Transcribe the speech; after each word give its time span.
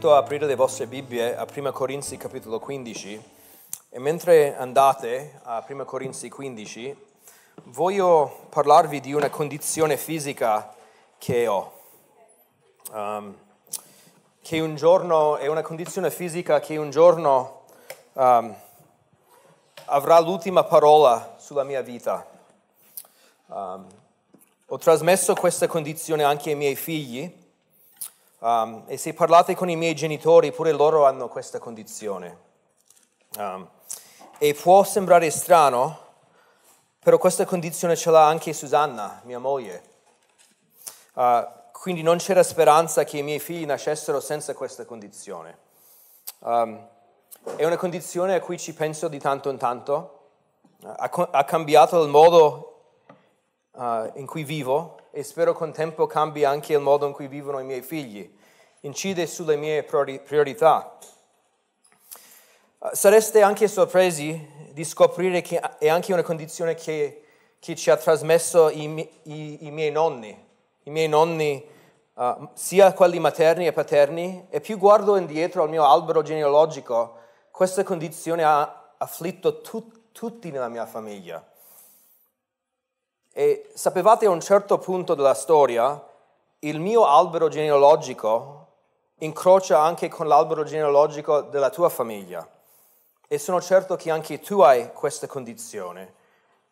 invito 0.00 0.16
a 0.16 0.24
aprire 0.24 0.46
le 0.46 0.54
vostre 0.54 0.86
Bibbie 0.86 1.36
a 1.36 1.46
1 1.54 1.72
Corinzi 1.72 2.16
capitolo 2.16 2.58
15 2.58 3.22
e 3.90 3.98
mentre 3.98 4.56
andate 4.56 5.40
a 5.42 5.62
1 5.68 5.84
Corinzi 5.84 6.30
15 6.30 6.96
voglio 7.64 8.46
parlarvi 8.48 9.00
di 9.00 9.12
una 9.12 9.28
condizione 9.28 9.98
fisica 9.98 10.74
che 11.18 11.46
ho. 11.46 11.72
Um, 12.92 13.36
che 14.40 14.60
un 14.60 14.74
giorno 14.74 15.36
è 15.36 15.48
una 15.48 15.60
condizione 15.60 16.10
fisica 16.10 16.60
che 16.60 16.78
un 16.78 16.88
giorno 16.88 17.64
um, 18.14 18.56
avrà 19.84 20.18
l'ultima 20.20 20.64
parola 20.64 21.34
sulla 21.36 21.64
mia 21.64 21.82
vita. 21.82 22.26
Um, 23.48 23.84
ho 24.64 24.78
trasmesso 24.78 25.34
questa 25.34 25.66
condizione 25.66 26.24
anche 26.24 26.48
ai 26.48 26.56
miei 26.56 26.74
figli 26.76 27.39
Um, 28.42 28.84
e 28.86 28.96
se 28.96 29.12
parlate 29.12 29.54
con 29.54 29.68
i 29.68 29.76
miei 29.76 29.94
genitori, 29.94 30.50
pure 30.50 30.72
loro 30.72 31.04
hanno 31.04 31.28
questa 31.28 31.58
condizione. 31.58 32.38
Um, 33.36 33.68
e 34.38 34.54
può 34.54 34.82
sembrare 34.82 35.30
strano, 35.30 35.98
però 37.00 37.18
questa 37.18 37.44
condizione 37.44 37.96
ce 37.96 38.10
l'ha 38.10 38.26
anche 38.26 38.54
Susanna, 38.54 39.20
mia 39.24 39.38
moglie. 39.38 39.82
Uh, 41.12 41.46
quindi 41.72 42.00
non 42.00 42.16
c'era 42.16 42.42
speranza 42.42 43.04
che 43.04 43.18
i 43.18 43.22
miei 43.22 43.40
figli 43.40 43.66
nascessero 43.66 44.20
senza 44.20 44.54
questa 44.54 44.86
condizione. 44.86 45.58
Um, 46.38 46.88
è 47.56 47.66
una 47.66 47.76
condizione 47.76 48.34
a 48.34 48.40
cui 48.40 48.58
ci 48.58 48.72
penso 48.72 49.08
di 49.08 49.18
tanto 49.18 49.50
in 49.50 49.58
tanto. 49.58 50.18
Ha, 50.82 51.10
ha 51.30 51.44
cambiato 51.44 52.02
il 52.02 52.08
modo 52.08 52.84
uh, 53.72 54.10
in 54.14 54.24
cui 54.24 54.44
vivo 54.44 54.99
e 55.10 55.22
spero 55.22 55.52
con 55.52 55.72
tempo 55.72 56.06
cambi 56.06 56.44
anche 56.44 56.72
il 56.72 56.80
modo 56.80 57.06
in 57.06 57.12
cui 57.12 57.26
vivono 57.26 57.58
i 57.58 57.64
miei 57.64 57.82
figli, 57.82 58.32
incide 58.80 59.26
sulle 59.26 59.56
mie 59.56 59.82
priorità. 59.82 60.98
Sareste 62.92 63.42
anche 63.42 63.68
sorpresi 63.68 64.48
di 64.72 64.84
scoprire 64.84 65.42
che 65.42 65.58
è 65.58 65.88
anche 65.88 66.12
una 66.12 66.22
condizione 66.22 66.74
che, 66.74 67.24
che 67.58 67.76
ci 67.76 67.90
ha 67.90 67.96
trasmesso 67.96 68.70
i, 68.70 69.08
i, 69.24 69.66
i, 69.66 69.70
miei 69.70 69.90
nonni, 69.90 70.46
i 70.84 70.90
miei 70.90 71.08
nonni 71.08 71.62
uh, 72.14 72.48
sia 72.54 72.92
quelli 72.92 73.18
materni 73.18 73.66
e 73.66 73.72
paterni, 73.72 74.46
e 74.48 74.60
più 74.60 74.78
guardo 74.78 75.16
indietro 75.16 75.62
al 75.62 75.68
mio 75.68 75.84
albero 75.84 76.22
genealogico, 76.22 77.18
questa 77.50 77.82
condizione 77.82 78.44
ha 78.44 78.94
afflitto 78.96 79.60
tut, 79.60 80.12
tutti 80.12 80.50
nella 80.50 80.68
mia 80.68 80.86
famiglia. 80.86 81.49
E 83.40 83.70
sapevate 83.72 84.26
a 84.26 84.30
un 84.30 84.42
certo 84.42 84.76
punto 84.76 85.14
della 85.14 85.32
storia, 85.32 85.98
il 86.58 86.78
mio 86.78 87.06
albero 87.06 87.48
genealogico 87.48 88.66
incrocia 89.20 89.80
anche 89.80 90.08
con 90.08 90.28
l'albero 90.28 90.62
genealogico 90.62 91.40
della 91.40 91.70
tua 91.70 91.88
famiglia. 91.88 92.46
E 93.26 93.38
sono 93.38 93.62
certo 93.62 93.96
che 93.96 94.10
anche 94.10 94.40
tu 94.40 94.60
hai 94.60 94.92
questa 94.92 95.26
condizione 95.26 96.12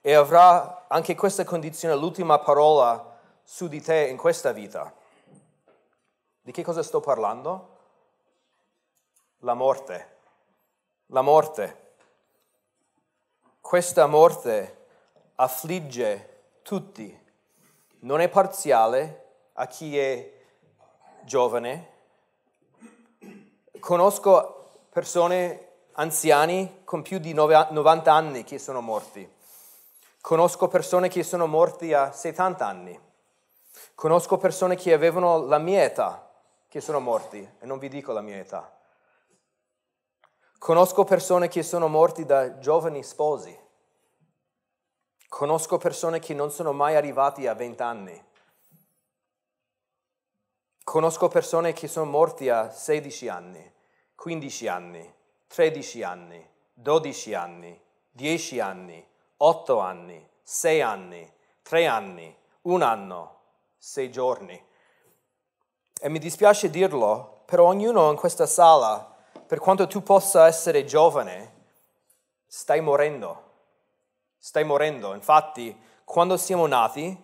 e 0.02 0.12
avrà 0.12 0.84
anche 0.89 1.14
questa 1.14 1.42
condizione 1.42 1.94
l'ultima 1.94 2.39
parola 2.39 3.19
su 3.42 3.66
di 3.66 3.80
te 3.80 4.06
in 4.06 4.19
questa 4.19 4.52
vita. 4.52 4.92
Di 6.42 6.52
che 6.52 6.62
cosa 6.62 6.83
sto 6.83 7.00
parlando? 7.00 7.77
La 9.39 9.55
morte. 9.55 10.16
La 11.06 11.22
morte. 11.22 11.94
Questa 13.58 14.06
morte 14.06 14.86
affligge 15.36 16.36
tutti, 16.69 17.19
non 18.00 18.20
è 18.20 18.28
parziale 18.28 19.28
a 19.55 19.66
chi 19.66 19.98
è 19.98 20.33
giovane. 21.22 21.92
Conosco 23.80 24.83
persone 24.91 25.69
anziani 25.92 26.83
con 26.84 27.01
più 27.01 27.20
di 27.20 27.33
90 27.33 28.12
anni 28.12 28.45
che 28.45 28.58
sono 28.58 28.83
morti. 28.83 29.27
Conosco 30.20 30.68
persone 30.68 31.08
che 31.08 31.23
sono 31.23 31.46
morti 31.46 31.95
a 31.95 32.12
70 32.12 32.67
anni. 32.67 33.00
Conosco 33.95 34.36
persone 34.36 34.77
che 34.77 34.92
avevano 34.92 35.46
la 35.46 35.56
mia 35.56 35.85
età 35.85 36.30
che 36.68 36.83
sono 36.83 37.00
morti 37.00 37.39
e 37.39 37.64
non 37.64 37.79
vi 37.79 37.89
dico 37.89 38.12
la 38.12 38.20
mia 38.20 38.36
età. 38.36 38.70
Conosco 40.58 41.05
persone 41.05 41.48
che 41.48 41.62
sono 41.62 41.89
morti 41.89 42.27
da 42.27 42.58
giovani 42.58 43.02
sposi. 43.02 43.58
Conosco 45.28 45.77
persone 45.77 46.18
che 46.20 46.33
non 46.33 46.50
sono 46.50 46.72
mai 46.72 46.96
arrivati 46.96 47.46
a 47.46 47.55
20 47.55 47.83
anni. 47.83 48.24
Conosco 50.83 51.28
persone 51.28 51.74
che 51.74 51.86
sono 51.86 52.11
morti 52.11 52.48
a 52.48 52.70
16 52.70 53.28
anni, 53.28 53.72
15 54.14 54.67
anni, 54.68 55.14
13 55.46 56.02
anni, 56.02 56.50
12 56.72 57.34
anni, 57.34 57.80
10 58.11 58.61
anni, 58.61 59.06
8 59.36 59.78
anni, 59.78 60.28
6 60.42 60.80
anni, 60.80 61.33
3 61.61 61.86
anni, 61.86 62.36
un 62.62 62.80
anno, 62.80 63.40
6 63.77 64.11
giorni. 64.11 64.67
E 66.00 66.08
mi 66.08 66.18
dispiace 66.18 66.70
dirlo, 66.70 67.42
però 67.44 67.67
ognuno 67.67 68.11
in 68.11 68.17
questa 68.17 68.46
sala, 68.46 69.14
per 69.46 69.58
quanto 69.58 69.86
tu 69.86 70.02
possa 70.02 70.46
essere 70.46 70.86
giovane, 70.86 71.55
stai 72.46 72.80
morendo 72.80 73.48
stai 74.48 74.64
morendo. 74.64 75.13
Infatti, 75.13 75.79
quando 76.05 76.39
siamo 76.39 76.67
nati, 76.67 77.14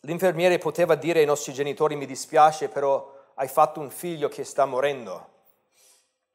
l'infermiere 0.00 0.56
poteva 0.56 0.94
dire 0.94 1.20
ai 1.20 1.26
nostri 1.26 1.52
genitori 1.52 1.94
mi 1.94 2.06
dispiace, 2.06 2.70
però 2.70 3.06
hai 3.34 3.48
fatto 3.48 3.80
un 3.80 3.90
figlio 3.90 4.30
che 4.30 4.44
sta 4.44 4.64
morendo. 4.64 5.28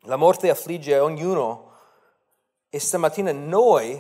La 0.02 0.18
morte 0.18 0.52
affligge 0.52 1.00
ognuno 1.00 1.72
e 2.70 2.80
stamattina 2.80 3.32
noi 3.32 4.00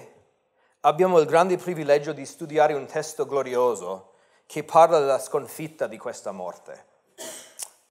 abbiamo 0.81 1.17
il 1.17 1.25
grande 1.25 1.57
privilegio 1.57 2.13
di 2.13 2.27
studiare 2.27 2.75
un 2.75 2.85
testo 2.85 3.25
glorioso 3.25 4.11
che 4.45 4.63
parla 4.63 4.99
della 4.99 5.17
sconfitta 5.17 5.87
di 5.87 5.97
questa 5.97 6.31
morte, 6.31 6.85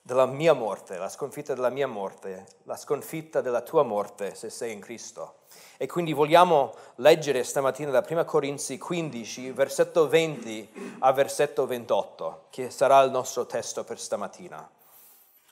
della 0.09 0.25
mia 0.25 0.55
morte, 0.55 0.97
la 0.97 1.11
sconfitta 1.11 1.53
della 1.53 1.69
mia 1.69 1.87
morte, 1.87 2.47
la 2.63 2.79
sconfitta 2.79 3.43
della 3.43 3.61
tua 3.61 3.83
morte 3.83 4.35
se 4.35 4.49
sei 4.49 4.73
in 4.73 4.81
Cristo. 4.81 5.41
E 5.77 5.87
quindi 5.87 6.15
vogliamo 6.15 6.75
leggere 6.95 7.45
stamattina 7.45 7.91
da 7.91 8.03
1 8.09 8.25
Corinzi 8.25 8.79
15, 8.79 9.51
versetto 9.51 10.09
20 10.09 10.97
a 11.01 11.13
versetto 11.13 11.67
28, 11.67 12.47
che 12.49 12.71
sarà 12.71 13.03
il 13.03 13.11
nostro 13.11 13.45
testo 13.45 13.85
per 13.85 14.01
stamattina. 14.01 14.67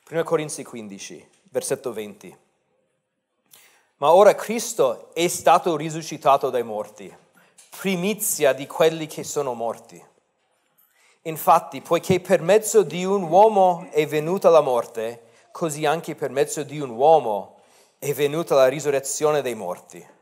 1 0.09 0.25
Corinzi 0.25 0.65
15, 0.65 1.29
versetto 1.51 1.93
20. 1.93 2.39
Ma 3.99 4.11
ora 4.13 4.35
Cristo 4.35 5.11
è 5.13 5.29
stato 5.29 5.77
risuscitato 5.77 6.49
dai 6.49 6.63
morti, 6.63 7.15
primizia 7.79 8.55
di 8.55 8.67
quelli 8.67 9.07
che 9.07 9.23
sono 9.23 9.53
morti. 9.53 10.03
Infatti, 11.27 11.81
poiché 11.81 12.21
per 12.21 12.43
mezzo 12.43 12.83
di 12.83 13.05
un 13.05 13.23
uomo 13.23 13.87
è 13.91 14.07
venuta 14.07 14.49
la 14.49 14.61
morte, 14.61 15.23
così 15.53 15.87
anche 15.87 16.15
per 16.15 16.31
mezzo 16.31 16.63
di 16.63 16.81
un 16.81 16.91
uomo 16.91 17.61
è 17.99 18.13
venuta 18.13 18.55
la 18.55 18.69
risurrezione 18.69 19.43
dei 19.43 19.55
morti 19.55 20.15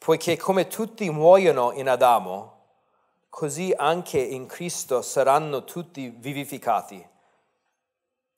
poiché 0.00 0.38
come 0.38 0.66
tutti 0.66 1.10
muoiono 1.10 1.72
in 1.72 1.86
Adamo, 1.86 2.56
così 3.28 3.70
anche 3.76 4.18
in 4.18 4.46
Cristo 4.46 5.02
saranno 5.02 5.64
tutti 5.64 6.08
vivificati. 6.08 7.06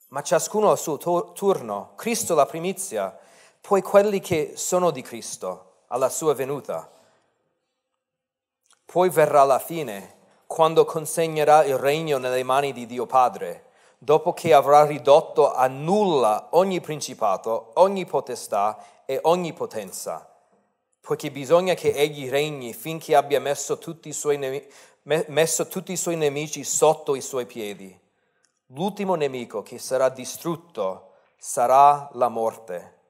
Ma 0.09 0.23
ciascuno 0.23 0.71
al 0.71 0.79
suo 0.79 0.99
turno, 1.33 1.93
Cristo 1.95 2.35
la 2.35 2.47
primizia, 2.47 3.17
poi 3.61 3.81
quelli 3.81 4.19
che 4.19 4.55
sono 4.57 4.91
di 4.91 5.03
Cristo 5.03 5.85
alla 5.87 6.09
sua 6.09 6.35
venuta. 6.35 6.91
Poi 8.85 9.09
verrà 9.09 9.45
la 9.45 9.61
fine, 9.61 10.17
quando 10.53 10.85
consegnerà 10.85 11.65
il 11.65 11.79
regno 11.79 12.19
nelle 12.19 12.43
mani 12.43 12.73
di 12.73 12.87
Dio 12.87 13.07
Padre, 13.07 13.71
dopo 13.99 14.33
che 14.33 14.53
avrà 14.53 14.85
ridotto 14.85 15.53
a 15.53 15.67
nulla 15.67 16.49
ogni 16.51 16.81
principato, 16.81 17.71
ogni 17.75 18.05
potestà 18.05 18.79
e 19.07 19.19
ogni 19.23 19.53
potenza 19.53 20.27
poiché 21.03 21.33
bisogna 21.33 21.75
che 21.75 21.91
egli 21.91 22.31
regni 22.31 22.73
finché 22.73 23.17
abbia 23.17 23.41
messo 23.41 23.77
tutti, 23.77 24.17
nemici, 24.39 24.69
messo 25.03 25.67
tutti 25.67 25.91
i 25.91 25.97
suoi 25.97 26.15
nemici 26.15 26.63
sotto 26.63 27.17
i 27.17 27.21
suoi 27.21 27.45
piedi. 27.45 27.99
L'ultimo 28.67 29.17
nemico 29.17 29.63
che 29.63 29.79
sarà 29.79 30.09
distrutto 30.09 31.15
sarà 31.37 32.09
la 32.13 32.29
morte. 32.29 33.01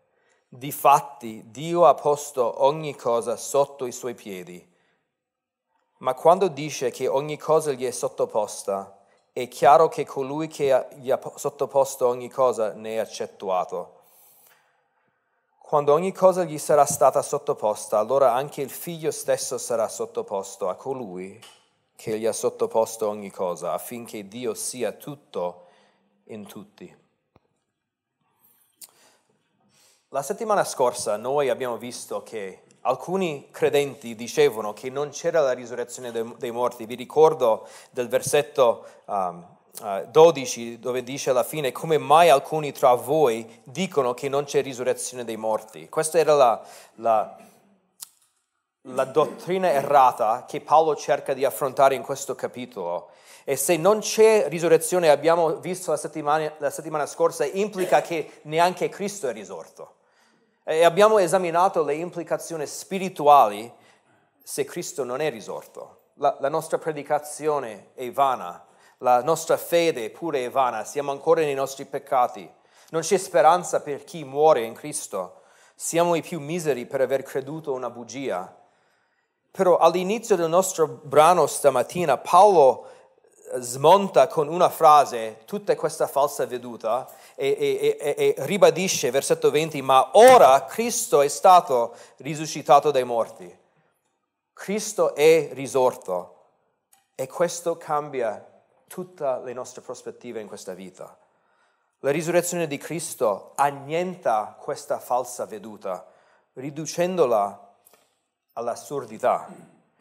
Difatti 0.49 1.51
Dio 1.51 1.85
ha 1.85 1.93
posto 1.95 2.65
ogni 2.65 2.97
cosa 2.97 3.37
sotto 3.37 3.85
i 3.85 3.93
suoi 3.93 4.15
piedi. 4.15 4.72
Ma 6.03 6.15
quando 6.15 6.49
dice 6.49 6.91
che 6.91 7.07
ogni 7.07 7.39
cosa 7.39 7.71
gli 7.71 7.87
è 7.87 7.93
sottoposta, 7.93 8.99
è 9.33 9.47
chiaro 9.47 9.89
che 9.89 10.05
colui 10.05 10.49
che 10.49 10.89
gli 10.97 11.13
ha 11.13 11.21
sottoposto 11.37 12.09
ogni 12.09 12.29
cosa 12.29 12.73
ne 12.73 12.95
è 12.95 12.99
accettuato. 12.99 14.01
Quando 15.59 15.93
ogni 15.93 16.13
cosa 16.13 16.43
gli 16.43 16.59
sarà 16.59 16.87
stata 16.87 17.23
sottoposta, 17.23 18.01
allora 18.01 18.35
anche 18.35 18.63
il 18.63 18.71
figlio 18.71 19.13
stesso 19.13 19.59
sarà 19.59 19.87
sottoposto 19.87 20.69
a 20.69 20.75
colui 20.75 21.41
che 21.95 22.19
gli 22.19 22.27
ha 22.27 22.33
sottoposto 22.33 23.09
ogni 23.09 23.31
cosa, 23.31 23.73
affinché 23.73 24.27
Dio 24.27 24.55
sia 24.55 24.91
tutto 24.91 25.67
in 26.25 26.45
tutti. 26.47 26.97
La 30.09 30.23
settimana 30.23 30.65
scorsa 30.65 31.17
noi 31.17 31.49
abbiamo 31.49 31.77
visto 31.77 32.25
che 32.25 32.65
alcuni 32.83 33.49
credenti 33.51 34.15
dicevano 34.15 34.73
che 34.73 34.91
non 34.91 35.11
c'era 35.11 35.41
la 35.41 35.53
risurrezione 35.53 36.11
dei, 36.11 36.51
morti. 36.51 36.87
Vi 36.87 36.95
ricordo 36.95 37.67
del 37.91 38.09
versetto 38.09 38.85
um, 39.07 39.45
uh, 39.81 40.07
12 40.11 40.79
dove 40.79 41.03
dice 41.03 41.31
alla 41.31 41.45
fine 41.45 41.73
come 41.73 41.99
mai 41.99 42.29
alcuni 42.29 42.73
tra 42.73 42.95
voi 42.95 43.61
dicono 43.65 44.15
che 44.15 44.29
non 44.29 44.45
c'è 44.45 44.63
risurrezione 44.63 45.25
dei 45.25 45.37
morti. 45.37 45.89
Questa 45.89 46.19
era 46.19 46.35
la, 46.35 46.63
la, 46.97 47.37
la 48.83 49.05
dottrina 49.05 49.71
errata 49.71 50.45
che 50.47 50.61
Paolo 50.61 50.97
cerca 50.97 51.35
di 51.35 51.45
affrontare 51.45 51.95
in 51.95 52.03
questo 52.03 52.35
capitolo. 52.35 53.11
E 53.45 53.57
se 53.57 53.77
non 53.77 53.99
c'è 53.99 54.49
risurrezione, 54.49 55.09
abbiamo 55.09 55.57
visto 55.57 55.91
la 55.91 55.97
settimana, 55.97 56.53
la 56.59 56.71
settimana 56.71 57.07
scorsa, 57.07 57.45
implica 57.45 58.01
che 58.01 58.41
neanche 58.43 58.89
Cristo 58.89 59.29
è 59.29 59.33
risorto. 59.33 59.95
E 60.65 60.85
abbiamo 60.85 61.19
esaminato 61.19 61.83
le 61.83 61.95
implicazioni 61.95 62.67
spirituali 62.67 63.73
se 64.43 64.65
Cristo 64.65 65.03
non 65.03 65.21
è 65.21 65.29
risorto. 65.29 66.11
La, 66.15 66.37
la, 66.39 66.49
nostra 66.49 66.79
predicazione 66.79 67.91
è 67.95 68.11
vana, 68.13 68.65
la 68.99 69.23
nostra 69.23 69.57
fede 69.57 70.11
pure 70.11 70.45
è 70.45 70.51
vana, 70.51 70.85
siamo 70.85 71.11
ancora 71.11 71.41
nei 71.41 71.55
nostri 71.55 71.85
peccati. 71.85 72.49
Non 72.91 73.03
c'è 73.03 73.17
speranza 73.17 73.81
per 73.81 74.05
chi 74.05 74.23
muore 74.23 74.63
in 74.63 74.75
Cristo. 74.75 75.41
Siamo 75.75 76.15
i 76.15 76.23
più 76.23 76.39
miseri 76.39 76.87
per 76.87 77.01
aver 77.01 77.25
creduto 77.25 77.73
una 77.73 77.91
bugia. 77.91 78.55
Però 79.51 79.79
all'inizio 79.79 80.37
del 80.37 80.49
nostro 80.49 80.87
brano 80.87 81.47
stamattina 81.47 82.19
Paolo 82.19 82.87
smonta 83.57 84.29
con 84.29 84.49
una 84.49 84.69
frase 84.69 85.43
tutta 85.45 85.75
questa 85.75 86.07
falsa 86.07 86.47
veduta 86.47 87.11
e, 87.35 87.57
e, 87.59 87.97
e, 88.01 88.15
e, 88.17 88.35
ribadisce, 88.47 89.11
versetto 89.11 89.51
20, 89.51 89.83
ma 89.83 90.11
ora 90.15 90.65
Cristo 90.65 91.21
è 91.21 91.29
stato 91.29 91.95
risuscitato 92.19 92.91
dai 92.91 93.05
morti. 93.05 93.59
Cristo 94.53 95.15
è 95.15 95.51
risorto 95.53 96.45
e 97.15 97.27
questo 97.27 97.77
cambia 97.77 98.47
tutte 98.87 99.41
le 99.43 99.53
nostre 99.53 99.81
prospettive 99.81 100.41
in 100.41 100.47
questa 100.47 100.75
vita. 100.75 101.17
La 102.01 102.11
risurrezione 102.11 102.67
di 102.67 102.79
Cristo 102.79 103.53
annienta 103.55 104.57
questa 104.59 104.99
falsa 104.99 105.47
veduta, 105.47 106.07
riducendola 106.55 107.75
all'assurdità. 108.55 109.49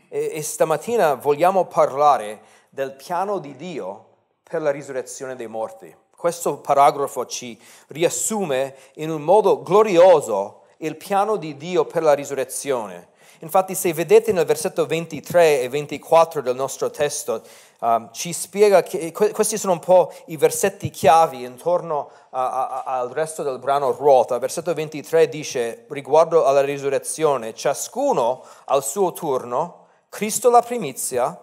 E, 0.10 0.31
e 0.34 0.42
stamattina 0.42 1.13
vogliamo 1.13 1.66
parlare 1.66 2.42
del 2.69 2.94
piano 2.94 3.39
di 3.39 3.56
Dio 3.56 4.07
per 4.44 4.62
la 4.62 4.72
risurrezione 4.72 5.36
dei 5.36 5.48
morti. 5.48 5.95
Questo 6.21 6.57
paragrafo 6.57 7.25
ci 7.25 7.59
riassume 7.88 8.75
in 8.97 9.09
un 9.09 9.23
modo 9.23 9.63
glorioso 9.63 10.65
il 10.77 10.95
piano 10.95 11.35
di 11.35 11.57
Dio 11.57 11.85
per 11.85 12.03
la 12.03 12.13
risurrezione. 12.13 13.07
Infatti 13.39 13.73
se 13.73 13.91
vedete 13.91 14.31
nel 14.31 14.45
versetto 14.45 14.85
23 14.85 15.62
e 15.62 15.69
24 15.69 16.44
del 16.44 16.56
nostro 16.56 16.91
testo, 16.91 17.41
um, 17.79 18.12
ci 18.12 18.33
spiega 18.33 18.83
che 18.83 19.12
questi 19.12 19.57
sono 19.57 19.73
un 19.73 19.79
po' 19.79 20.13
i 20.27 20.38
versetti 20.38 20.91
chiavi 20.91 21.44
intorno 21.44 22.12
a, 22.29 22.83
a, 22.83 23.00
al 23.00 23.09
resto 23.09 23.41
del 23.41 23.57
brano 23.57 23.91
ruota. 23.91 24.38
Versetto 24.38 24.75
23 24.75 25.27
dice, 25.27 25.85
riguardo 25.89 26.45
alla 26.45 26.62
risurrezione, 26.62 27.56
ciascuno 27.56 28.44
al 28.65 28.83
suo 28.83 29.12
turno, 29.12 29.88
Cristo 30.07 30.51
la 30.51 30.62
primizia, 30.62 31.35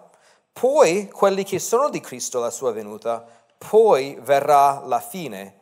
poi 0.53 1.09
quelli 1.09 1.43
che 1.43 1.59
sono 1.59 1.89
di 1.89 1.99
Cristo 1.99 2.37
alla 2.37 2.49
sua 2.49 2.71
venuta, 2.71 3.38
poi 3.59 4.17
verrà 4.21 4.81
la 4.85 5.01
fine. 5.01 5.59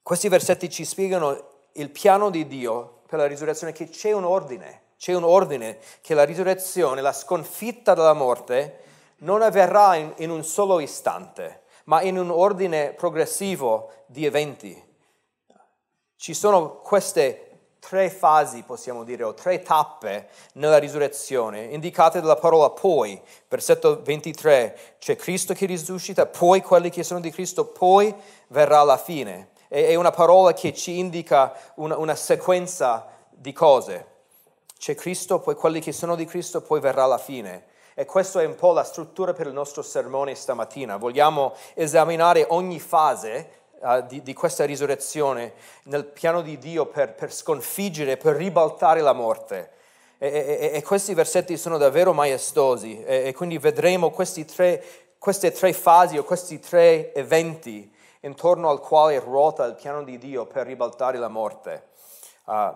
Questi 0.00 0.28
versetti 0.28 0.70
ci 0.70 0.84
spiegano 0.84 1.66
il 1.72 1.90
piano 1.90 2.30
di 2.30 2.46
Dio 2.46 3.02
per 3.06 3.18
la 3.18 3.26
risurrezione, 3.26 3.72
che 3.72 3.88
c'è 3.88 4.12
un 4.12 4.24
ordine, 4.24 4.82
c'è 4.96 5.12
un 5.12 5.24
ordine 5.24 5.78
che 6.00 6.14
la 6.14 6.24
risurrezione, 6.24 7.00
la 7.00 7.12
sconfitta 7.12 7.94
della 7.94 8.12
morte, 8.12 8.78
non 9.18 9.42
avverrà 9.42 9.96
in, 9.96 10.12
in 10.18 10.30
un 10.30 10.44
solo 10.44 10.80
istante, 10.80 11.64
ma 11.84 12.00
in 12.02 12.16
un 12.16 12.30
ordine 12.30 12.92
progressivo 12.92 14.04
di 14.06 14.24
eventi. 14.24 14.88
Ci 16.16 16.32
sono 16.32 16.76
queste 16.76 17.49
tre 17.80 18.10
fasi, 18.10 18.62
possiamo 18.62 19.02
dire, 19.02 19.24
o 19.24 19.34
tre 19.34 19.62
tappe 19.62 20.28
nella 20.52 20.78
risurrezione, 20.78 21.64
indicate 21.64 22.20
dalla 22.20 22.36
parola 22.36 22.70
poi. 22.70 23.20
Versetto 23.48 24.02
23, 24.02 24.96
c'è 24.98 25.16
Cristo 25.16 25.54
che 25.54 25.66
risuscita, 25.66 26.26
poi 26.26 26.60
quelli 26.62 26.90
che 26.90 27.02
sono 27.02 27.20
di 27.20 27.30
Cristo, 27.30 27.64
poi 27.64 28.14
verrà 28.48 28.82
la 28.82 28.98
fine. 28.98 29.48
È 29.66 29.94
una 29.94 30.10
parola 30.10 30.52
che 30.52 30.74
ci 30.74 30.98
indica 30.98 31.52
una, 31.76 31.96
una 31.96 32.14
sequenza 32.14 33.08
di 33.30 33.52
cose. 33.52 34.06
C'è 34.78 34.94
Cristo, 34.94 35.40
poi 35.40 35.54
quelli 35.54 35.80
che 35.80 35.92
sono 35.92 36.14
di 36.14 36.24
Cristo, 36.24 36.60
poi 36.60 36.80
verrà 36.80 37.06
la 37.06 37.18
fine. 37.18 37.64
E 37.94 38.04
questa 38.04 38.40
è 38.40 38.46
un 38.46 38.54
po' 38.54 38.72
la 38.72 38.84
struttura 38.84 39.32
per 39.32 39.46
il 39.46 39.52
nostro 39.52 39.82
sermone 39.82 40.34
stamattina. 40.34 40.96
Vogliamo 40.96 41.54
esaminare 41.74 42.46
ogni 42.48 42.80
fase 42.80 43.59
uh, 43.80 44.06
di, 44.06 44.22
di, 44.22 44.32
questa 44.32 44.64
risurrezione 44.64 45.54
nel 45.84 46.04
piano 46.04 46.42
di 46.42 46.58
Dio 46.58 46.86
per, 46.86 47.14
per 47.14 47.32
sconfiggere, 47.32 48.16
per 48.16 48.36
ribaltare 48.36 49.00
la 49.00 49.12
morte. 49.12 49.70
E, 50.18 50.28
e, 50.28 50.70
e, 50.74 50.82
questi 50.82 51.14
versetti 51.14 51.56
sono 51.56 51.78
davvero 51.78 52.12
maestosi 52.12 53.02
e, 53.02 53.28
e 53.28 53.32
quindi 53.32 53.56
vedremo 53.58 54.10
tre, 54.10 54.84
queste 55.18 55.50
tre 55.50 55.72
fasi 55.72 56.18
o 56.18 56.24
questi 56.24 56.58
tre 56.58 57.14
eventi 57.14 57.90
intorno 58.20 58.68
al 58.68 58.80
quale 58.80 59.18
ruota 59.18 59.64
il 59.64 59.74
piano 59.76 60.02
di 60.02 60.18
Dio 60.18 60.44
per 60.46 60.66
ribaltare 60.66 61.18
la 61.18 61.28
morte. 61.28 61.88
Uh, 62.44 62.74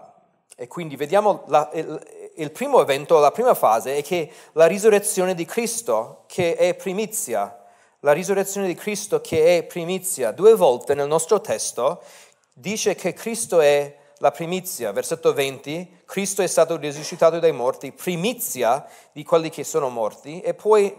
e 0.56 0.68
quindi 0.68 0.96
vediamo 0.96 1.42
la, 1.46 1.68
il, 1.74 2.32
il, 2.36 2.50
primo 2.52 2.80
evento, 2.80 3.18
la 3.18 3.32
prima 3.32 3.54
fase 3.54 3.96
è 3.96 4.02
che 4.02 4.30
la 4.52 4.66
risurrezione 4.66 5.34
di 5.34 5.44
Cristo, 5.44 6.22
che 6.26 6.54
è 6.54 6.74
primizia, 6.74 7.63
la 8.04 8.12
risurrezione 8.12 8.66
di 8.66 8.74
Cristo 8.74 9.20
che 9.22 9.58
è 9.58 9.62
primizia. 9.64 10.30
Due 10.30 10.54
volte 10.54 10.94
nel 10.94 11.08
nostro 11.08 11.40
testo 11.40 12.02
dice 12.52 12.94
che 12.94 13.14
Cristo 13.14 13.60
è 13.60 13.96
la 14.18 14.30
primizia. 14.30 14.92
Versetto 14.92 15.32
20, 15.32 16.02
Cristo 16.04 16.42
è 16.42 16.46
stato 16.46 16.76
risuscitato 16.76 17.38
dai 17.38 17.52
morti, 17.52 17.92
primizia 17.92 18.86
di 19.10 19.24
quelli 19.24 19.48
che 19.48 19.64
sono 19.64 19.88
morti. 19.88 20.42
E 20.42 20.52
poi 20.52 20.94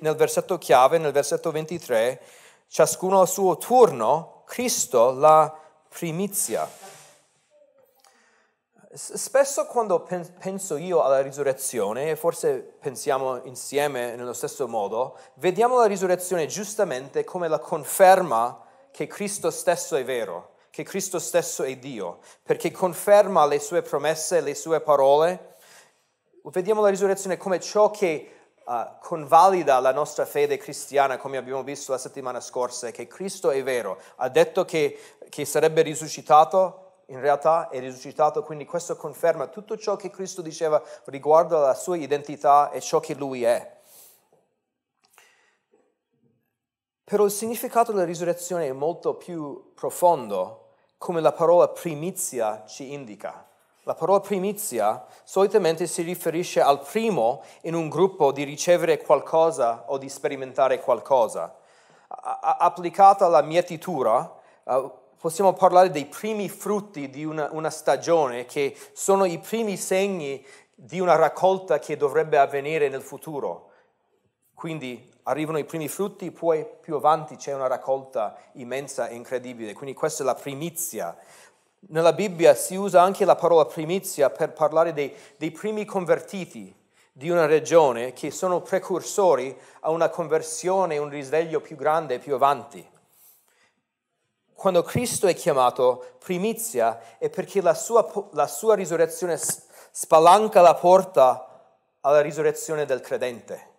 nel 0.00 0.16
versetto 0.16 0.56
chiave, 0.56 0.96
nel 0.96 1.12
versetto 1.12 1.50
23, 1.50 2.20
ciascuno 2.68 3.20
al 3.20 3.28
suo 3.28 3.58
turno, 3.58 4.42
Cristo 4.46 5.12
la 5.12 5.54
primizia. 5.90 6.66
Spesso 8.96 9.66
quando 9.66 10.00
penso 10.38 10.78
io 10.78 11.02
alla 11.02 11.20
risurrezione, 11.20 12.08
e 12.08 12.16
forse 12.16 12.76
pensiamo 12.80 13.44
insieme 13.44 14.16
nello 14.16 14.32
stesso 14.32 14.66
modo, 14.66 15.18
vediamo 15.34 15.78
la 15.78 15.84
risurrezione 15.84 16.46
giustamente 16.46 17.22
come 17.22 17.46
la 17.46 17.58
conferma 17.58 18.58
che 18.90 19.06
Cristo 19.06 19.50
stesso 19.50 19.96
è 19.96 20.04
vero, 20.04 20.54
che 20.70 20.82
Cristo 20.82 21.18
stesso 21.18 21.62
è 21.62 21.76
Dio, 21.76 22.20
perché 22.42 22.70
conferma 22.70 23.44
le 23.44 23.58
sue 23.58 23.82
promesse, 23.82 24.40
le 24.40 24.54
sue 24.54 24.80
parole. 24.80 25.56
Vediamo 26.44 26.80
la 26.80 26.88
risurrezione 26.88 27.36
come 27.36 27.60
ciò 27.60 27.90
che 27.90 28.30
uh, 28.64 28.72
convalida 28.98 29.78
la 29.78 29.92
nostra 29.92 30.24
fede 30.24 30.56
cristiana, 30.56 31.18
come 31.18 31.36
abbiamo 31.36 31.62
visto 31.62 31.92
la 31.92 31.98
settimana 31.98 32.40
scorsa, 32.40 32.90
che 32.92 33.06
Cristo 33.06 33.50
è 33.50 33.62
vero, 33.62 34.00
ha 34.16 34.30
detto 34.30 34.64
che, 34.64 34.98
che 35.28 35.44
sarebbe 35.44 35.82
risuscitato 35.82 36.85
in 37.06 37.20
realtà 37.20 37.68
è 37.68 37.78
risuscitato, 37.78 38.42
quindi 38.42 38.64
questo 38.64 38.96
conferma 38.96 39.46
tutto 39.46 39.76
ciò 39.76 39.96
che 39.96 40.10
Cristo 40.10 40.42
diceva 40.42 40.82
riguardo 41.04 41.56
alla 41.56 41.74
sua 41.74 41.96
identità 41.96 42.70
e 42.70 42.80
ciò 42.80 42.98
che 42.98 43.14
lui 43.14 43.44
è. 43.44 43.74
Però 47.04 47.24
il 47.24 47.30
significato 47.30 47.92
della 47.92 48.04
risurrezione 48.04 48.66
è 48.66 48.72
molto 48.72 49.14
più 49.14 49.72
profondo, 49.74 50.74
come 50.98 51.20
la 51.20 51.30
parola 51.30 51.68
primizia 51.68 52.64
ci 52.66 52.92
indica. 52.92 53.46
La 53.84 53.94
parola 53.94 54.18
primizia 54.18 55.06
solitamente 55.22 55.86
si 55.86 56.02
riferisce 56.02 56.60
al 56.60 56.80
primo 56.80 57.44
in 57.62 57.74
un 57.74 57.88
gruppo 57.88 58.32
di 58.32 58.42
ricevere 58.42 58.98
qualcosa 58.98 59.84
o 59.86 59.98
di 59.98 60.08
sperimentare 60.08 60.80
qualcosa. 60.80 61.54
applicata 62.08 63.26
alla 63.26 63.42
mietitura, 63.42 64.32
possiamo 65.18 65.52
parlare 65.52 65.90
dei 65.90 66.06
primi 66.06 66.48
frutti 66.48 67.10
di 67.10 67.24
una, 67.24 67.48
una 67.52 67.70
stagione 67.70 68.44
che 68.44 68.76
sono 68.92 69.24
i 69.24 69.38
primi 69.38 69.76
segni 69.76 70.44
di 70.74 71.00
una 71.00 71.16
raccolta 71.16 71.78
che 71.78 71.96
dovrebbe 71.96 72.38
avvenire 72.38 72.88
nel 72.88 73.02
futuro. 73.02 73.70
Quindi 74.54 75.12
arrivano 75.24 75.58
i 75.58 75.64
primi 75.64 75.88
frutti, 75.88 76.30
poi 76.30 76.66
più 76.80 76.96
avanti 76.96 77.36
c'è 77.36 77.54
una 77.54 77.66
raccolta 77.66 78.36
immensa 78.52 79.08
e 79.08 79.14
incredibile. 79.14 79.72
Quindi 79.72 79.94
questa 79.94 80.22
è 80.22 80.26
la 80.26 80.34
primizia. 80.34 81.16
Nella 81.88 82.12
Bibbia 82.12 82.54
si 82.54 82.74
usa 82.74 83.02
anche 83.02 83.24
la 83.24 83.36
parola 83.36 83.64
primizia 83.64 84.30
per 84.30 84.52
parlare 84.52 84.92
dei, 84.92 85.14
dei 85.36 85.50
primi 85.50 85.84
convertiti 85.84 86.74
di 87.12 87.30
una 87.30 87.46
regione 87.46 88.12
che 88.12 88.30
sono 88.30 88.60
precursori 88.60 89.56
a 89.80 89.90
una 89.90 90.10
conversione, 90.10 90.98
un 90.98 91.08
risveglio 91.08 91.60
più 91.60 91.76
grande 91.76 92.18
più 92.18 92.34
avanti. 92.34 92.86
Quando 94.56 94.82
Cristo 94.82 95.26
è 95.26 95.34
chiamato 95.34 96.16
primizia 96.18 97.18
è 97.18 97.28
perché 97.28 97.60
la 97.60 97.74
sua, 97.74 98.10
la 98.32 98.46
sua 98.46 98.74
risurrezione 98.74 99.38
spalanca 99.38 100.62
la 100.62 100.74
porta 100.74 101.74
alla 102.00 102.22
risurrezione 102.22 102.86
del 102.86 103.00
credente. 103.00 103.74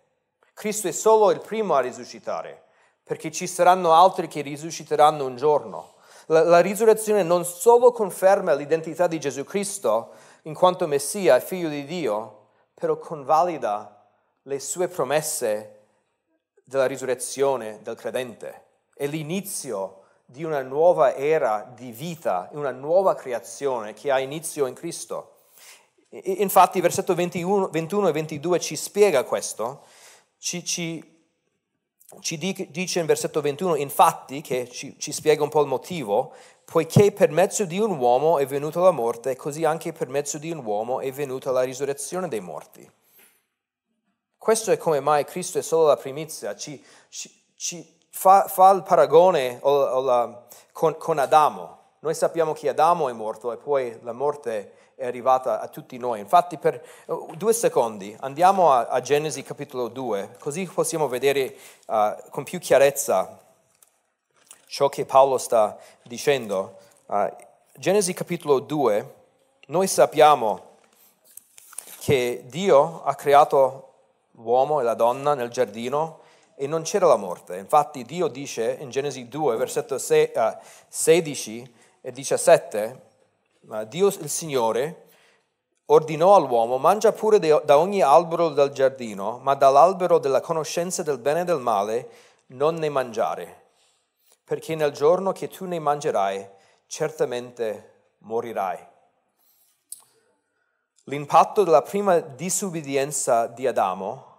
Cristo 0.54 0.86
è 0.86 0.92
solo 0.92 1.30
il 1.32 1.40
primo 1.40 1.74
a 1.74 1.80
risuscitare, 1.80 2.62
perché 3.02 3.32
ci 3.32 3.48
saranno 3.48 3.92
altri 3.92 4.28
che 4.28 4.40
risusciteranno 4.40 5.24
un 5.24 5.36
giorno. 5.36 5.94
La, 6.26 6.44
la 6.44 6.60
risurrezione 6.60 7.22
non 7.22 7.44
solo 7.44 7.90
conferma 7.90 8.54
l'identità 8.54 9.08
di 9.08 9.18
Gesù 9.18 9.44
Cristo 9.44 10.12
in 10.42 10.54
quanto 10.54 10.86
Messia 10.86 11.36
e 11.36 11.40
figlio 11.40 11.68
di 11.68 11.84
Dio, 11.84 12.46
però 12.74 12.98
convalida 12.98 14.06
le 14.42 14.60
sue 14.60 14.86
promesse 14.86 15.86
della 16.62 16.86
risurrezione 16.86 17.80
del 17.82 17.96
credente. 17.96 18.66
È 18.94 19.06
l'inizio 19.06 19.97
di 20.30 20.44
una 20.44 20.60
nuova 20.60 21.14
era 21.14 21.72
di 21.74 21.90
vita, 21.90 22.50
una 22.52 22.70
nuova 22.70 23.14
creazione 23.14 23.94
che 23.94 24.10
ha 24.10 24.20
inizio 24.20 24.66
in 24.66 24.74
Cristo. 24.74 25.36
Infatti, 26.10 26.82
versetto 26.82 27.14
21, 27.14 27.68
21 27.68 28.08
e 28.08 28.12
22 28.12 28.60
ci 28.60 28.76
spiega 28.76 29.24
questo, 29.24 29.84
ci, 30.36 30.62
ci 30.66 31.16
ci 32.20 32.38
dice 32.38 33.00
in 33.00 33.06
versetto 33.06 33.40
21, 33.40 33.76
infatti, 33.76 34.40
che 34.40 34.68
ci, 34.70 34.98
ci, 34.98 35.12
spiega 35.12 35.42
un 35.42 35.50
po' 35.50 35.60
il 35.60 35.66
motivo, 35.66 36.34
poiché 36.64 37.12
per 37.12 37.30
mezzo 37.30 37.64
di 37.64 37.78
un 37.78 37.98
uomo 37.98 38.38
è 38.38 38.46
venuta 38.46 38.80
la 38.80 38.90
morte, 38.90 39.36
così 39.36 39.64
anche 39.64 39.92
per 39.92 40.08
mezzo 40.08 40.38
di 40.38 40.50
un 40.50 40.64
uomo 40.64 41.00
è 41.00 41.12
venuta 41.12 41.50
la 41.50 41.62
risurrezione 41.62 42.28
dei 42.28 42.40
morti. 42.40 42.90
Questo 44.36 44.72
è 44.72 44.78
come 44.78 45.00
mai 45.00 45.24
Cristo 45.24 45.58
è 45.58 45.62
solo 45.62 45.86
la 45.86 45.96
primizia, 45.96 46.56
ci, 46.56 46.82
ci, 47.08 47.30
ci 47.54 47.97
fa, 48.18 48.48
fa, 48.48 48.70
il 48.70 48.82
paragone 48.82 49.58
o, 49.62 49.70
o 49.70 50.00
la, 50.00 50.42
con, 50.72 50.96
con 50.96 51.18
Adamo. 51.18 51.76
Noi 52.00 52.14
sappiamo 52.14 52.52
che 52.52 52.68
Adamo 52.68 53.08
è 53.08 53.12
morto 53.12 53.52
e 53.52 53.58
poi 53.58 53.96
la 54.02 54.12
morte 54.12 54.72
è 54.96 55.06
arrivata 55.06 55.60
a 55.60 55.68
tutti 55.68 55.96
noi. 55.98 56.18
Infatti 56.18 56.58
per 56.58 56.84
uh, 57.06 57.32
due 57.36 57.52
secondi 57.52 58.16
andiamo 58.18 58.72
a, 58.72 58.88
a 58.88 59.00
Genesi 59.00 59.44
capitolo 59.44 59.86
2, 59.86 60.34
così 60.40 60.64
possiamo 60.66 61.06
vedere 61.06 61.54
uh, 61.86 62.16
con 62.30 62.42
più 62.42 62.58
chiarezza 62.58 63.38
ciò 64.66 64.88
che 64.88 65.06
Paolo 65.06 65.38
sta 65.38 65.78
dicendo. 66.02 66.76
Uh, 67.06 67.32
Genesi 67.74 68.14
capitolo 68.14 68.58
2, 68.58 69.14
noi 69.68 69.86
sappiamo 69.86 70.76
che 72.00 72.42
Dio 72.46 73.04
ha 73.04 73.14
creato 73.14 73.92
l'uomo 74.32 74.80
e 74.80 74.82
la 74.82 74.94
donna 74.94 75.34
nel 75.34 75.50
giardino 75.50 76.26
e 76.58 76.66
non 76.66 76.82
c'era 76.82 77.06
la 77.06 77.16
morte. 77.16 77.56
Infatti 77.56 78.04
Dio 78.04 78.26
dice 78.26 78.76
in 78.80 78.90
Genesi 78.90 79.28
2, 79.28 79.56
versetto 79.56 79.96
16 79.96 81.74
e 82.00 82.12
17, 82.12 83.02
Dio 83.86 84.06
il 84.08 84.28
Signore 84.28 85.06
ordinò 85.86 86.34
all'uomo, 86.34 86.76
mangia 86.78 87.12
pure 87.12 87.38
da 87.38 87.78
ogni 87.78 88.02
albero 88.02 88.48
del 88.50 88.70
giardino, 88.70 89.38
ma 89.38 89.54
dall'albero 89.54 90.18
della 90.18 90.40
conoscenza 90.40 91.02
del 91.02 91.18
bene 91.18 91.40
e 91.40 91.44
del 91.44 91.60
male 91.60 92.10
non 92.48 92.74
ne 92.74 92.88
mangiare, 92.88 93.66
perché 94.44 94.74
nel 94.74 94.90
giorno 94.92 95.32
che 95.32 95.48
tu 95.48 95.64
ne 95.64 95.78
mangerai, 95.78 96.46
certamente 96.86 97.92
morirai. 98.18 98.78
L'impatto 101.04 101.64
della 101.64 101.82
prima 101.82 102.18
disubbidienza 102.18 103.46
di 103.46 103.66
Adamo, 103.66 104.37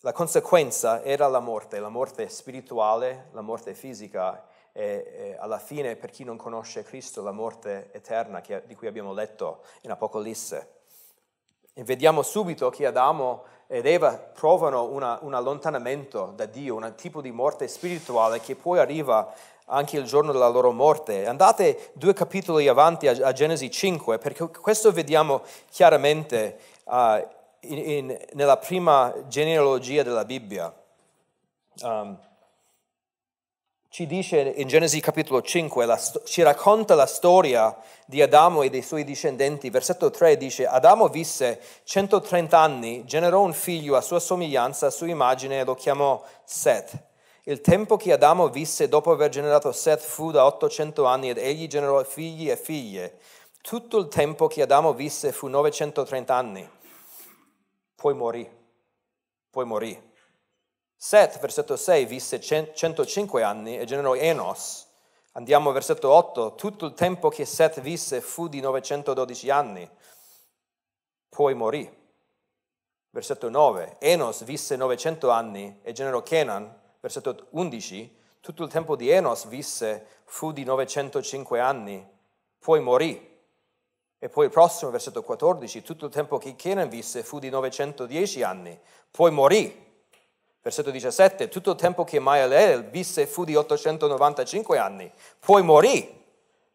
la 0.00 0.12
conseguenza 0.12 1.02
era 1.02 1.28
la 1.28 1.40
morte, 1.40 1.78
la 1.78 1.90
morte 1.90 2.28
spirituale, 2.28 3.28
la 3.32 3.42
morte 3.42 3.74
fisica 3.74 4.46
e, 4.72 4.82
e 4.82 5.36
alla 5.38 5.58
fine 5.58 5.96
per 5.96 6.10
chi 6.10 6.24
non 6.24 6.38
conosce 6.38 6.82
Cristo 6.84 7.22
la 7.22 7.32
morte 7.32 7.90
eterna 7.92 8.40
che, 8.40 8.62
di 8.66 8.74
cui 8.74 8.86
abbiamo 8.86 9.12
letto 9.12 9.60
in 9.82 9.90
Apocalisse. 9.90 10.78
E 11.74 11.84
vediamo 11.84 12.22
subito 12.22 12.70
che 12.70 12.86
Adamo 12.86 13.44
ed 13.66 13.86
Eva 13.86 14.14
provano 14.14 14.84
una, 14.84 15.18
un 15.20 15.34
allontanamento 15.34 16.32
da 16.34 16.46
Dio, 16.46 16.76
un 16.76 16.94
tipo 16.96 17.20
di 17.20 17.30
morte 17.30 17.68
spirituale 17.68 18.40
che 18.40 18.56
poi 18.56 18.78
arriva 18.78 19.32
anche 19.66 19.98
il 19.98 20.04
giorno 20.04 20.32
della 20.32 20.48
loro 20.48 20.72
morte. 20.72 21.26
Andate 21.26 21.90
due 21.92 22.14
capitoli 22.14 22.68
avanti 22.68 23.06
a, 23.06 23.28
a 23.28 23.32
Genesi 23.32 23.70
5, 23.70 24.18
perché 24.18 24.48
questo 24.48 24.90
vediamo 24.92 25.42
chiaramente 25.70 26.58
uh, 26.84 27.38
in, 27.60 27.78
in, 27.78 28.18
nella 28.32 28.56
prima 28.56 29.14
genealogia 29.28 30.02
della 30.02 30.24
Bibbia. 30.24 30.74
Um, 31.82 32.18
ci 33.92 34.06
dice 34.06 34.38
in 34.38 34.68
Genesi 34.68 35.00
capitolo 35.00 35.42
5, 35.42 35.84
la, 35.84 36.00
ci 36.24 36.42
racconta 36.42 36.94
la 36.94 37.06
storia 37.06 37.76
di 38.06 38.22
Adamo 38.22 38.62
e 38.62 38.70
dei 38.70 38.82
suoi 38.82 39.02
discendenti. 39.02 39.68
Versetto 39.68 40.10
3 40.10 40.36
dice, 40.36 40.64
Adamo 40.64 41.08
visse 41.08 41.60
130 41.82 42.56
anni, 42.56 43.04
generò 43.04 43.40
un 43.40 43.52
figlio 43.52 43.96
a 43.96 44.00
sua 44.00 44.20
somiglianza, 44.20 44.86
a 44.86 44.90
sua 44.90 45.08
immagine 45.08 45.58
e 45.58 45.64
lo 45.64 45.74
chiamò 45.74 46.22
Seth. 46.44 46.96
Il 47.42 47.60
tempo 47.62 47.96
che 47.96 48.12
Adamo 48.12 48.48
visse 48.48 48.88
dopo 48.88 49.10
aver 49.10 49.28
generato 49.28 49.72
Seth 49.72 50.02
fu 50.02 50.30
da 50.30 50.46
800 50.46 51.04
anni 51.06 51.30
ed 51.30 51.38
egli 51.38 51.66
generò 51.66 52.00
figli 52.04 52.48
e 52.48 52.56
figlie. 52.56 53.18
Tutto 53.60 53.98
il 53.98 54.06
tempo 54.06 54.46
che 54.46 54.62
Adamo 54.62 54.92
visse 54.92 55.32
fu 55.32 55.48
930 55.48 56.32
anni. 56.32 56.70
Poi 58.00 58.14
morì. 58.14 58.50
Poi 59.50 59.66
morì. 59.66 60.12
Set, 60.96 61.38
versetto 61.38 61.76
6, 61.76 62.06
visse 62.06 62.40
105 62.40 63.42
anni 63.42 63.76
e 63.76 63.84
generò 63.84 64.14
Enos. 64.14 64.86
Andiamo 65.32 65.68
al 65.68 65.74
versetto 65.74 66.10
8, 66.10 66.54
tutto 66.54 66.86
il 66.86 66.94
tempo 66.94 67.28
che 67.28 67.44
Set 67.44 67.82
visse 67.82 68.22
fu 68.22 68.48
di 68.48 68.60
912 68.60 69.50
anni, 69.50 69.86
poi 71.28 71.52
morì. 71.52 71.98
Versetto 73.10 73.50
9, 73.50 73.96
Enos 73.98 74.44
visse 74.44 74.76
900 74.76 75.28
anni 75.28 75.80
e 75.82 75.92
generò 75.92 76.22
Kenan. 76.22 76.80
Versetto 77.00 77.48
11, 77.50 78.16
tutto 78.40 78.62
il 78.62 78.70
tempo 78.70 78.96
di 78.96 79.10
Enos 79.10 79.46
visse 79.46 80.22
fu 80.24 80.52
di 80.52 80.64
905 80.64 81.60
anni, 81.60 82.08
poi 82.58 82.80
morì. 82.80 83.29
E 84.22 84.28
poi 84.28 84.44
il 84.44 84.50
prossimo, 84.50 84.90
versetto 84.90 85.22
14, 85.22 85.82
tutto 85.82 86.04
il 86.04 86.12
tempo 86.12 86.36
che 86.36 86.54
Kenan 86.54 86.90
visse 86.90 87.22
fu 87.22 87.38
di 87.38 87.48
910 87.48 88.42
anni, 88.42 88.78
poi 89.10 89.30
morì. 89.30 89.88
Versetto 90.60 90.90
17, 90.90 91.48
tutto 91.48 91.70
il 91.70 91.76
tempo 91.76 92.04
che 92.04 92.18
Maelel 92.18 92.84
visse 92.90 93.26
fu 93.26 93.44
di 93.44 93.56
895 93.56 94.76
anni, 94.76 95.10
poi 95.38 95.62
morì. 95.62 96.18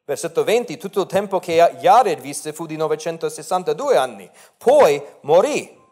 Versetto 0.03 0.43
20, 0.43 0.77
tutto 0.77 1.01
il 1.01 1.07
tempo 1.07 1.37
che 1.37 1.75
Jared 1.79 2.19
visse 2.19 2.51
fu 2.51 2.65
di 2.65 2.75
962 2.77 3.95
anni, 3.95 4.27
poi 4.57 4.99
morì. 5.21 5.83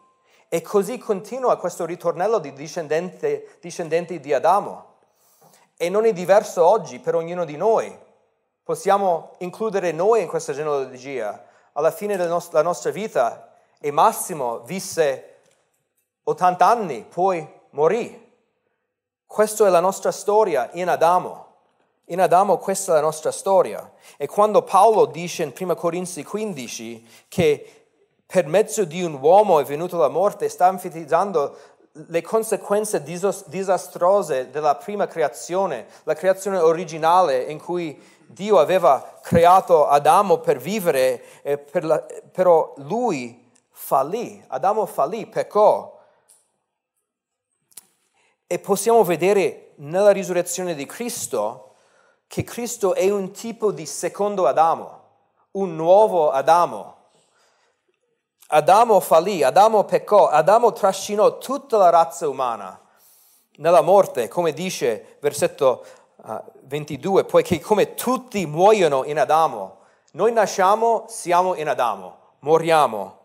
E 0.48 0.60
così 0.60 0.98
continua 0.98 1.56
questo 1.56 1.84
ritornello 1.84 2.38
di 2.40 2.52
discendenti 2.52 4.20
di 4.20 4.32
Adamo. 4.32 4.92
E 5.76 5.88
non 5.88 6.04
è 6.04 6.12
diverso 6.12 6.66
oggi 6.66 6.98
per 6.98 7.14
ognuno 7.14 7.44
di 7.44 7.56
noi. 7.56 7.96
Possiamo 8.64 9.34
includere 9.40 9.92
noi 9.92 10.22
in 10.22 10.26
questa 10.26 10.54
genealogia. 10.54 11.44
Alla 11.72 11.90
fine 11.90 12.16
della 12.16 12.62
nostra 12.62 12.90
vita, 12.90 13.52
e 13.78 13.90
Massimo 13.90 14.60
visse 14.60 15.40
80 16.22 16.66
anni, 16.66 17.04
poi 17.06 17.46
morì. 17.70 18.32
Questa 19.26 19.66
è 19.66 19.68
la 19.68 19.80
nostra 19.80 20.10
storia 20.10 20.70
in 20.72 20.88
Adamo. 20.88 21.42
In 22.06 22.22
Adamo 22.22 22.56
questa 22.56 22.92
è 22.92 22.94
la 22.94 23.02
nostra 23.02 23.30
storia. 23.30 23.92
E 24.16 24.26
quando 24.26 24.62
Paolo 24.62 25.04
dice 25.04 25.42
in 25.42 25.52
1 25.54 25.74
Corinzi 25.74 26.24
15 26.24 27.26
che 27.28 27.86
per 28.24 28.46
mezzo 28.46 28.84
di 28.84 29.02
un 29.02 29.18
uomo 29.20 29.60
è 29.60 29.64
venuta 29.64 29.98
la 29.98 30.08
morte, 30.08 30.48
sta 30.48 30.68
enfatizzando 30.68 31.54
le 32.08 32.22
conseguenze 32.22 33.02
disastrose 33.02 34.50
della 34.50 34.74
prima 34.74 35.06
creazione, 35.06 35.86
la 36.04 36.14
creazione 36.14 36.58
originale 36.58 37.42
in 37.42 37.60
cui 37.60 38.00
Dio 38.28 38.58
aveva 38.58 39.18
creato 39.22 39.86
Adamo 39.86 40.38
per 40.38 40.58
vivere, 40.58 41.22
per 41.70 41.84
la, 41.84 42.04
però 42.32 42.72
lui 42.78 43.50
fallì, 43.70 44.42
Adamo 44.48 44.86
fallì, 44.86 45.26
peccò 45.26 45.92
e 48.46 48.58
possiamo 48.58 49.02
vedere 49.02 49.72
nella 49.76 50.12
risurrezione 50.12 50.74
di 50.74 50.86
Cristo 50.86 51.74
che 52.26 52.44
Cristo 52.44 52.94
è 52.94 53.10
un 53.10 53.32
tipo 53.32 53.70
di 53.70 53.86
secondo 53.86 54.46
Adamo, 54.46 55.02
un 55.52 55.76
nuovo 55.76 56.30
Adamo. 56.30 56.96
Adamo 58.48 59.00
fallì, 59.00 59.42
Adamo 59.42 59.84
peccò, 59.84 60.28
Adamo 60.28 60.72
trascinò 60.72 61.38
tutta 61.38 61.76
la 61.76 61.90
razza 61.90 62.28
umana 62.28 62.80
nella 63.56 63.82
morte, 63.82 64.28
come 64.28 64.52
dice 64.52 65.16
versetto 65.20 65.84
22, 66.62 67.20
uh, 67.20 67.26
poiché 67.26 67.60
come 67.60 67.94
tutti 67.94 68.46
muoiono 68.46 69.04
in 69.04 69.18
Adamo, 69.18 69.78
noi 70.12 70.32
nasciamo, 70.32 71.04
siamo 71.08 71.54
in 71.54 71.68
Adamo, 71.68 72.16
moriamo 72.40 73.18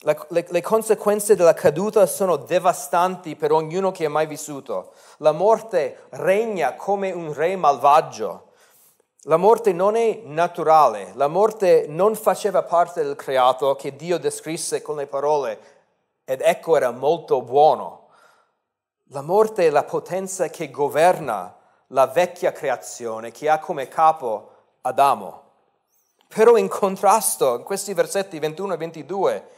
Le, 0.00 0.18
le, 0.28 0.46
le, 0.48 0.60
conseguenze 0.60 1.34
della 1.34 1.54
caduta 1.54 2.04
sono 2.04 2.36
devastanti 2.36 3.36
per 3.36 3.52
ognuno 3.52 3.90
che 3.90 4.04
ha 4.04 4.10
mai 4.10 4.26
vissuto. 4.26 4.92
La 5.18 5.32
morte 5.32 6.06
regna 6.10 6.74
come 6.74 7.10
un 7.10 7.32
re 7.32 7.56
malvagio. 7.56 8.50
La 9.22 9.38
morte 9.38 9.72
non 9.72 9.96
è 9.96 10.20
naturale, 10.26 11.12
la 11.14 11.28
morte 11.28 11.86
non 11.88 12.14
faceva 12.14 12.62
parte 12.62 13.02
del 13.02 13.16
creato 13.16 13.74
che 13.76 13.96
Dio 13.96 14.18
descrisse 14.18 14.82
con 14.82 14.96
le 14.96 15.06
parole 15.06 15.58
ed 16.26 16.42
ecco 16.42 16.76
era 16.76 16.90
molto 16.90 17.40
buono. 17.40 18.03
La 19.08 19.20
morte 19.20 19.66
è 19.66 19.70
la 19.70 19.84
potenza 19.84 20.48
che 20.48 20.70
governa 20.70 21.54
la 21.88 22.06
vecchia 22.06 22.52
creazione 22.52 23.32
che 23.32 23.50
ha 23.50 23.58
come 23.58 23.86
capo 23.86 24.50
Adamo. 24.80 25.42
Però 26.26 26.56
in 26.56 26.68
contrasto, 26.68 27.56
in 27.56 27.64
questi 27.64 27.92
versetti 27.92 28.38
21 28.38 28.72
e 28.72 28.76
22, 28.78 29.48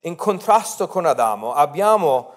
in 0.00 0.16
contrasto 0.16 0.88
con 0.88 1.04
Adamo, 1.04 1.52
abbiamo 1.52 2.32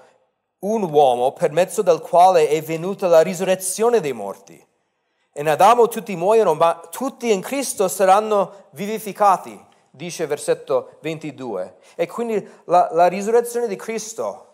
un 0.60 0.84
uomo 0.84 1.32
per 1.32 1.54
mezzo 1.54 1.82
del 1.82 2.02
quale 2.02 2.50
è 2.50 2.62
venuta 2.62 3.08
la 3.08 3.22
risurrezione 3.22 4.02
dei 4.02 4.14
morti. 4.14 4.68
In 5.36 5.48
Adamo 5.48 5.88
tutti 5.88 6.18
muoiono, 6.18 6.54
ma 6.54 6.82
tutti 6.92 7.32
in 7.32 7.40
Cristo 7.40 7.88
saranno 7.88 8.66
vivificati, 8.72 9.58
dice 9.90 10.28
versetto 10.28 10.98
22. 11.00 11.78
E 11.96 12.08
quindi 12.08 12.46
la, 12.66 12.90
la 12.92 13.08
risurrezione 13.08 13.68
di 13.68 13.78
Cristo 13.78 14.49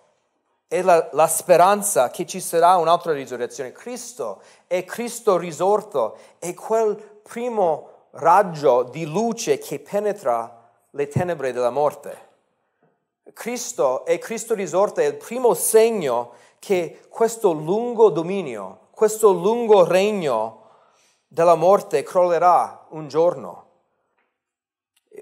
è 0.76 0.82
la, 0.82 1.08
la, 1.14 1.28
speranza 1.28 2.10
che 2.10 2.26
ci 2.26 2.42
sarà 2.42 2.76
un'altra 2.76 3.14
risurrezione. 3.14 3.72
Cristo 3.72 4.42
è 4.68 4.84
Cristo 4.84 5.38
risorto, 5.38 6.18
è 6.38 6.54
quel 6.54 6.96
primo 7.24 7.90
raggio 8.12 8.84
di 8.84 9.06
luce 9.06 9.58
che 9.58 9.80
penetra 9.80 10.70
le 10.90 11.08
tenebre 11.08 11.54
della 11.54 11.70
morte. 11.70 12.24
Cristo 13.32 14.04
è 14.04 14.18
Cristo 14.18 14.54
risorto, 14.54 15.00
è 15.00 15.06
il 15.06 15.16
primo 15.16 15.54
segno 15.54 16.34
che 16.60 17.06
questo 17.08 17.54
lungo 17.54 18.10
dominio, 18.10 18.88
questo 18.92 19.32
lungo 19.32 19.86
regno 19.86 20.64
della 21.28 21.56
morte 21.56 22.04
crollerà 22.04 22.86
un 22.90 23.08
giorno. 23.08 23.64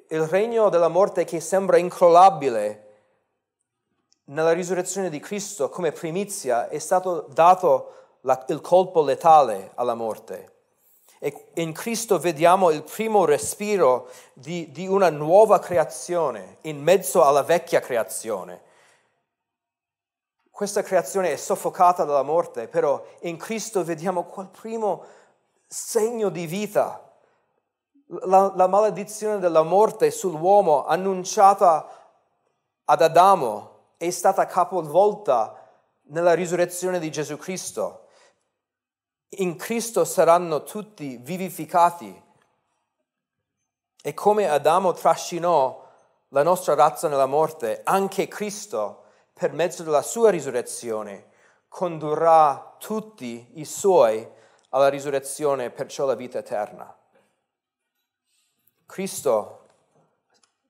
Il 0.10 0.27
regno 0.27 0.69
della 0.69 0.88
morte 0.88 1.25
che 1.25 1.39
sembra 1.39 1.77
incrollabile 1.77 2.83
nella 4.25 4.53
risurrezione 4.53 5.10
di 5.10 5.20
Cristo 5.20 5.70
come 5.70 5.92
primizia 5.92 6.70
è 6.70 6.80
stato 6.80 7.27
dato 7.34 7.94
la, 8.22 8.44
il 8.48 8.62
colpo 8.62 9.01
letale 9.01 9.72
alla 9.75 9.96
morte. 9.96 10.51
E 11.20 11.51
in 11.56 11.72
Cristo 11.72 12.20
vediamo 12.20 12.70
il 12.70 12.84
primo 12.84 13.25
respiro 13.25 14.10
di, 14.34 14.72
di 14.72 14.88
una 14.88 15.10
nuova 15.10 15.60
creazione 15.60 16.58
in 16.62 16.82
mezzo 16.82 17.24
alla 17.24 17.44
vecchia 17.44 17.80
creazione. 17.80 18.62
Questa 20.50 20.84
creazione 20.84 21.32
è 21.32 21.36
soffocata 21.38 22.03
dalla 22.03 22.24
morte, 22.24 22.68
però 22.68 23.03
in 23.22 23.38
Cristo 23.38 23.84
vediamo 23.84 24.25
quel 24.25 24.48
primo 24.48 25.03
segno 25.65 26.30
di 26.30 26.46
vita. 26.46 27.10
La, 28.06 28.51
la 28.53 28.68
maledizione 28.68 29.39
della 29.39 29.63
morte 29.63 30.12
sull'uomo 30.12 30.86
annunciata 30.86 31.88
ad 32.84 33.01
Adamo 33.01 33.73
è 34.07 34.10
stata 34.10 34.45
capovolta 34.45 35.57
nella 36.07 36.33
risurrezione 36.33 37.00
di 37.00 37.10
Gesù 37.10 37.38
Cristo. 37.38 38.07
In 39.38 39.55
Cristo 39.55 40.03
saranno 40.03 40.63
tutti 40.63 41.17
vivificati. 41.17 42.22
E 44.05 44.13
come 44.13 44.50
Adamo 44.50 44.91
trascinò 44.91 45.81
la 46.29 46.43
nostra 46.43 46.74
razza 46.74 47.07
nella 47.07 47.27
morte, 47.27 47.79
anche 47.86 48.27
Cristo, 48.27 49.05
per 49.31 49.53
mezzo 49.53 49.83
della 49.83 50.01
sua 50.01 50.29
risurrezione, 50.29 51.29
condurrà 51.69 52.75
tutti 52.79 53.51
i 53.53 53.63
suoi 53.63 54.29
alla 54.69 54.89
risurrezione, 54.89 55.69
perciò 55.69 56.06
la 56.06 56.15
vita 56.15 56.39
eterna. 56.39 56.93
Cristo, 58.86 59.67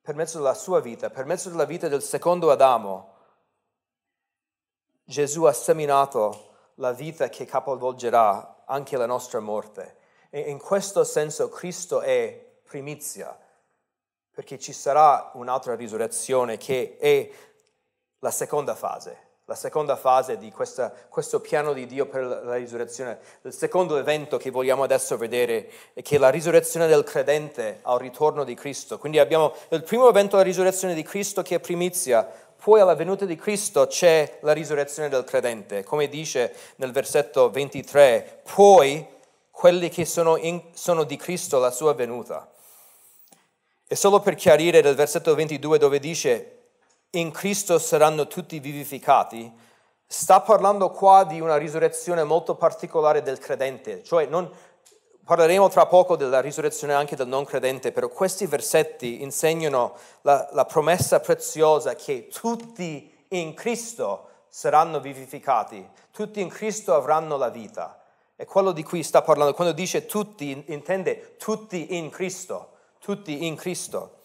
per 0.02 0.14
mezzo 0.14 0.38
della 0.38 0.54
sua 0.54 0.80
vita, 0.80 1.10
per 1.10 1.26
mezzo 1.26 1.50
della 1.50 1.66
vita 1.66 1.88
del 1.88 2.04
secondo 2.04 2.52
Adamo, 2.52 3.13
Gesù 5.06 5.44
ha 5.44 5.54
seminato 5.54 6.52
la 6.76 6.92
vita 6.92 7.30
che 7.30 7.46
capovolgerà 7.46 8.64
anche 8.66 8.98
la 8.98 9.06
nostra 9.06 9.40
morte. 9.40 9.98
E 10.30 10.40
in 10.50 10.60
questo 10.60 11.04
senso 11.04 11.50
Cristo 11.50 12.02
è 12.02 12.52
primizia, 12.64 13.38
perché 14.32 14.58
ci 14.58 14.74
sarà 14.74 15.32
un'altra 15.36 15.76
risurrezione 15.76 16.58
che 16.58 16.98
è 17.00 17.30
la 18.20 18.32
seconda 18.32 18.74
fase, 18.74 19.18
la 19.46 19.56
seconda 19.56 19.96
fase 19.98 20.38
di 20.38 20.50
questa, 20.52 20.92
questo 21.10 21.42
piano 21.42 21.74
di 21.74 21.86
Dio 21.86 22.08
per 22.08 22.24
la 22.24 22.56
risurrezione. 22.56 23.20
Il 23.42 23.54
secondo 23.54 23.98
evento 23.98 24.38
che 24.38 24.50
vogliamo 24.50 24.84
adesso 24.84 25.18
vedere 25.18 25.70
è 25.94 26.02
che 26.02 26.18
la 26.18 26.30
risurrezione 26.30 26.88
del 26.88 27.04
credente 27.04 27.80
al 27.84 28.00
ritorno 28.00 28.44
di 28.46 28.56
Cristo. 28.56 28.98
Quindi 28.98 29.20
abbiamo 29.20 29.54
il 29.70 29.84
primo 29.84 30.08
evento, 30.08 30.38
la 30.38 30.44
risurrezione 30.44 30.94
di 30.96 31.04
Cristo, 31.04 31.42
che 31.42 31.56
è 31.56 31.60
primizia, 31.60 32.28
poi 32.64 32.80
alla 32.80 32.96
venuta 32.96 33.26
di 33.26 33.36
Cristo 33.36 33.88
c'è 33.88 34.38
la 34.40 34.54
risurrezione 34.54 35.10
del 35.10 35.26
credente, 35.26 35.84
come 35.84 36.08
dice 36.08 36.56
nel 36.78 36.94
versetto 36.94 37.52
23, 37.52 38.44
poi 38.56 39.06
quelli 39.52 39.90
che 39.90 40.06
sono, 40.06 40.38
in, 40.38 40.62
sono 40.72 41.04
di 41.04 41.18
Cristo 41.18 41.60
la 41.60 41.72
sua 41.72 41.94
venuta. 41.94 42.50
E 43.86 43.98
solo 43.98 44.22
per 44.22 44.36
chiarire 44.36 44.80
nel 44.80 44.96
versetto 44.96 45.36
22 45.36 45.78
dove 45.78 46.00
dice 46.00 46.60
in 47.10 47.32
Cristo 47.32 47.78
saranno 47.80 48.28
tutti 48.28 48.58
vivificati, 48.60 49.52
sta 50.08 50.40
parlando 50.40 50.90
qua 50.92 51.26
di 51.26 51.42
una 51.42 51.58
risurrezione 51.58 52.24
molto 52.24 52.56
particolare 52.56 53.22
del 53.22 53.40
credente, 53.40 54.04
cioè 54.04 54.26
non, 54.28 54.50
Parleremo 55.26 55.70
tra 55.70 55.86
poco 55.86 56.18
della 56.18 56.42
risurrezione 56.42 56.94
anche 56.94 57.16
del 57.16 57.28
non 57.28 57.46
credente, 57.46 57.94
però 57.94 58.10
questi 58.10 58.46
versetti 58.46 59.22
insegnano 59.22 59.96
la, 60.22 60.50
la 60.52 60.66
promessa 60.66 61.22
preziosa 61.22 61.96
che 61.96 62.28
tutti 62.28 63.26
in 63.30 63.54
Cristo 63.54 64.30
saranno 64.50 65.00
vivificati, 65.00 65.88
tutti 66.12 66.42
in 66.42 66.50
Cristo 66.50 66.94
avranno 66.94 67.38
la 67.38 67.50
vita. 67.50 68.04
È 68.36 68.46
quello 68.46 68.74
di 68.74 68.84
cui 68.84 69.02
sta 69.02 69.22
parlando. 69.22 69.54
Quando 69.54 69.74
dice 69.74 70.06
tutti, 70.06 70.66
intende 70.68 71.38
tutti 71.38 71.96
in 71.96 72.10
Cristo, 72.10 72.72
tutti 73.00 73.46
in 73.46 73.56
Cristo. 73.56 74.18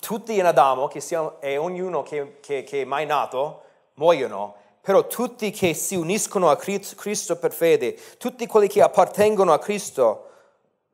Tutti 0.00 0.38
in 0.38 0.46
Adamo, 0.46 0.88
che 0.88 1.00
siamo, 1.00 1.38
e 1.40 1.58
ognuno 1.58 2.02
che, 2.02 2.38
che, 2.40 2.62
che 2.64 2.80
è 2.80 2.84
mai 2.86 3.04
nato, 3.04 3.64
muoiono, 3.94 4.54
però 4.80 5.06
tutti 5.06 5.50
che 5.50 5.74
si 5.74 5.94
uniscono 5.94 6.48
a 6.48 6.56
Cristo 6.56 7.36
per 7.36 7.52
fede, 7.52 7.98
tutti 8.16 8.46
quelli 8.46 8.68
che 8.68 8.82
appartengono 8.82 9.52
a 9.52 9.58
Cristo, 9.58 10.28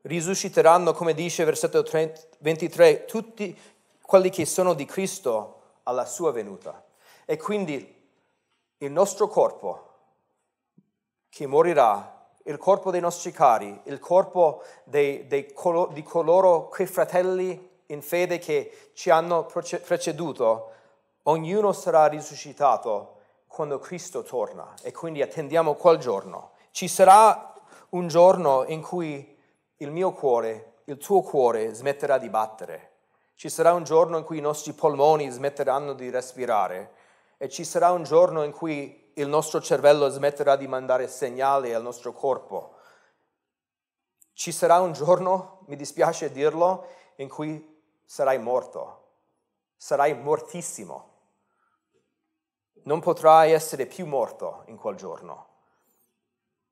risusciteranno, 0.01 0.93
come 0.93 1.13
dice 1.13 1.43
versetto 1.43 1.83
23, 2.39 3.05
tutti 3.05 3.57
quelli 4.01 4.29
che 4.29 4.45
sono 4.45 4.73
di 4.73 4.85
Cristo 4.85 5.61
alla 5.83 6.05
sua 6.05 6.31
venuta. 6.31 6.83
E 7.25 7.37
quindi 7.37 7.95
il 8.77 8.91
nostro 8.91 9.27
corpo 9.27 9.85
che 11.29 11.45
morirà, 11.45 12.29
il 12.43 12.57
corpo 12.57 12.91
dei 12.91 13.01
nostri 13.01 13.31
cari, 13.31 13.81
il 13.83 13.99
corpo 13.99 14.63
dei, 14.83 15.27
dei, 15.27 15.53
di 15.91 16.03
coloro, 16.03 16.67
quei 16.67 16.87
fratelli 16.87 17.69
in 17.87 18.01
fede 18.01 18.37
che 18.37 18.91
ci 18.93 19.09
hanno 19.09 19.45
preceduto, 19.45 20.71
ognuno 21.23 21.73
sarà 21.73 22.07
risuscitato 22.07 23.15
quando 23.57 23.79
Cristo 23.79 24.21
torna 24.21 24.75
e 24.83 24.91
quindi 24.91 25.23
attendiamo 25.23 25.73
quel 25.73 25.97
giorno. 25.97 26.51
Ci 26.69 26.87
sarà 26.87 27.55
un 27.89 28.07
giorno 28.07 28.65
in 28.67 28.83
cui 28.83 29.35
il 29.77 29.89
mio 29.89 30.13
cuore, 30.13 30.81
il 30.83 30.97
tuo 30.97 31.23
cuore 31.23 31.73
smetterà 31.73 32.19
di 32.19 32.29
battere. 32.29 32.91
Ci 33.33 33.49
sarà 33.49 33.73
un 33.73 33.83
giorno 33.83 34.19
in 34.19 34.23
cui 34.23 34.37
i 34.37 34.41
nostri 34.41 34.73
polmoni 34.73 35.27
smetteranno 35.31 35.93
di 35.93 36.11
respirare 36.11 36.91
e 37.37 37.49
ci 37.49 37.63
sarà 37.63 37.89
un 37.89 38.03
giorno 38.03 38.43
in 38.43 38.51
cui 38.51 39.11
il 39.15 39.27
nostro 39.27 39.59
cervello 39.59 40.07
smetterà 40.07 40.55
di 40.55 40.67
mandare 40.67 41.07
segnali 41.07 41.73
al 41.73 41.81
nostro 41.81 42.13
corpo. 42.13 42.75
Ci 44.33 44.51
sarà 44.51 44.79
un 44.81 44.93
giorno, 44.93 45.63
mi 45.65 45.75
dispiace 45.75 46.31
dirlo, 46.31 46.85
in 47.15 47.27
cui 47.27 47.81
sarai 48.05 48.37
morto, 48.37 49.05
sarai 49.75 50.13
mortissimo 50.13 51.15
non 52.87 53.01
potrai 53.01 53.51
essere 53.51 53.85
più 53.85 54.05
morto 54.05 54.63
in 54.67 54.77
quel 54.77 54.95
giorno, 54.95 55.47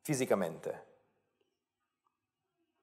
fisicamente. 0.01 0.93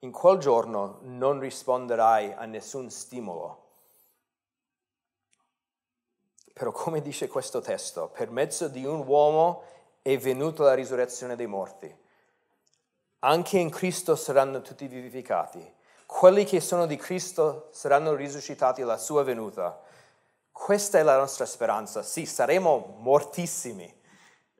In 0.01 0.13
quel 0.13 0.39
giorno 0.39 0.99
non 1.03 1.39
risponderai 1.39 2.35
a 2.35 2.45
nessun 2.45 2.91
stimolo. 2.91 3.61
Però 6.53 6.73
come 6.73 7.01
dice 7.01 7.29
questo 7.29 7.61
testo, 7.61 8.09
per 8.09 8.31
mezzo 8.31 8.69
di 8.69 8.85
un 8.85 9.07
uomo 9.07 9.63
è 10.03 10.19
venuta 10.19 10.65
la 10.65 10.75
risurrezione 10.75 11.35
dei 11.35 11.47
morti. 11.47 11.97
Anche 13.21 13.59
in 13.59 13.71
Cristo 13.71 14.15
saranno 14.15 14.61
tutti 14.61 14.87
vivificati. 14.87 15.75
Quelli 16.05 16.45
che 16.45 16.61
sono 16.61 16.85
di 16.85 16.97
Cristo 16.97 17.69
saranno 17.71 18.15
risuscitati 18.15 18.83
alla 18.83 18.99
sua 18.99 19.23
venuta 19.23 19.81
Questa 20.53 20.99
è 20.99 21.03
la 21.03 21.17
nostra 21.17 21.47
speranza. 21.47 22.03
Sì, 22.03 22.27
saremo 22.27 22.95
mortissimi, 22.99 23.93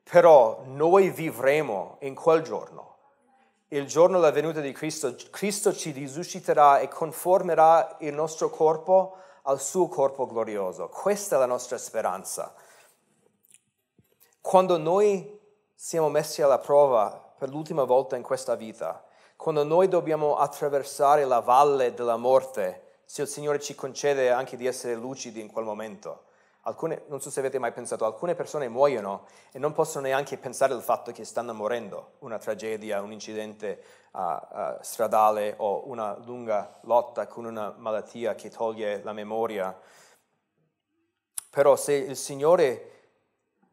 però 0.03 0.63
noi 0.65 1.11
vivremo 1.11 1.97
in 2.01 2.15
quel 2.15 2.41
giorno. 2.41 2.97
Il 3.69 3.87
giorno 3.87 4.19
della 4.19 4.31
venuta 4.31 4.59
di 4.59 4.71
Cristo, 4.71 5.15
Cristo 5.31 5.73
ci 5.73 5.91
risusciterà 5.91 6.79
e 6.79 6.87
conformerà 6.87 7.97
il 8.01 8.13
nostro 8.13 8.49
corpo 8.49 9.17
al 9.43 9.59
suo 9.59 9.87
corpo 9.87 10.27
glorioso. 10.27 10.89
Questa 10.89 11.35
è 11.35 11.39
la 11.39 11.45
nostra 11.45 11.77
speranza. 11.77 12.53
Quando 14.41 14.77
noi 14.77 15.39
siamo 15.73 16.09
messi 16.09 16.41
alla 16.41 16.59
prova 16.59 17.33
per 17.37 17.49
l'ultima 17.49 17.83
volta 17.83 18.15
in 18.15 18.23
questa 18.23 18.55
vita, 18.55 19.03
quando 19.35 19.63
noi 19.63 19.87
dobbiamo 19.87 20.37
attraversare 20.37 21.25
la 21.25 21.39
valle 21.39 21.93
della 21.93 22.17
morte, 22.17 22.92
se 23.13 23.21
il 23.21 23.27
Signore 23.27 23.59
ci 23.59 23.75
concede 23.75 24.31
anche 24.31 24.57
di 24.57 24.65
essere 24.65 24.95
lucidi 24.95 25.39
in 25.39 25.51
quel 25.51 25.65
momento. 25.65 26.23
Alcune, 26.61 27.03
non 27.09 27.21
so 27.21 27.29
se 27.29 27.41
avete 27.41 27.59
mai 27.59 27.71
pensato, 27.71 28.05
alcune 28.05 28.33
persone 28.33 28.67
muoiono 28.69 29.27
e 29.51 29.59
non 29.59 29.71
possono 29.71 30.07
neanche 30.07 30.35
pensare 30.39 30.73
al 30.73 30.81
fatto 30.81 31.11
che 31.11 31.23
stanno 31.23 31.53
morendo, 31.53 32.13
una 32.21 32.39
tragedia, 32.39 33.03
un 33.03 33.11
incidente 33.11 33.83
uh, 34.13 34.19
uh, 34.19 34.77
stradale 34.81 35.53
o 35.57 35.87
una 35.89 36.17
lunga 36.25 36.79
lotta 36.85 37.27
con 37.27 37.45
una 37.45 37.75
malattia 37.77 38.33
che 38.33 38.49
toglie 38.49 39.03
la 39.03 39.13
memoria. 39.13 39.79
Però 41.51 41.75
se 41.75 41.93
il 41.93 42.17
Signore 42.17 43.11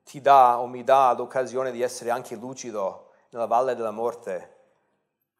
ti 0.05 0.20
dà 0.20 0.59
o 0.59 0.66
mi 0.66 0.85
dà 0.85 1.14
l'occasione 1.16 1.70
di 1.70 1.81
essere 1.81 2.11
anche 2.11 2.35
lucido 2.37 3.12
nella 3.31 3.46
valle 3.46 3.74
della 3.74 3.90
morte, 3.90 4.57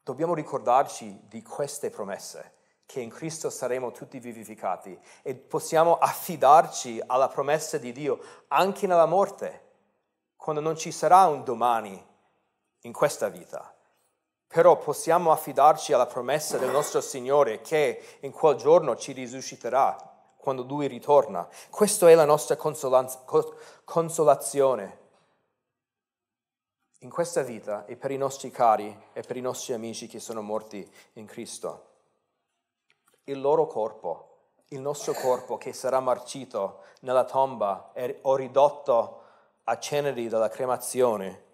dobbiamo 0.03 0.33
ricordarci 0.33 1.25
di 1.29 1.43
queste 1.43 1.91
promesse, 1.91 2.60
che 2.91 3.01
in 3.01 3.11
Cristo 3.11 3.51
saremo 3.51 3.93
tutti 3.93 4.19
vivificati 4.19 4.99
e 5.23 5.37
possiamo 5.37 5.99
affidarci 5.99 7.01
alla 7.07 7.29
promessa 7.29 7.79
di 7.79 7.93
Dio 7.93 8.19
anche 8.49 8.89
nella 8.89 9.07
morte, 9.07 9.69
quando 10.35 10.61
non 10.61 10.77
ci 10.77 10.91
sarà 10.91 11.27
un 11.27 11.45
domani 11.45 12.05
in 12.81 12.93
questa 12.93 13.29
vita. 13.29 13.73
Però 14.49 14.77
possiamo 14.77 15.31
affidarci 15.31 15.93
alla 15.93 16.07
promessa 16.07 16.59
del 16.59 16.71
nostro 16.71 17.01
Signore 17.01 17.61
che 17.61 18.19
in 18.23 18.33
quel 18.33 18.57
giorno 18.57 18.97
ci 18.97 19.13
risusciterà 19.13 19.97
quando 20.37 20.65
Lui 20.65 20.89
ritorna. 20.89 21.49
Questa 21.71 22.11
è 22.11 22.15
la 22.17 22.25
nostra 22.25 22.57
consolazione 23.85 24.99
in 26.99 27.11
questa 27.11 27.43
vita 27.43 27.85
e 27.85 27.95
per 27.95 28.11
i 28.11 28.17
nostri 28.17 28.51
cari 28.51 29.01
e 29.13 29.23
per 29.23 29.37
i 29.37 29.41
nostri 29.41 29.75
amici 29.75 30.09
che 30.09 30.19
sono 30.19 30.43
morti 30.43 30.93
in 31.13 31.27
Cristo. 31.27 31.90
Il 33.31 33.41
loro 33.41 33.69
corpo, 33.69 34.39
il 34.71 34.81
nostro 34.81 35.13
corpo 35.13 35.57
che 35.57 35.73
sarà 35.73 36.01
marcito 36.01 36.81
nella 37.03 37.23
tomba 37.23 37.93
o 38.23 38.35
ridotto 38.35 39.23
a 39.63 39.79
ceneri 39.79 40.27
dalla 40.27 40.49
cremazione, 40.49 41.45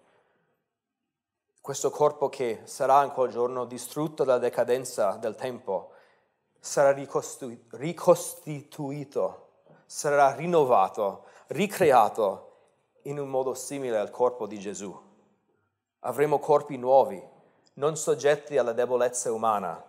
questo 1.60 1.90
corpo 1.90 2.30
che 2.30 2.62
sarà 2.64 3.04
in 3.04 3.10
quel 3.10 3.30
giorno 3.30 3.66
distrutto 3.66 4.24
dalla 4.24 4.38
decadenza 4.38 5.16
del 5.16 5.34
tempo, 5.34 5.90
sarà 6.58 6.96
ricostituito, 7.72 9.48
sarà 9.84 10.34
rinnovato, 10.34 11.24
ricreato 11.48 12.52
in 13.02 13.18
un 13.18 13.28
modo 13.28 13.52
simile 13.52 13.98
al 13.98 14.08
corpo 14.08 14.46
di 14.46 14.58
Gesù. 14.58 14.98
Avremo 16.00 16.38
corpi 16.38 16.78
nuovi, 16.78 17.22
non 17.74 17.98
soggetti 17.98 18.56
alla 18.56 18.72
debolezza 18.72 19.30
umana, 19.30 19.85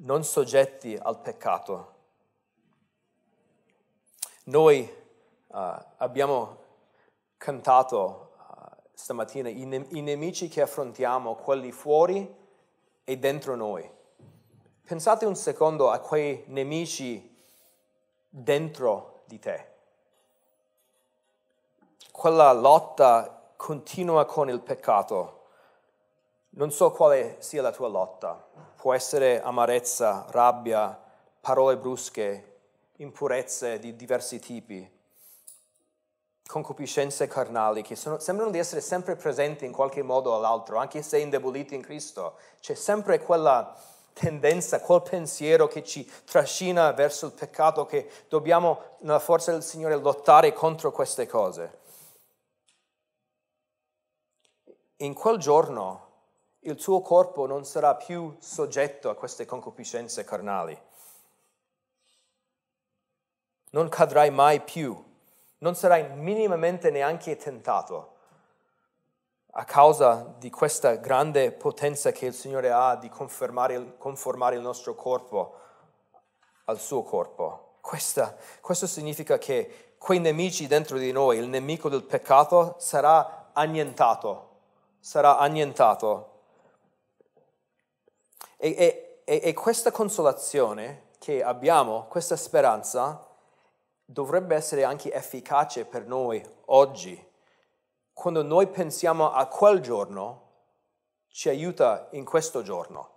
non 0.00 0.24
soggetti 0.24 0.98
al 1.00 1.20
peccato. 1.20 1.94
Noi 4.44 4.80
uh, 5.48 5.56
abbiamo 5.96 6.56
cantato 7.36 8.32
uh, 8.36 8.76
stamattina 8.92 9.48
i, 9.48 9.64
ne- 9.64 9.86
i 9.90 10.00
nemici 10.00 10.48
che 10.48 10.62
affrontiamo, 10.62 11.34
quelli 11.34 11.72
fuori 11.72 12.34
e 13.04 13.18
dentro 13.18 13.56
noi. 13.56 13.88
Pensate 14.84 15.26
un 15.26 15.36
secondo 15.36 15.90
a 15.90 15.98
quei 15.98 16.44
nemici 16.46 17.36
dentro 18.28 19.22
di 19.26 19.38
te. 19.38 19.66
Quella 22.10 22.52
lotta 22.52 23.52
continua 23.56 24.24
con 24.24 24.48
il 24.48 24.60
peccato 24.60 25.38
non 26.50 26.72
so 26.72 26.90
quale 26.90 27.36
sia 27.38 27.62
la 27.62 27.70
tua 27.70 27.88
lotta. 27.88 28.48
Può 28.88 28.96
essere 28.96 29.42
amarezza, 29.42 30.24
rabbia, 30.30 30.98
parole 31.42 31.76
brusche, 31.76 32.60
impurezze 32.96 33.78
di 33.78 33.94
diversi 33.94 34.38
tipi, 34.38 34.90
concupiscenze 36.46 37.26
carnali 37.26 37.82
che 37.82 37.94
sono, 37.94 38.18
sembrano 38.18 38.50
di 38.50 38.56
essere 38.56 38.80
sempre 38.80 39.14
presenti 39.14 39.66
in 39.66 39.72
qualche 39.72 40.00
modo 40.00 40.30
o 40.30 40.36
all'altro, 40.36 40.78
anche 40.78 41.02
se 41.02 41.18
indeboliti 41.18 41.74
in 41.74 41.82
Cristo. 41.82 42.38
C'è 42.60 42.72
sempre 42.72 43.20
quella 43.20 43.78
tendenza, 44.14 44.80
quel 44.80 45.02
pensiero 45.02 45.66
che 45.66 45.84
ci 45.84 46.10
trascina 46.24 46.90
verso 46.92 47.26
il 47.26 47.32
peccato, 47.32 47.84
che 47.84 48.10
dobbiamo, 48.30 48.96
nella 49.00 49.18
forza 49.18 49.52
del 49.52 49.62
Signore, 49.62 49.96
lottare 49.96 50.54
contro 50.54 50.92
queste 50.92 51.26
cose. 51.26 51.78
In 54.96 55.12
quel 55.12 55.36
giorno 55.36 56.07
il 56.60 56.74
tuo 56.76 57.00
corpo 57.00 57.46
non 57.46 57.64
sarà 57.64 57.94
più 57.94 58.36
soggetto 58.40 59.10
a 59.10 59.14
queste 59.14 59.46
concupiscenze 59.46 60.24
carnali. 60.24 60.78
Non 63.70 63.88
cadrai 63.88 64.30
mai 64.30 64.60
più, 64.60 65.00
non 65.58 65.74
sarai 65.74 66.08
minimamente 66.14 66.90
neanche 66.90 67.36
tentato 67.36 68.16
a 69.52 69.64
causa 69.64 70.34
di 70.38 70.50
questa 70.50 70.96
grande 70.96 71.52
potenza 71.52 72.12
che 72.12 72.26
il 72.26 72.34
Signore 72.34 72.70
ha 72.70 72.96
di 72.96 73.08
conformare, 73.08 73.96
conformare 73.96 74.56
il 74.56 74.62
nostro 74.62 74.94
corpo 74.94 75.58
al 76.64 76.78
suo 76.78 77.02
corpo. 77.02 77.76
Questa, 77.80 78.36
questo 78.60 78.86
significa 78.86 79.38
che 79.38 79.94
quei 79.98 80.20
nemici 80.20 80.66
dentro 80.66 80.98
di 80.98 81.10
noi, 81.12 81.38
il 81.38 81.48
nemico 81.48 81.88
del 81.88 82.04
peccato, 82.04 82.76
sarà 82.78 83.50
annientato, 83.52 84.48
sarà 85.00 85.38
annientato 85.38 86.37
e, 88.60 89.22
e, 89.24 89.40
e 89.44 89.54
questa 89.54 89.92
consolazione 89.92 91.06
che 91.18 91.42
abbiamo, 91.42 92.06
questa 92.08 92.36
speranza, 92.36 93.24
dovrebbe 94.04 94.56
essere 94.56 94.84
anche 94.84 95.12
efficace 95.12 95.84
per 95.84 96.06
noi 96.06 96.44
oggi. 96.66 97.26
Quando 98.12 98.42
noi 98.42 98.66
pensiamo 98.66 99.30
a 99.30 99.46
quel 99.46 99.80
giorno, 99.80 100.46
ci 101.28 101.48
aiuta 101.48 102.08
in 102.12 102.24
questo 102.24 102.62
giorno. 102.62 103.16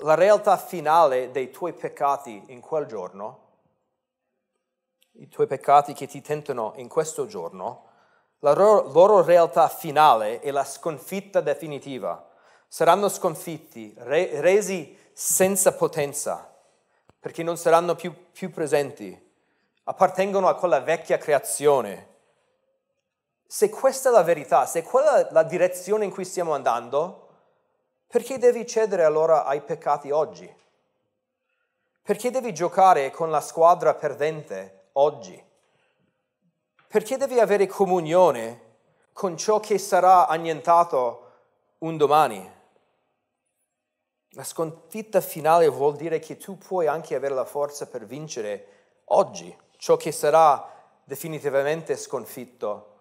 La 0.00 0.14
realtà 0.14 0.58
finale 0.58 1.30
dei 1.30 1.50
tuoi 1.50 1.72
peccati 1.72 2.44
in 2.48 2.60
quel 2.60 2.84
giorno, 2.84 3.46
i 5.12 5.28
tuoi 5.28 5.46
peccati 5.46 5.94
che 5.94 6.06
ti 6.06 6.20
tentano 6.20 6.74
in 6.76 6.88
questo 6.88 7.26
giorno, 7.26 7.86
la 8.40 8.52
loro, 8.52 8.90
loro 8.92 9.22
realtà 9.22 9.66
finale 9.68 10.40
è 10.40 10.50
la 10.50 10.64
sconfitta 10.64 11.40
definitiva 11.40 12.27
saranno 12.68 13.08
sconfitti, 13.08 13.94
re, 13.96 14.40
resi 14.40 14.96
senza 15.12 15.72
potenza, 15.72 16.54
perché 17.18 17.42
non 17.42 17.56
saranno 17.56 17.94
più, 17.96 18.14
più 18.30 18.52
presenti, 18.52 19.26
appartengono 19.84 20.48
a 20.48 20.54
quella 20.54 20.80
vecchia 20.80 21.16
creazione. 21.16 22.16
Se 23.46 23.70
questa 23.70 24.10
è 24.10 24.12
la 24.12 24.22
verità, 24.22 24.66
se 24.66 24.82
quella 24.82 25.26
è 25.26 25.32
la 25.32 25.42
direzione 25.42 26.04
in 26.04 26.10
cui 26.10 26.26
stiamo 26.26 26.52
andando, 26.52 27.26
perché 28.06 28.38
devi 28.38 28.66
cedere 28.66 29.04
allora 29.04 29.44
ai 29.44 29.62
peccati 29.62 30.10
oggi? 30.10 30.54
Perché 32.02 32.30
devi 32.30 32.54
giocare 32.54 33.10
con 33.10 33.30
la 33.30 33.40
squadra 33.40 33.94
perdente 33.94 34.88
oggi? 34.92 35.42
Perché 36.86 37.16
devi 37.16 37.40
avere 37.40 37.66
comunione 37.66 38.76
con 39.12 39.36
ciò 39.36 39.60
che 39.60 39.78
sarà 39.78 40.26
annientato 40.26 41.32
un 41.78 41.96
domani? 41.96 42.56
La 44.32 44.44
sconfitta 44.44 45.20
finale 45.20 45.68
vuol 45.68 45.96
dire 45.96 46.18
che 46.18 46.36
tu 46.36 46.58
puoi 46.58 46.86
anche 46.86 47.14
avere 47.14 47.34
la 47.34 47.44
forza 47.44 47.86
per 47.86 48.04
vincere 48.04 48.66
oggi 49.06 49.56
ciò 49.76 49.96
che 49.96 50.12
sarà 50.12 50.76
definitivamente 51.04 51.96
sconfitto 51.96 52.96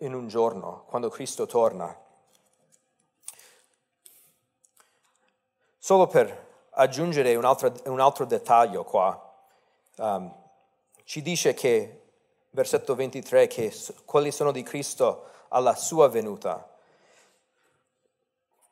in 0.00 0.14
un 0.14 0.28
giorno, 0.28 0.84
quando 0.86 1.08
Cristo 1.08 1.46
torna. 1.46 1.96
Solo 5.78 6.06
per 6.06 6.46
aggiungere 6.70 7.34
un 7.34 7.44
altro, 7.44 7.72
un 7.84 8.00
altro 8.00 8.24
dettaglio 8.24 8.84
qua, 8.84 9.34
um, 9.96 10.34
ci 11.04 11.22
dice 11.22 11.54
che, 11.54 12.02
versetto 12.50 12.94
23, 12.94 13.46
che 13.46 13.72
quelli 14.04 14.30
sono 14.30 14.52
di 14.52 14.62
Cristo 14.62 15.24
alla 15.48 15.74
sua 15.74 16.08
venuta. 16.08 16.68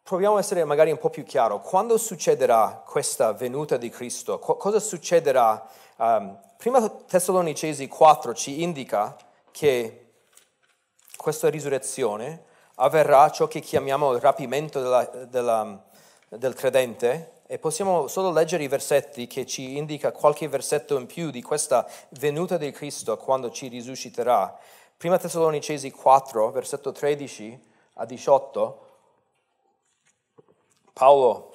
Proviamo 0.07 0.37
a 0.37 0.39
essere 0.39 0.65
magari 0.65 0.93
un 0.93 0.99
po' 0.99 1.11
più 1.11 1.25
chiaro. 1.25 1.59
Quando 1.59 1.99
succederà 1.99 2.81
questa 2.87 3.33
venuta 3.33 3.77
di 3.77 3.91
Cristo? 3.91 4.39
Co- 4.39 4.57
cosa 4.57 4.79
succederà? 4.79 5.69
Um, 5.97 6.39
prima 6.57 6.89
Tessalonicesi 6.89 7.89
4 7.89 8.33
ci 8.33 8.63
indica 8.63 9.17
che 9.51 10.13
questa 11.17 11.51
risurrezione 11.51 12.45
avverrà 12.77 13.29
ciò 13.31 13.49
che 13.49 13.59
chiamiamo 13.59 14.13
il 14.13 14.21
rapimento 14.21 14.81
della, 14.81 15.05
della, 15.29 15.85
del 16.29 16.55
credente 16.55 17.41
e 17.49 17.59
possiamo 17.59 18.07
solo 18.07 18.31
leggere 18.31 18.63
i 18.63 18.69
versetti 18.69 19.27
che 19.27 19.45
ci 19.45 19.77
indica 19.77 20.13
qualche 20.13 20.47
versetto 20.47 20.97
in 20.99 21.07
più 21.07 21.31
di 21.31 21.43
questa 21.43 21.85
venuta 22.11 22.57
di 22.57 22.71
Cristo 22.71 23.17
quando 23.17 23.51
ci 23.51 23.67
risusciterà. 23.67 24.57
Prima 24.97 25.19
Tessalonicesi 25.19 25.91
4, 25.91 26.51
versetto 26.53 26.93
13 26.93 27.61
a 27.95 28.05
18, 28.05 28.86
Paolo 30.99 31.53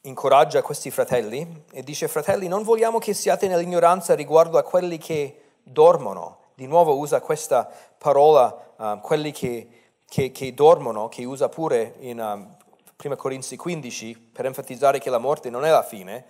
incoraggia 0.00 0.60
questi 0.60 0.90
fratelli 0.90 1.66
e 1.70 1.84
dice, 1.84 2.08
fratelli, 2.08 2.48
non 2.48 2.64
vogliamo 2.64 2.98
che 2.98 3.14
siate 3.14 3.46
nell'ignoranza 3.46 4.16
riguardo 4.16 4.58
a 4.58 4.64
quelli 4.64 4.98
che 4.98 5.42
dormono. 5.62 6.38
Di 6.54 6.66
nuovo 6.66 6.96
usa 6.96 7.20
questa 7.20 7.70
parola, 7.96 8.72
uh, 8.74 8.98
quelli 8.98 9.30
che, 9.30 9.68
che, 10.08 10.32
che, 10.32 10.52
dormono, 10.52 11.06
che 11.06 11.24
usa 11.24 11.48
pure 11.48 11.94
in 12.00 12.18
um, 12.18 12.56
1 13.00 13.14
Corinzi 13.14 13.56
15 13.56 14.30
per 14.32 14.46
enfatizzare 14.46 14.98
che 14.98 15.08
la 15.08 15.18
morte 15.18 15.48
non 15.48 15.64
è 15.64 15.70
la 15.70 15.84
fine. 15.84 16.26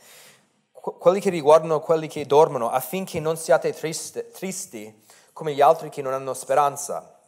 Qu- 0.72 0.98
quelli 0.98 1.20
che 1.20 1.30
riguardano 1.30 1.80
quelli 1.80 2.06
che 2.06 2.26
dormono 2.26 2.68
affinché 2.68 3.18
non 3.18 3.38
siate 3.38 3.72
triste, 3.72 4.30
tristi 4.30 5.04
come 5.32 5.54
gli 5.54 5.62
altri 5.62 5.88
che 5.88 6.02
non 6.02 6.12
hanno 6.12 6.34
speranza. 6.34 7.18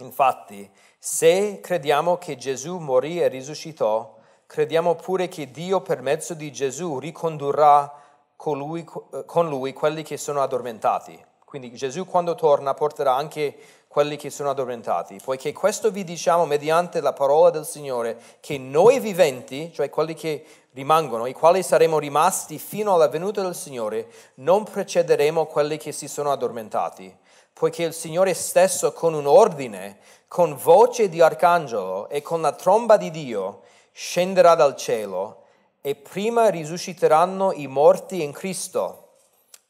Infatti, 0.00 0.70
se 1.04 1.58
crediamo 1.60 2.16
che 2.16 2.36
Gesù 2.36 2.78
morì 2.78 3.20
e 3.20 3.26
risuscitò, 3.26 4.14
crediamo 4.46 4.94
pure 4.94 5.26
che 5.26 5.50
Dio 5.50 5.80
per 5.80 6.00
mezzo 6.00 6.32
di 6.32 6.52
Gesù 6.52 7.00
ricondurrà 7.00 7.92
con 8.36 8.56
lui, 8.56 8.86
con 9.26 9.48
lui 9.48 9.72
quelli 9.72 10.04
che 10.04 10.16
sono 10.16 10.40
addormentati. 10.42 11.20
Quindi 11.44 11.74
Gesù 11.74 12.06
quando 12.06 12.36
torna 12.36 12.74
porterà 12.74 13.16
anche 13.16 13.56
quelli 13.88 14.16
che 14.16 14.30
sono 14.30 14.50
addormentati, 14.50 15.18
poiché 15.20 15.52
questo 15.52 15.90
vi 15.90 16.04
diciamo 16.04 16.46
mediante 16.46 17.00
la 17.00 17.12
parola 17.12 17.50
del 17.50 17.66
Signore, 17.66 18.16
che 18.38 18.56
noi 18.56 19.00
viventi, 19.00 19.72
cioè 19.72 19.90
quelli 19.90 20.14
che 20.14 20.46
rimangono, 20.70 21.26
i 21.26 21.32
quali 21.32 21.64
saremo 21.64 21.98
rimasti 21.98 22.58
fino 22.58 22.94
alla 22.94 23.08
venuta 23.08 23.42
del 23.42 23.56
Signore, 23.56 24.06
non 24.34 24.62
precederemo 24.62 25.46
quelli 25.46 25.78
che 25.78 25.90
si 25.90 26.06
sono 26.06 26.30
addormentati, 26.30 27.14
poiché 27.52 27.82
il 27.82 27.92
Signore 27.92 28.34
stesso 28.34 28.92
con 28.92 29.14
un 29.14 29.26
ordine 29.26 29.98
con 30.32 30.56
voce 30.56 31.10
di 31.10 31.20
arcangelo 31.20 32.08
e 32.08 32.22
con 32.22 32.40
la 32.40 32.52
tromba 32.52 32.96
di 32.96 33.10
Dio 33.10 33.64
scenderà 33.92 34.54
dal 34.54 34.74
cielo 34.76 35.42
e 35.82 35.94
prima 35.94 36.48
risusciteranno 36.48 37.52
i 37.52 37.66
morti 37.66 38.22
in 38.22 38.32
Cristo. 38.32 39.16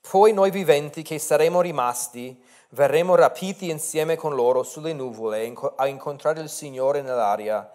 Poi 0.08 0.32
noi 0.32 0.52
viventi 0.52 1.02
che 1.02 1.18
saremo 1.18 1.60
rimasti 1.60 2.40
verremo 2.68 3.16
rapiti 3.16 3.70
insieme 3.70 4.14
con 4.14 4.36
loro 4.36 4.62
sulle 4.62 4.92
nuvole 4.92 5.52
a 5.74 5.88
incontrare 5.88 6.40
il 6.40 6.48
Signore 6.48 7.02
nell'aria 7.02 7.68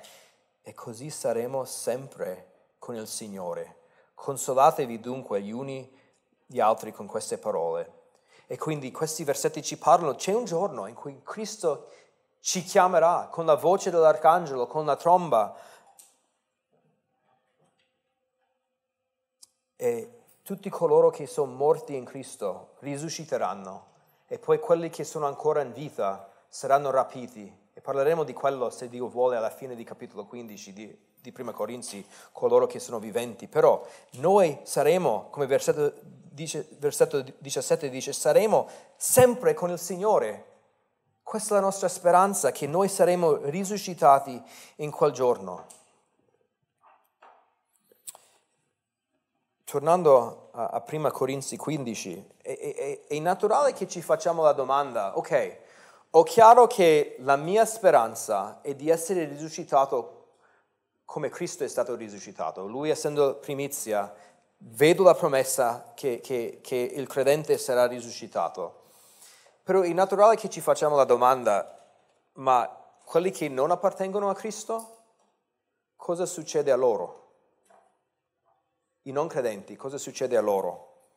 e 0.61 0.73
così 0.73 1.09
saremo 1.09 1.65
sempre 1.65 2.51
con 2.79 2.95
il 2.95 3.07
Signore. 3.07 3.79
Consolatevi 4.13 5.01
dunque 5.01 5.41
gli 5.41 5.51
uni 5.51 5.93
gli 6.45 6.61
altri 6.61 6.93
con 6.93 7.05
queste 7.05 7.37
parole. 7.37 7.95
E 8.47 8.57
quindi 8.57 8.91
questi 8.91 9.25
versetti 9.25 9.61
ci 9.61 9.77
parlano, 9.77 10.15
c'è 10.15 10.33
un 10.33 10.45
giorno 10.45 10.87
in 10.87 10.95
cui 10.95 11.19
Cristo 11.21 11.89
ci 12.39 12.63
chiamerà 12.63 13.27
con 13.29 13.45
la 13.45 13.55
voce 13.55 13.89
dell'arcangelo, 13.89 14.67
con 14.67 14.85
la 14.85 14.95
tromba. 14.95 15.55
E 19.75 20.21
tutti 20.43 20.69
coloro 20.69 21.09
che 21.09 21.27
sono 21.27 21.51
morti 21.51 21.95
in 21.95 22.05
Cristo 22.05 22.75
risusciteranno 22.79 23.85
e 24.27 24.39
poi 24.39 24.59
quelli 24.59 24.89
che 24.89 25.03
sono 25.03 25.25
ancora 25.25 25.61
in 25.61 25.73
vita 25.73 26.31
saranno 26.47 26.89
rapiti. 26.89 27.65
E 27.73 27.81
parleremo 27.81 28.23
di 28.23 28.33
quello, 28.33 28.69
se 28.69 28.89
Dio 28.89 29.07
vuole, 29.07 29.35
alla 29.35 29.49
fine 29.49 29.75
di 29.75 29.83
capitolo 29.83 30.25
15 30.25 30.73
di, 30.73 30.97
di 31.21 31.31
Prima 31.31 31.51
Corinzi, 31.51 32.05
coloro 32.31 32.65
che 32.65 32.79
sono 32.79 32.99
viventi. 32.99 33.47
Però 33.47 33.85
noi 34.13 34.57
saremo, 34.63 35.27
come 35.29 35.45
versetto, 35.45 35.93
dice, 36.01 36.67
versetto 36.79 37.21
17 37.21 37.89
dice, 37.89 38.13
saremo 38.13 38.67
sempre 38.95 39.53
con 39.53 39.69
il 39.69 39.79
Signore 39.79 40.55
questa 41.27 41.55
è 41.55 41.57
la 41.57 41.65
nostra 41.65 41.89
speranza, 41.89 42.53
che 42.53 42.67
noi 42.67 42.87
saremo 42.87 43.35
risuscitati 43.49 44.41
in 44.77 44.91
quel 44.91 45.11
giorno. 45.11 45.65
Tornando 49.65 50.47
a, 50.53 50.67
a 50.67 50.79
prima 50.79 51.11
Corinzi 51.11 51.57
15, 51.57 52.29
è, 52.41 52.57
è, 52.57 53.07
è 53.07 53.19
naturale 53.19 53.73
che 53.73 53.89
ci 53.89 54.01
facciamo 54.01 54.41
la 54.41 54.53
domanda, 54.53 55.17
ok, 55.17 55.57
ho 56.11 56.23
chiaro 56.23 56.65
che 56.65 57.17
la 57.19 57.35
mia 57.35 57.65
speranza 57.65 58.61
è 58.61 58.73
di 58.73 58.87
essere 58.89 59.25
risuscitato 59.25 60.27
come 61.03 61.27
Cristo 61.27 61.65
è 61.65 61.67
stato 61.67 61.95
risuscitato. 61.95 62.65
Lui 62.65 62.89
essendo 62.89 63.35
primizia, 63.35 64.15
vedo 64.59 65.03
la 65.03 65.13
promessa 65.13 65.91
che, 65.93 66.21
che, 66.21 66.59
che 66.61 66.77
il 66.77 67.05
credente 67.05 67.57
sarà 67.57 67.85
risuscitato. 67.85 68.85
Però 69.67 69.81
è 69.81 69.91
naturale 69.91 70.37
che 70.37 70.49
ci 70.49 70.61
facciamo 70.61 70.95
la 70.95 71.03
domanda, 71.03 71.77
ma 72.35 72.73
quelli 73.03 73.31
che 73.31 73.49
non 73.49 73.69
appartengono 73.69 74.29
a 74.29 74.33
Cristo, 74.33 74.99
cosa 75.97 76.25
succede 76.25 76.71
a 76.71 76.77
loro? 76.77 77.31
I 79.01 79.11
non 79.11 79.27
credenti, 79.27 79.75
cosa 79.75 79.97
succede 79.97 80.37
a 80.37 80.41
loro? 80.41 81.09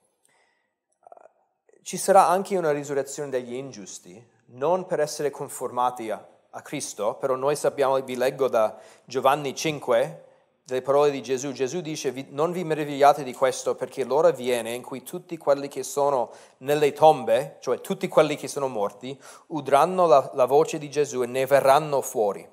Ci 1.83 1.97
sarà 1.97 2.27
anche 2.27 2.57
una 2.57 2.73
risurrezione 2.73 3.31
degli 3.31 3.55
ingiusti, 3.55 4.21
non 4.47 4.85
per 4.85 4.99
essere 4.99 5.31
conformati 5.31 6.11
a, 6.11 6.21
a 6.51 6.61
Cristo, 6.63 7.15
però 7.15 7.37
noi 7.37 7.55
sappiamo, 7.55 8.03
vi 8.03 8.17
leggo 8.17 8.49
da 8.49 8.77
Giovanni 9.05 9.55
5, 9.55 10.25
delle 10.71 10.83
parole 10.83 11.11
di 11.11 11.23
Gesù. 11.23 11.53
Gesù 11.53 11.81
dice, 11.81 12.13
non 12.31 12.53
vi 12.53 12.65
meravigliate 12.65 13.23
di 13.23 13.35
questo 13.35 13.75
perché 13.75 14.05
l'ora 14.05 14.31
viene 14.31 14.73
in 14.73 14.83
cui 14.83 15.03
tutti 15.03 15.37
quelli 15.37 15.69
che 15.69 15.83
sono 15.83 16.31
nelle 16.59 16.93
tombe, 16.93 17.59
cioè 17.61 17.81
tutti 17.81 18.09
quelli 18.09 18.37
che 18.37 18.49
sono 18.49 18.69
morti, 18.69 19.21
udranno 19.49 20.07
la, 20.07 20.31
la 20.35 20.47
voce 20.47 20.79
di 20.79 20.89
Gesù 20.89 21.23
e 21.23 21.27
ne 21.27 21.45
verranno 21.47 22.01
fuori. 22.01 22.49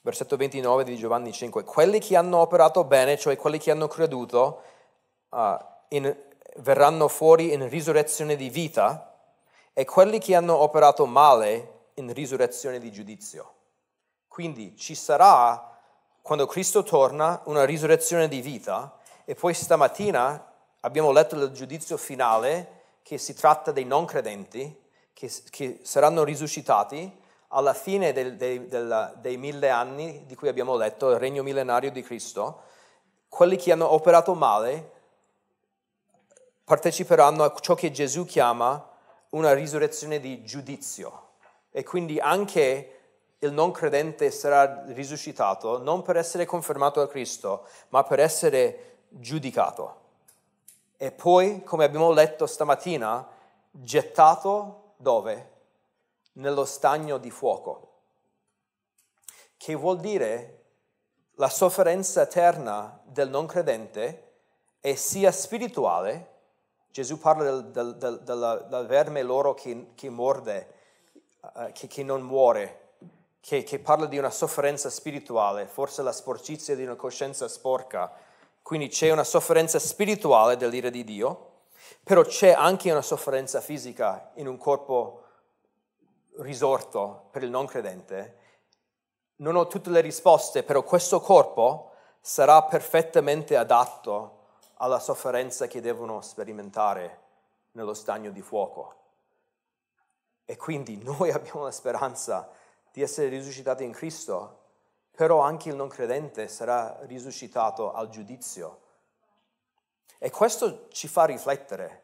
Versetto 0.00 0.36
29 0.36 0.84
di 0.84 0.96
Giovanni 0.96 1.32
5. 1.32 1.64
Quelli 1.64 1.98
che 1.98 2.16
hanno 2.16 2.38
operato 2.38 2.84
bene, 2.84 3.18
cioè 3.18 3.36
quelli 3.36 3.58
che 3.58 3.70
hanno 3.70 3.88
creduto, 3.88 4.62
uh, 5.30 5.56
in, 5.88 6.16
verranno 6.56 7.08
fuori 7.08 7.52
in 7.52 7.68
risurrezione 7.68 8.36
di 8.36 8.48
vita 8.48 9.16
e 9.72 9.84
quelli 9.84 10.18
che 10.18 10.34
hanno 10.34 10.56
operato 10.56 11.06
male 11.06 11.88
in 11.94 12.12
risurrezione 12.12 12.78
di 12.78 12.92
giudizio. 12.92 13.52
Quindi 14.28 14.76
ci 14.76 14.94
sarà 14.94 15.73
quando 16.24 16.46
Cristo 16.46 16.82
torna, 16.82 17.42
una 17.44 17.66
risurrezione 17.66 18.28
di 18.28 18.40
vita 18.40 18.96
e 19.26 19.34
poi 19.34 19.52
stamattina 19.52 20.52
abbiamo 20.80 21.12
letto 21.12 21.36
il 21.36 21.50
giudizio 21.50 21.98
finale 21.98 22.80
che 23.02 23.18
si 23.18 23.34
tratta 23.34 23.72
dei 23.72 23.84
non 23.84 24.06
credenti 24.06 24.74
che, 25.12 25.30
che 25.50 25.80
saranno 25.82 26.24
risuscitati 26.24 27.14
alla 27.48 27.74
fine 27.74 28.14
del, 28.14 28.36
del, 28.36 28.66
del, 28.68 29.18
dei 29.20 29.36
mille 29.36 29.68
anni 29.68 30.24
di 30.24 30.34
cui 30.34 30.48
abbiamo 30.48 30.76
letto, 30.76 31.10
il 31.10 31.18
regno 31.18 31.42
millenario 31.42 31.90
di 31.90 32.00
Cristo, 32.00 32.62
quelli 33.28 33.56
che 33.56 33.72
hanno 33.72 33.92
operato 33.92 34.32
male 34.32 34.92
parteciperanno 36.64 37.44
a 37.44 37.54
ciò 37.60 37.74
che 37.74 37.90
Gesù 37.90 38.24
chiama 38.24 38.92
una 39.30 39.52
risurrezione 39.52 40.20
di 40.20 40.42
giudizio. 40.42 41.32
E 41.70 41.82
quindi 41.82 42.18
anche 42.18 42.93
il 43.44 43.52
non 43.52 43.70
credente 43.70 44.30
sarà 44.30 44.84
risuscitato 44.86 45.78
non 45.78 46.02
per 46.02 46.16
essere 46.16 46.46
confermato 46.46 47.00
da 47.00 47.06
Cristo, 47.06 47.66
ma 47.90 48.02
per 48.02 48.18
essere 48.18 49.02
giudicato. 49.08 50.02
E 50.96 51.12
poi, 51.12 51.62
come 51.62 51.84
abbiamo 51.84 52.10
letto 52.10 52.46
stamattina, 52.46 53.26
gettato 53.70 54.94
dove? 54.96 55.50
Nello 56.34 56.64
stagno 56.64 57.18
di 57.18 57.30
fuoco. 57.30 57.92
Che 59.56 59.74
vuol 59.74 59.98
dire 60.00 60.62
la 61.34 61.48
sofferenza 61.48 62.22
eterna 62.22 63.00
del 63.04 63.28
non 63.28 63.46
credente 63.46 64.32
è 64.80 64.94
sia 64.94 65.30
spirituale, 65.32 66.32
Gesù 66.90 67.18
parla 67.18 67.44
del, 67.44 67.96
del, 67.96 68.20
del, 68.22 68.66
del 68.68 68.86
verme 68.86 69.22
loro 69.22 69.52
che, 69.52 69.92
che 69.94 70.08
morde, 70.10 70.74
uh, 71.40 71.72
che, 71.72 71.88
che 71.88 72.02
non 72.04 72.22
muore, 72.22 72.83
che, 73.44 73.62
che 73.62 73.78
parla 73.78 74.06
di 74.06 74.16
una 74.16 74.30
sofferenza 74.30 74.88
spirituale, 74.88 75.66
forse 75.66 76.02
la 76.02 76.12
sporcizia 76.12 76.74
di 76.74 76.82
una 76.82 76.94
coscienza 76.94 77.46
sporca. 77.46 78.10
Quindi 78.62 78.88
c'è 78.88 79.10
una 79.10 79.22
sofferenza 79.22 79.78
spirituale 79.78 80.56
dell'ira 80.56 80.88
di 80.88 81.04
Dio, 81.04 81.50
però 82.02 82.22
c'è 82.22 82.52
anche 82.52 82.90
una 82.90 83.02
sofferenza 83.02 83.60
fisica 83.60 84.30
in 84.36 84.48
un 84.48 84.56
corpo 84.56 85.24
risorto 86.36 87.28
per 87.30 87.42
il 87.42 87.50
non 87.50 87.66
credente. 87.66 88.38
non 89.36 89.56
ho 89.56 89.66
tutte 89.66 89.90
le 89.90 90.00
risposte, 90.00 90.62
però 90.62 90.82
questo 90.82 91.20
corpo 91.20 91.90
sarà 92.22 92.62
perfettamente 92.62 93.58
adatto 93.58 94.38
alla 94.76 94.98
sofferenza 94.98 95.66
che 95.66 95.82
devono 95.82 96.22
sperimentare 96.22 97.20
nello 97.72 97.92
stagno 97.92 98.30
di 98.30 98.40
fuoco. 98.40 98.94
E 100.46 100.56
quindi 100.56 100.96
noi 100.96 101.30
abbiamo 101.30 101.64
la 101.64 101.70
speranza 101.70 102.62
di 102.94 103.02
essere 103.02 103.26
risuscitati 103.26 103.82
in 103.82 103.90
Cristo, 103.90 104.60
però 105.10 105.40
anche 105.40 105.68
il 105.68 105.74
non 105.74 105.88
credente 105.88 106.46
sarà 106.46 106.96
risuscitato 107.06 107.92
al 107.92 108.08
giudizio. 108.08 108.82
E 110.16 110.30
questo 110.30 110.86
ci 110.90 111.08
fa 111.08 111.24
riflettere. 111.24 112.02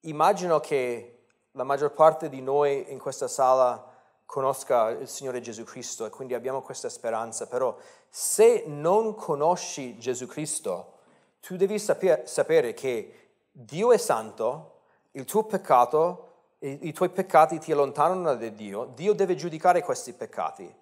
Immagino 0.00 0.58
che 0.58 1.26
la 1.52 1.62
maggior 1.62 1.92
parte 1.92 2.28
di 2.28 2.42
noi 2.42 2.90
in 2.90 2.98
questa 2.98 3.28
sala 3.28 3.94
conosca 4.26 4.88
il 4.88 5.06
Signore 5.08 5.40
Gesù 5.40 5.62
Cristo 5.62 6.04
e 6.04 6.10
quindi 6.10 6.34
abbiamo 6.34 6.60
questa 6.60 6.88
speranza, 6.88 7.46
però 7.46 7.76
se 8.08 8.64
non 8.66 9.14
conosci 9.14 9.98
Gesù 9.98 10.26
Cristo, 10.26 10.94
tu 11.38 11.54
devi 11.54 11.78
sapere 11.78 12.74
che 12.74 13.28
Dio 13.52 13.92
è 13.92 13.98
santo, 13.98 14.80
il 15.12 15.24
tuo 15.24 15.44
peccato, 15.44 16.27
i, 16.60 16.92
tuoi 16.92 17.10
peccati 17.10 17.58
ti 17.58 17.72
allontanano 17.72 18.34
da 18.34 18.48
Dio, 18.48 18.90
Dio 18.94 19.12
deve 19.12 19.34
giudicare 19.34 19.82
questi 19.82 20.12
peccati. 20.12 20.72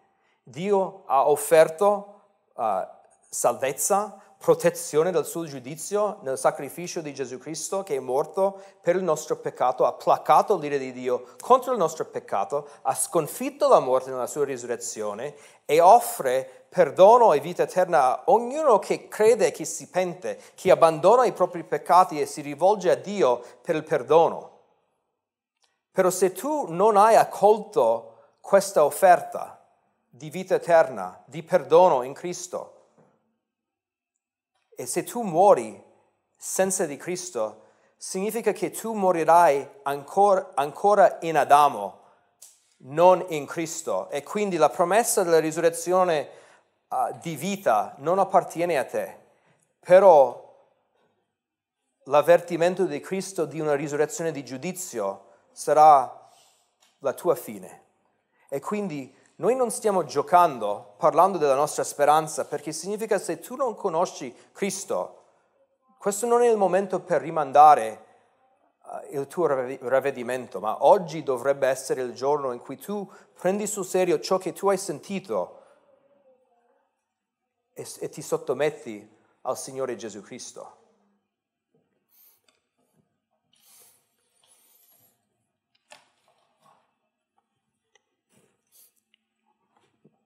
Dio 0.42 1.02
ha 1.06 1.28
offerto 1.28 2.22
uh, 2.54 2.86
salvezza, 3.28 4.20
protezione 4.38 5.10
dal 5.10 5.26
suo 5.26 5.44
giudizio 5.44 6.18
nel 6.22 6.38
sacrificio 6.38 7.00
di 7.00 7.12
Gesù 7.14 7.38
Cristo 7.38 7.82
che 7.82 7.96
è 7.96 8.00
morto 8.00 8.60
per 8.80 8.94
il 8.96 9.02
nostro 9.02 9.36
peccato, 9.36 9.84
ha 9.84 9.92
placato 9.92 10.56
l'ira 10.56 10.76
di 10.76 10.92
Dio 10.92 11.34
contro 11.40 11.72
il 11.72 11.78
nostro 11.78 12.04
peccato, 12.04 12.68
ha 12.82 12.94
sconfitto 12.94 13.66
la 13.68 13.80
morte 13.80 14.10
nella 14.10 14.26
sua 14.26 14.44
risurrezione 14.44 15.34
e 15.64 15.80
offre 15.80 16.66
perdono 16.68 17.32
e 17.32 17.40
vita 17.40 17.64
eterna 17.64 18.02
a 18.04 18.22
ognuno 18.26 18.78
che 18.78 19.08
crede, 19.08 19.50
che 19.50 19.64
si 19.64 19.88
pente, 19.88 20.38
che 20.54 20.70
abbandona 20.70 21.24
i 21.24 21.32
propri 21.32 21.64
peccati 21.64 22.20
e 22.20 22.26
si 22.26 22.42
rivolge 22.42 22.90
a 22.90 22.94
Dio 22.94 23.42
per 23.62 23.74
il 23.74 23.84
perdono. 23.84 24.55
Però 25.96 26.10
se 26.10 26.32
tu 26.32 26.66
non 26.68 26.98
hai 26.98 27.16
accolto 27.16 28.34
questa 28.42 28.84
offerta 28.84 29.66
di 30.06 30.28
vita 30.28 30.56
eterna, 30.56 31.22
di 31.24 31.42
perdono 31.42 32.02
in 32.02 32.12
Cristo, 32.12 32.88
e 34.76 34.84
se 34.84 35.04
tu 35.04 35.22
muori 35.22 35.82
senza 36.36 36.84
di 36.84 36.98
Cristo, 36.98 37.62
significa 37.96 38.52
che 38.52 38.70
tu 38.72 38.92
morirai 38.92 39.66
ancora, 39.84 40.50
ancora 40.52 41.16
in 41.22 41.38
Adamo, 41.38 42.00
non 42.80 43.24
in 43.28 43.46
Cristo. 43.46 44.10
E 44.10 44.22
quindi 44.22 44.58
la 44.58 44.68
promessa 44.68 45.22
della 45.22 45.40
risurrezione 45.40 46.28
uh, 46.88 47.18
di 47.22 47.36
vita 47.36 47.94
non 48.00 48.18
appartiene 48.18 48.76
a 48.76 48.84
te. 48.84 49.18
Però 49.80 50.44
l'avvertimento 52.02 52.84
di 52.84 53.00
Cristo 53.00 53.46
di 53.46 53.60
una 53.60 53.74
risurrezione 53.74 54.30
di 54.30 54.44
giudizio 54.44 55.24
sarà 55.56 56.30
la 56.98 57.14
tua 57.14 57.34
fine. 57.34 57.84
E 58.50 58.60
quindi 58.60 59.12
noi 59.36 59.56
non 59.56 59.70
stiamo 59.70 60.04
giocando 60.04 60.92
parlando 60.98 61.38
della 61.38 61.54
nostra 61.54 61.82
speranza 61.82 62.44
perché 62.44 62.72
significa 62.72 63.18
se 63.18 63.40
tu 63.40 63.56
non 63.56 63.74
conosci 63.74 64.34
Cristo, 64.52 65.22
questo 65.98 66.26
non 66.26 66.42
è 66.42 66.50
il 66.50 66.58
momento 66.58 67.00
per 67.00 67.22
rimandare 67.22 68.04
uh, 68.82 69.16
il 69.16 69.26
tuo 69.28 69.46
ravvedimento, 69.46 70.60
ma 70.60 70.84
oggi 70.84 71.22
dovrebbe 71.22 71.66
essere 71.68 72.02
il 72.02 72.12
giorno 72.12 72.52
in 72.52 72.60
cui 72.60 72.76
tu 72.76 73.10
prendi 73.32 73.66
sul 73.66 73.86
serio 73.86 74.20
ciò 74.20 74.36
che 74.36 74.52
tu 74.52 74.68
hai 74.68 74.78
sentito 74.78 75.62
e, 77.72 77.86
e 78.00 78.08
ti 78.10 78.20
sottometti 78.20 79.16
al 79.42 79.56
Signore 79.56 79.96
Gesù 79.96 80.20
Cristo. 80.20 80.84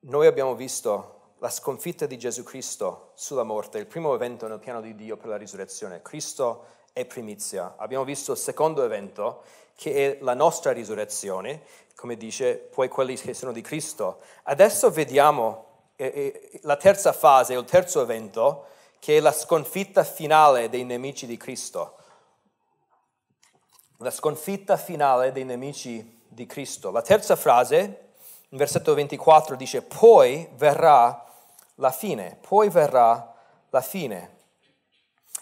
Noi 0.02 0.26
abbiamo 0.26 0.54
visto 0.54 1.34
la 1.40 1.50
sconfitta 1.50 2.06
di 2.06 2.16
Gesù 2.16 2.42
Cristo 2.42 3.10
sulla 3.14 3.42
morte, 3.42 3.76
il 3.76 3.86
primo 3.86 4.14
evento 4.14 4.48
nel 4.48 4.58
piano 4.58 4.80
di 4.80 4.94
Dio 4.94 5.18
per 5.18 5.28
la 5.28 5.36
risurrezione. 5.36 6.00
Cristo 6.00 6.64
è 6.94 7.04
primizia. 7.04 7.74
Abbiamo 7.76 8.04
visto 8.04 8.32
il 8.32 8.38
secondo 8.38 8.82
evento, 8.82 9.42
che 9.74 9.92
è 9.92 10.22
la 10.22 10.32
nostra 10.32 10.72
risurrezione, 10.72 11.64
come 11.96 12.16
dice, 12.16 12.54
poi 12.54 12.88
quelli 12.88 13.14
che 13.14 13.34
sono 13.34 13.52
di 13.52 13.60
Cristo. 13.60 14.20
Adesso 14.44 14.90
vediamo 14.90 15.66
eh, 15.96 16.06
eh, 16.06 16.60
la 16.62 16.76
terza 16.76 17.12
fase, 17.12 17.52
il 17.52 17.64
terzo 17.66 18.00
evento, 18.00 18.68
che 19.00 19.18
è 19.18 19.20
la 19.20 19.32
sconfitta 19.32 20.02
finale 20.02 20.70
dei 20.70 20.84
nemici 20.84 21.26
di 21.26 21.36
Cristo. 21.36 21.96
La 23.98 24.10
sconfitta 24.10 24.78
finale 24.78 25.30
dei 25.30 25.44
nemici 25.44 26.22
di 26.26 26.46
Cristo. 26.46 26.90
La 26.90 27.02
terza 27.02 27.36
frase 27.36 28.08
in 28.50 28.58
versetto 28.58 28.94
24 28.94 29.56
dice, 29.56 29.82
poi 29.82 30.48
verrà 30.56 31.24
la 31.76 31.90
fine, 31.90 32.38
poi 32.46 32.68
verrà 32.68 33.34
la 33.70 33.80
fine. 33.80 34.38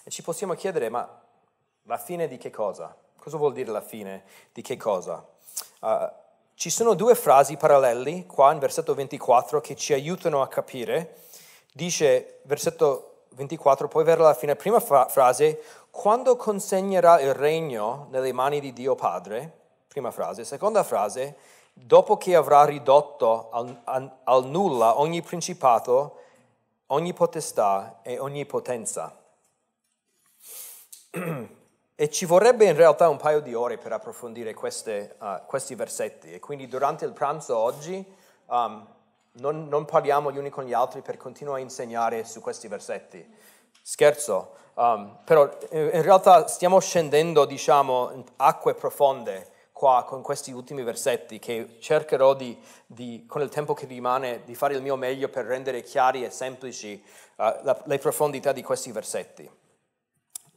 E 0.05 0.11
ci 0.11 0.23
possiamo 0.23 0.55
chiedere, 0.55 0.89
ma 0.91 1.21
la 1.85 1.99
fine 1.99 2.29
di 2.29 2.37
che 2.37 2.51
cosa? 2.51 2.95
Cosa 3.17 3.37
vuol 3.39 3.55
dire 3.55 3.71
la 3.71 3.81
fine 3.81 4.25
di 4.53 4.63
che 4.63 4.77
cosa? 4.77 5.27
Uh, 5.81 6.11
ci 6.55 6.71
sono 6.71 6.95
due 6.95 7.15
frasi 7.15 7.57
paralleli 7.57 8.27
qua 8.27 8.53
in 8.53 8.59
versetto 8.59 8.95
24 8.95 9.61
che 9.61 9.75
ci 9.75 9.95
aiutano 9.95 10.43
a 10.43 10.49
capire. 10.49 11.17
Dice, 11.73 12.41
versetto 12.43 13.25
24, 13.31 13.89
poi 13.89 14.05
verrà 14.05 14.25
la 14.25 14.35
fine, 14.35 14.55
prima 14.55 14.81
fra- 14.81 15.09
frase, 15.09 15.63
quando 15.91 16.37
consegnerà 16.37 17.21
il 17.21 17.33
regno 17.33 18.09
nelle 18.11 18.33
mani 18.33 18.61
di 18.61 18.73
Dio 18.73 18.95
Padre, 18.95 19.51
prima 19.89 20.11
frase, 20.11 20.45
seconda 20.45 20.83
frase, 20.83 21.37
dopo 21.85 22.17
che 22.17 22.35
avrà 22.35 22.65
ridotto 22.65 23.51
al, 23.51 23.81
al, 24.25 24.45
nulla 24.47 24.99
ogni 25.01 25.23
principato, 25.23 26.17
ogni 26.87 27.13
potestà 27.13 28.01
e 28.03 28.19
ogni 28.19 28.45
potenza. 28.47 29.17
E 32.01 32.11
ci 32.11 32.27
vorrebbe 32.27 32.65
in 32.65 32.77
realtà 32.77 33.09
un 33.09 33.17
paio 33.17 33.41
di 33.41 33.55
ore 33.55 33.77
per 33.77 33.91
approfondire 33.91 34.55
queste, 34.55 35.17
uh, 35.19 35.45
questi 35.47 35.75
versetti. 35.75 36.33
E 36.33 36.39
quindi 36.39 36.69
durante 36.69 37.05
il 37.05 37.11
pranzo 37.11 37.57
oggi 37.57 38.05
um, 38.47 38.87
non, 39.33 39.67
non, 39.67 39.85
parliamo 39.85 40.31
gli 40.31 40.39
uni 40.39 40.49
con 40.49 40.63
gli 40.63 40.73
altri 40.73 41.01
per 41.01 41.17
continuare 41.17 41.59
a 41.59 41.65
insegnare 41.65 42.25
su 42.25 42.41
questi 42.41 42.69
versetti. 42.69 43.35
Scherzo, 43.83 44.53
um, 44.75 45.19
però 45.25 45.51
in 45.71 46.03
realtà 46.03 46.47
stiamo 46.47 46.79
scendendo, 46.79 47.45
diciamo, 47.45 48.13
in 48.13 48.25
acque 48.37 48.75
profonde 48.75 49.51
qua 49.79 50.03
con 50.03 50.23
questi 50.23 50.51
ultimi 50.51 50.83
versetti 50.83 51.39
che 51.39 51.77
cercherò 51.79 52.35
di, 52.35 52.61
di, 52.85 53.25
con 53.29 53.43
il 53.43 53.49
tempo 53.49 53.75
che 53.75 53.87
rimane 53.87 54.43
di 54.45 54.57
fare 54.57 54.75
il 54.75 54.83
mio 54.83 54.97
meglio 54.97 55.29
per 55.29 55.45
rendere 55.45 55.83
chiari 55.83 56.25
e 56.25 56.31
semplici 56.31 57.01
uh, 57.37 57.45
la, 57.63 57.81
le 57.85 57.99
profondità 57.99 58.51
di 58.51 58.61
questi 58.61 58.91
versetti. 58.91 59.49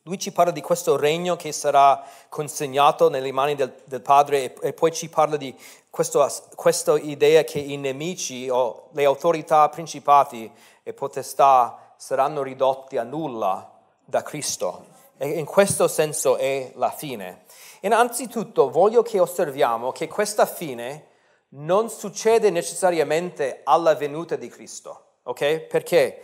Lui 0.05 0.17
ci 0.17 0.31
parla 0.31 0.51
di 0.51 0.61
questo 0.61 0.97
regno 0.97 1.35
che 1.35 1.51
sarà 1.51 2.03
consegnato 2.29 3.09
nelle 3.09 3.31
mani 3.31 3.53
del, 3.53 3.71
del 3.83 4.01
Padre 4.01 4.55
e, 4.55 4.69
e, 4.69 4.73
poi 4.73 4.91
ci 4.91 5.07
parla 5.07 5.37
di 5.37 5.55
questo, 5.91 6.27
questa 6.55 6.97
idea 6.97 7.43
che 7.43 7.59
i 7.59 7.77
nemici 7.77 8.49
o 8.49 8.89
le 8.93 9.05
autorità 9.05 9.69
principati 9.69 10.51
e 10.81 10.93
potestà 10.93 11.93
saranno 11.95 12.41
ridotti 12.41 12.97
a 12.97 13.03
nulla 13.03 13.71
da 14.03 14.23
Cristo. 14.23 14.85
E 15.17 15.29
in 15.29 15.45
questo 15.45 15.87
senso 15.87 16.37
è 16.37 16.71
la 16.75 16.91
fine. 16.91 17.43
Innanzitutto 17.81 18.69
voglio 18.69 19.01
che 19.01 19.19
osserviamo 19.19 19.91
che 19.91 20.07
questa 20.07 20.45
fine 20.45 21.07
non 21.49 21.89
succede 21.89 22.49
necessariamente 22.49 23.61
alla 23.63 23.95
venuta 23.95 24.35
di 24.35 24.47
Cristo, 24.47 25.17
ok? 25.23 25.59
Perché 25.59 26.23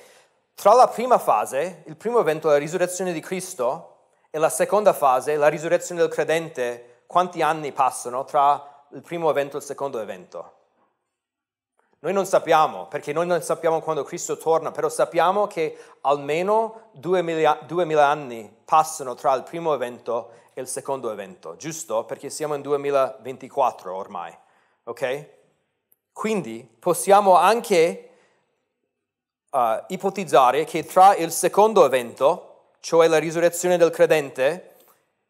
tra 0.54 0.74
la 0.74 0.88
prima 0.88 1.18
fase, 1.18 1.84
il 1.86 1.98
primo 1.98 2.20
evento, 2.20 2.48
la 2.48 2.58
risurrezione 2.58 3.14
di 3.14 3.20
Cristo, 3.20 3.98
e 4.30 4.40
la 4.40 4.50
seconda 4.50 4.94
fase, 4.94 5.36
la 5.36 5.48
risurrezione 5.48 6.02
del 6.02 6.10
credente, 6.10 7.04
quanti 7.08 7.42
anni 7.42 7.72
passano 7.72 8.26
tra 8.26 8.86
il 8.94 9.02
primo 9.02 9.30
evento 9.30 9.56
e 9.56 9.60
il 9.60 9.66
secondo 9.66 10.00
evento? 10.00 10.57
Noi 12.08 12.16
non 12.16 12.26
sappiamo, 12.26 12.86
perché 12.86 13.12
noi 13.12 13.28
non 13.28 13.42
sappiamo 13.42 13.82
quando 13.82 14.06
Cristo 14.06 14.38
torna, 14.38 14.72
però 14.72 14.88
sappiamo 14.88 15.46
che 15.46 15.78
almeno 16.04 16.88
duemila, 16.94 17.60
duemila 17.68 18.08
anni 18.08 18.50
passano 18.64 19.14
tra 19.14 19.34
il 19.34 19.44
primo 19.44 19.74
evento 19.74 20.32
e 20.54 20.62
il 20.62 20.70
secondo 20.70 21.12
evento, 21.12 21.58
giusto? 21.58 22.06
Perché 22.06 22.30
siamo 22.30 22.56
in 22.56 22.62
2024 22.62 23.94
ormai, 23.94 24.34
ok? 24.86 25.30
Quindi 26.14 26.78
possiamo 26.80 27.36
anche 27.36 28.10
uh, 29.50 29.84
ipotizzare 29.88 30.64
che 30.64 30.86
tra 30.86 31.14
il 31.14 31.34
secondo 31.34 31.86
evento, 31.86 32.76
cioè 32.80 33.10
la 33.10 33.20
risurrezione 33.20 33.76
del 33.76 33.90
credente, 33.90 34.76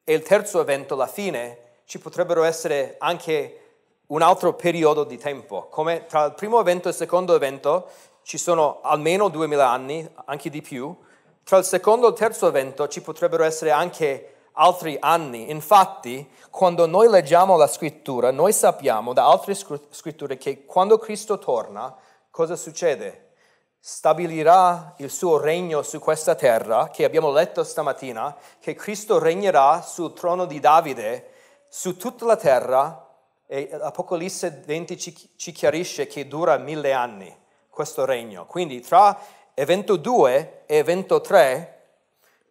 e 0.04 0.14
il 0.14 0.22
terzo 0.22 0.62
evento, 0.62 0.96
la 0.96 1.08
fine, 1.08 1.80
ci 1.86 1.98
potrebbero 1.98 2.44
essere 2.44 2.98
anche 3.00 3.67
un 4.08 4.22
altro 4.22 4.54
periodo 4.54 5.04
di 5.04 5.18
tempo. 5.18 5.68
Come 5.70 6.06
tra 6.06 6.26
il 6.26 6.34
primo 6.34 6.60
evento 6.60 6.88
e 6.88 6.92
il 6.92 6.98
secondo 6.98 7.36
evento 7.36 7.90
ci 8.24 8.38
sono 8.38 8.80
almeno 8.82 9.30
2000 9.30 9.70
anni, 9.70 10.10
anche 10.26 10.50
di 10.50 10.62
più. 10.62 10.96
Tra 11.44 11.58
il 11.58 11.66
secondo 11.66 12.08
e 12.08 12.10
il 12.10 12.16
terzo 12.16 12.48
evento 12.48 12.88
ci 12.88 13.02
potrebbero 13.02 13.44
essere 13.44 13.72
anche 13.72 14.36
altri 14.54 14.98
anni. 15.00 15.50
Infatti, 15.50 16.30
quando 16.50 16.86
noi 16.86 17.10
leggiamo 17.10 17.56
la 17.56 17.68
scrittura, 17.68 18.32
noi 18.32 18.54
sappiamo 18.54 19.14
da 19.14 19.28
altre 19.28 19.56
scritture 19.56 20.38
che 20.38 20.66
quando 20.66 20.98
Cristo 20.98 21.38
torna, 21.38 21.96
cosa 22.32 22.56
succede? 22.56 23.32
Stabilirà 23.80 24.96
il 24.98 25.10
suo 25.10 25.38
regno 25.38 25.82
su 25.82 26.00
questa 26.00 26.36
terra, 26.36 26.90
che 26.90 27.06
abbiamo 27.06 27.32
letto 27.32 27.64
stamattina, 27.64 28.36
che 28.60 28.74
Cristo 28.74 29.20
regnerà 29.20 29.82
sul 29.82 30.14
trono 30.14 30.46
di 30.46 30.60
Davide 30.60 31.32
su 31.70 31.96
tutta 31.96 32.26
la 32.26 32.36
terra 32.36 33.07
e 33.48 33.70
Apocalisse 33.82 34.62
20 34.66 34.98
ci, 35.00 35.30
ci 35.38 35.52
chiarisce 35.54 36.06
che 36.06 36.28
dura 36.28 36.58
mille 36.58 36.92
anni 36.92 37.34
questo 37.70 38.04
regno. 38.04 38.46
Quindi 38.46 38.82
tra 38.82 39.18
evento 39.54 39.96
2 39.96 40.64
e 40.66 40.76
evento 40.76 41.22
3 41.22 41.86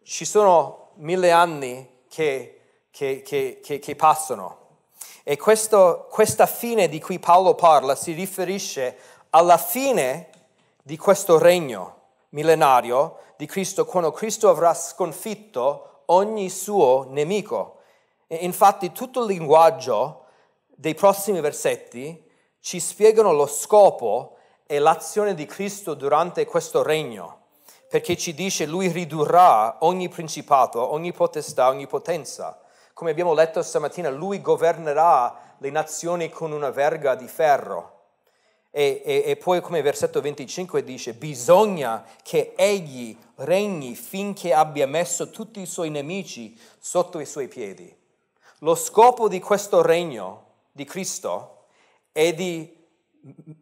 ci 0.01 0.25
sono 0.25 0.89
mille 0.95 1.31
anni 1.31 1.87
che, 2.09 2.61
che, 2.89 3.21
che, 3.21 3.59
che 3.61 3.95
passano. 3.95 4.65
E 5.23 5.37
questo, 5.37 6.07
questa 6.09 6.47
fine 6.47 6.89
di 6.89 6.99
cui 6.99 7.19
Paolo 7.19 7.53
parla 7.53 7.95
si 7.95 8.13
riferisce 8.13 8.97
alla 9.31 9.57
fine 9.57 10.29
di 10.81 10.97
questo 10.97 11.37
regno 11.37 11.95
millenario 12.29 13.17
di 13.35 13.45
Cristo, 13.45 13.85
quando 13.85 14.11
Cristo 14.11 14.49
avrà 14.49 14.73
sconfitto 14.73 16.03
ogni 16.05 16.49
suo 16.49 17.05
nemico. 17.09 17.81
E 18.25 18.37
infatti 18.37 18.91
tutto 18.91 19.21
il 19.21 19.27
linguaggio 19.27 20.26
dei 20.79 20.93
prossimi 20.93 21.41
versetti 21.41 22.23
ci 22.59 22.79
spiegano 22.79 23.33
lo 23.33 23.47
scopo 23.47 24.37
e 24.67 24.77
l'azione 24.77 25.33
di 25.33 25.47
Cristo 25.47 25.95
durante 25.95 26.45
questo 26.45 26.83
regno 26.83 27.45
perché 27.89 28.17
ci 28.17 28.33
dice 28.33 28.65
lui 28.65 28.89
ridurrà 28.89 29.77
ogni 29.79 30.09
principato, 30.09 30.91
ogni 30.91 31.13
potestà, 31.13 31.69
ogni 31.69 31.87
potenza. 31.87 32.59
Come 32.93 33.11
abbiamo 33.11 33.33
letto 33.33 33.61
stamattina, 33.61 34.09
lui 34.09 34.41
governerà 34.41 35.55
le 35.59 35.69
nazioni 35.69 36.29
con 36.29 36.51
una 36.51 36.69
verga 36.69 37.15
di 37.15 37.27
ferro. 37.27 37.93
E, 38.69 39.01
e, 39.05 39.23
e 39.25 39.37
poi 39.37 39.61
come 39.61 39.81
versetto 39.81 40.19
25 40.19 40.83
dice, 40.83 41.13
bisogna 41.13 42.03
che 42.21 42.53
egli 42.57 43.17
regni 43.35 43.95
finché 43.95 44.53
abbia 44.53 44.85
messo 44.85 45.29
tutti 45.29 45.61
i 45.61 45.65
suoi 45.65 45.89
nemici 45.89 46.59
sotto 46.77 47.19
i 47.19 47.25
suoi 47.25 47.47
piedi. 47.47 47.95
Lo 48.59 48.75
scopo 48.75 49.29
di 49.29 49.39
questo 49.39 49.81
regno 49.81 50.46
di 50.77 50.85
Cristo 50.85 51.65
è 52.11 52.33
di 52.33 52.71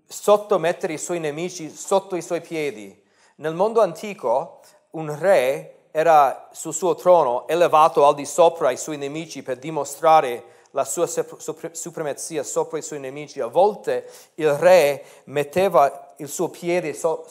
sottomettere 0.06 0.94
i 0.94 0.98
suoi 0.98 1.20
nemici 1.20 1.74
sotto 1.74 2.18
i 2.18 2.22
suoi 2.22 2.42
piedi 2.42 3.04
nel 3.38 3.56
mondo 3.56 3.82
antico 3.82 4.60
un 4.92 5.18
re 5.18 5.88
era 5.92 6.50
sul 6.52 6.74
suo 6.74 6.94
trono 6.96 7.48
elevato 7.48 8.06
al 8.06 8.16
di 8.16 8.26
sopra 8.26 8.70
i 8.70 8.78
suoi 8.78 8.98
nemici 8.98 9.44
per 9.44 9.58
dimostrare 9.58 10.44
la 10.72 10.84
sua 10.84 11.08
supremazia 11.08 12.44
sopra 12.44 12.78
i 12.78 12.82
suoi 12.82 13.00
nemici. 13.00 13.40
A 13.40 13.48
volte 13.48 14.10
il 14.36 14.54
re 14.54 15.06
metteva 15.26 16.14
il 16.18 16.28
suo 16.28 16.50
piede, 16.50 16.98
uh, 17.02 17.24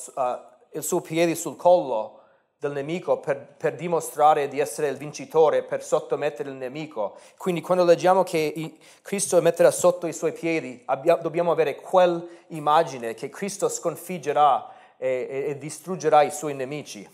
il 0.72 0.82
suo 0.82 1.02
piede 1.02 1.34
sul 1.34 1.56
collo 1.56 2.20
del 2.64 2.72
nemico 2.72 3.18
per, 3.18 3.36
per, 3.56 3.74
dimostrare 3.74 4.48
di 4.48 4.58
essere 4.58 4.88
il 4.88 4.96
vincitore, 4.96 5.62
per 5.62 5.84
sottomettere 5.84 6.48
il 6.48 6.54
nemico. 6.54 7.18
Quindi 7.36 7.60
quando 7.60 7.84
leggiamo 7.84 8.22
che 8.22 8.78
Cristo 9.02 9.40
metterà 9.42 9.70
sotto 9.70 10.06
i 10.06 10.14
suoi 10.14 10.32
piedi, 10.32 10.80
abbiamo, 10.86 11.20
dobbiamo 11.20 11.52
avere 11.52 11.76
quell'immagine 11.76 13.12
che 13.12 13.28
Cristo 13.28 13.68
sconfiggerà 13.68 14.72
e, 14.96 15.26
e, 15.28 15.50
e 15.50 15.58
distruggerà 15.58 16.22
i 16.22 16.30
suoi 16.30 16.54
nemici. 16.54 17.06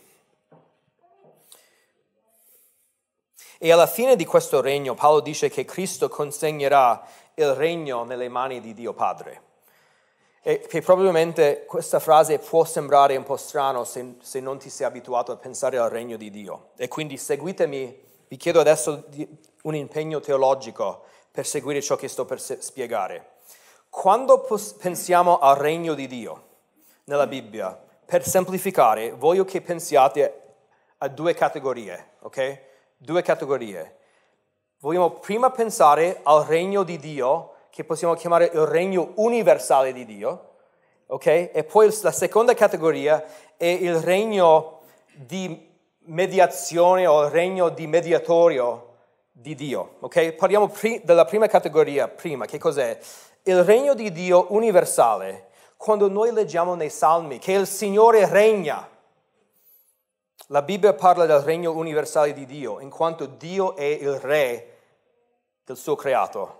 E 3.59 3.73
alla 3.73 3.89
fine 3.89 4.15
di 4.15 4.25
questo 4.25 4.61
regno 4.61 4.95
Paolo 4.95 5.21
dice 5.21 5.51
che 5.51 5.65
Cristo 5.65 6.09
consegnerà 6.09 7.05
il 7.35 7.53
regno 7.55 8.05
nelle 8.05 8.29
mani 8.29 8.61
di 8.61 8.73
Dio 8.73 8.93
Padre. 8.93 9.49
E 10.43 10.61
che 10.61 10.81
probabilmente 10.81 11.65
questa 11.67 11.99
frase 11.99 12.39
può 12.39 12.65
sembrare 12.65 13.17
un 13.17 13.25
po' 13.25 13.37
strano 13.37 13.85
se, 13.85 14.15
se, 14.21 14.41
non 14.41 14.59
ti 14.59 14.71
sei 14.71 14.87
abituato 14.87 15.33
a 15.33 15.37
pensare 15.37 15.77
al 15.77 15.91
regno 15.91 16.17
di 16.17 16.31
Dio. 16.31 16.71
E 16.77 16.89
quindi 16.89 17.17
seguitemi, 17.17 18.03
vi 18.29 18.37
chiedo 18.37 18.61
adesso 18.61 19.05
un 19.63 19.75
impegno 19.75 20.21
teologico 20.21 21.05
per 21.31 21.47
seguire 21.47 21.83
ciò 21.83 21.97
che 21.97 22.09
sto 22.09 22.25
per 22.25 22.41
spiegare. 22.41 23.33
Quando 23.91 24.47
pensiamo 24.79 25.39
al 25.39 25.57
regno 25.57 25.95
di 25.95 26.07
Dio, 26.07 26.49
nella 27.11 27.27
Bibbia. 27.27 27.79
Per 28.05 28.25
semplificare, 28.27 29.13
voglio 29.13 29.45
che 29.45 29.61
pensiate 29.61 30.43
a 30.99 31.09
due 31.09 31.35
categorie, 31.35 32.13
ok? 32.21 32.61
Due 32.97 33.23
categorie. 33.23 33.97
Vogliamo 34.79 35.11
prima 35.11 35.51
pensare 35.51 36.21
al 36.23 36.45
regno 36.45 36.85
di 36.85 36.99
Dio, 36.99 37.50
che 37.71 37.85
possiamo 37.85 38.15
chiamare 38.15 38.51
il 38.53 38.67
regno 38.67 39.13
universale 39.17 39.93
di 39.93 40.05
Dio, 40.05 40.49
ok? 41.07 41.27
E 41.27 41.67
poi 41.71 41.95
la 42.03 42.13
seconda 42.13 42.55
categoria 42.55 43.25
è 43.57 43.67
il 43.67 43.97
regno 43.97 44.81
di 45.15 45.69
mediazione 46.05 47.07
o 47.07 47.25
il 47.25 47.31
regno 47.31 47.69
di 47.69 47.87
mediatorio 47.87 48.87
di 49.31 49.55
Dio, 49.55 49.97
ok? 50.01 50.33
Parliamo 50.33 50.69
pri- 50.69 51.01
della 51.05 51.25
prima 51.25 51.47
categoria 51.47 52.09
prima, 52.09 52.47
che 52.47 52.59
cos'è? 52.59 52.99
Il 53.45 53.65
regno 53.65 53.95
di 53.95 54.13
Dio 54.13 54.47
universale 54.51 55.49
quando 55.77 56.11
noi 56.11 56.33
leggiamo 56.33 56.75
nei 56.75 56.91
Salmi 56.91 57.39
che 57.39 57.53
il 57.53 57.67
Signore 57.67 58.29
regna. 58.29 58.87
La 60.49 60.63
Bibbia 60.63 60.93
parla 60.93 61.25
del 61.27 61.41
regno 61.41 61.73
universale 61.73 62.33
di 62.33 62.45
Dio, 62.45 62.81
in 62.81 62.91
quanto 62.91 63.25
Dio 63.25 63.77
è 63.77 63.85
il 63.85 64.19
re 64.19 64.79
del 65.65 65.77
suo 65.77 65.95
creato. 65.95 66.60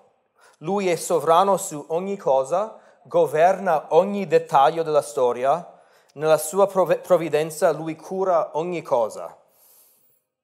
Lui 0.63 0.89
è 0.89 0.97
sovrano 0.97 1.57
su 1.57 1.83
ogni 1.89 2.19
cosa, 2.19 2.79
governa 3.05 3.87
ogni 3.95 4.27
dettaglio 4.27 4.83
della 4.83 5.01
storia, 5.01 5.81
nella 6.15 6.37
sua 6.37 6.67
provvidenza 6.67 7.73
lui 7.73 7.97
cura 7.97 8.51
ogni 8.59 8.83
cosa. 8.83 9.37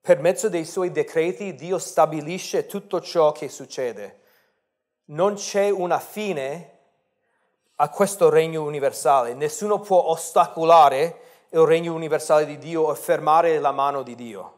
Per 0.00 0.20
mezzo 0.20 0.48
dei 0.48 0.64
suoi 0.64 0.90
decreti 0.90 1.54
Dio 1.54 1.78
stabilisce 1.78 2.64
tutto 2.64 3.00
ciò 3.02 3.32
che 3.32 3.50
succede. 3.50 4.20
Non 5.06 5.34
c'è 5.34 5.68
una 5.68 5.98
fine 5.98 6.78
a 7.76 7.90
questo 7.90 8.30
regno 8.30 8.62
universale. 8.62 9.34
Nessuno 9.34 9.80
può 9.80 10.02
ostacolare 10.06 11.20
il 11.50 11.60
regno 11.60 11.92
universale 11.92 12.46
di 12.46 12.56
Dio 12.56 12.82
o 12.82 12.94
fermare 12.94 13.58
la 13.58 13.72
mano 13.72 14.02
di 14.02 14.14
Dio. 14.14 14.52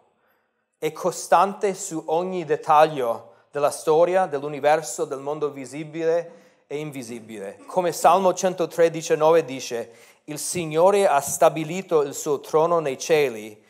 È 0.78 0.92
costante 0.92 1.74
su 1.74 2.00
ogni 2.06 2.44
dettaglio 2.44 3.32
della 3.50 3.70
storia, 3.70 4.26
dell'universo, 4.26 5.04
del 5.04 5.20
mondo 5.20 5.50
visibile 5.50 6.46
e 6.66 6.78
invisibile. 6.78 7.58
Come 7.66 7.92
Salmo 7.92 8.34
113, 8.34 9.16
dice, 9.44 9.90
il 10.24 10.38
Signore 10.38 11.06
ha 11.06 11.20
stabilito 11.20 12.02
il 12.02 12.14
suo 12.14 12.40
trono 12.40 12.78
nei 12.80 12.98
cieli 12.98 13.64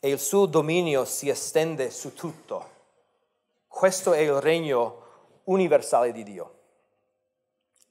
e 0.00 0.08
il 0.08 0.18
suo 0.20 0.46
dominio 0.46 1.04
si 1.04 1.28
estende 1.28 1.90
su 1.90 2.14
tutto. 2.14 2.76
Questo 3.66 4.12
è 4.12 4.20
il 4.20 4.40
regno 4.40 5.02
universale 5.44 6.12
di 6.12 6.22
Dio. 6.22 6.54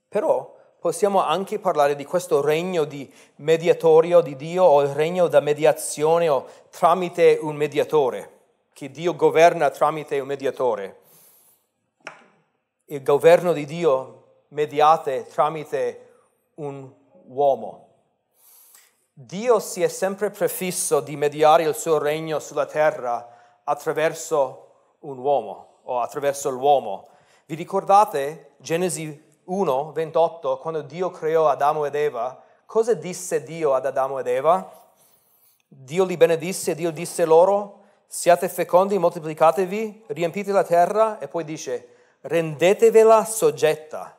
Però 0.08 0.56
possiamo 0.80 1.22
anche 1.22 1.60
parlare 1.60 1.96
di 1.96 2.06
questo 2.06 2.42
regno 2.42 2.86
di 2.86 3.12
mediatorio 3.38 4.22
di 4.22 4.38
Dio 4.38 4.64
o 4.64 4.82
il 4.82 4.90
regno 4.90 5.28
da 5.28 5.42
mediazione 5.42 6.30
o 6.30 6.48
tramite 6.70 7.38
un 7.42 7.58
mediatore, 7.58 8.32
che 8.72 8.90
Dio 8.90 9.16
governa 9.16 9.70
tramite 9.70 10.20
un 10.20 10.28
mediatore. 10.28 11.00
Il 12.90 13.04
governo 13.04 13.52
di 13.52 13.66
Dio 13.66 14.46
mediate 14.50 15.26
tramite 15.28 16.20
un 16.56 16.90
uomo. 17.26 17.90
Dio 19.12 19.60
si 19.60 19.84
è 19.84 19.90
sempre 19.90 20.30
prefisso 20.30 21.02
di 21.02 21.18
mediare 21.18 21.64
il 21.64 21.76
suo 21.76 21.98
regno 21.98 22.40
sulla 22.40 22.66
terra 22.66 23.28
attraverso 23.66 24.96
un 25.00 25.18
uomo 25.18 25.80
o 25.84 26.00
attraverso 26.00 26.50
l'uomo. 26.50 27.10
Vi 27.46 27.56
ricordate 27.56 28.52
Genesi 28.56 29.22
1, 29.44 29.92
28, 29.92 30.58
quando 30.60 30.82
Dio 30.82 31.12
creò 31.12 31.50
Adamo 31.50 31.84
ed 31.84 31.96
Eva, 31.96 32.42
cosa 32.66 32.94
disse 32.94 33.44
Dio 33.44 33.74
ad 33.74 33.86
Adamo 33.86 34.20
ed 34.20 34.28
Eva? 34.28 34.72
Dio 35.68 36.06
li 36.06 36.16
benedisse, 36.16 36.74
Dio 36.74 36.92
disse 36.92 37.26
loro, 37.26 37.82
siate 38.08 38.48
fecondi, 38.48 38.98
moltiplicatevi, 38.98 40.06
riempite 40.08 40.54
la 40.54 40.64
terra 40.64 41.20
e 41.20 41.28
poi 41.28 41.44
dice, 41.44 41.96
rendetevela 42.22 43.26
soggetta, 43.26 44.16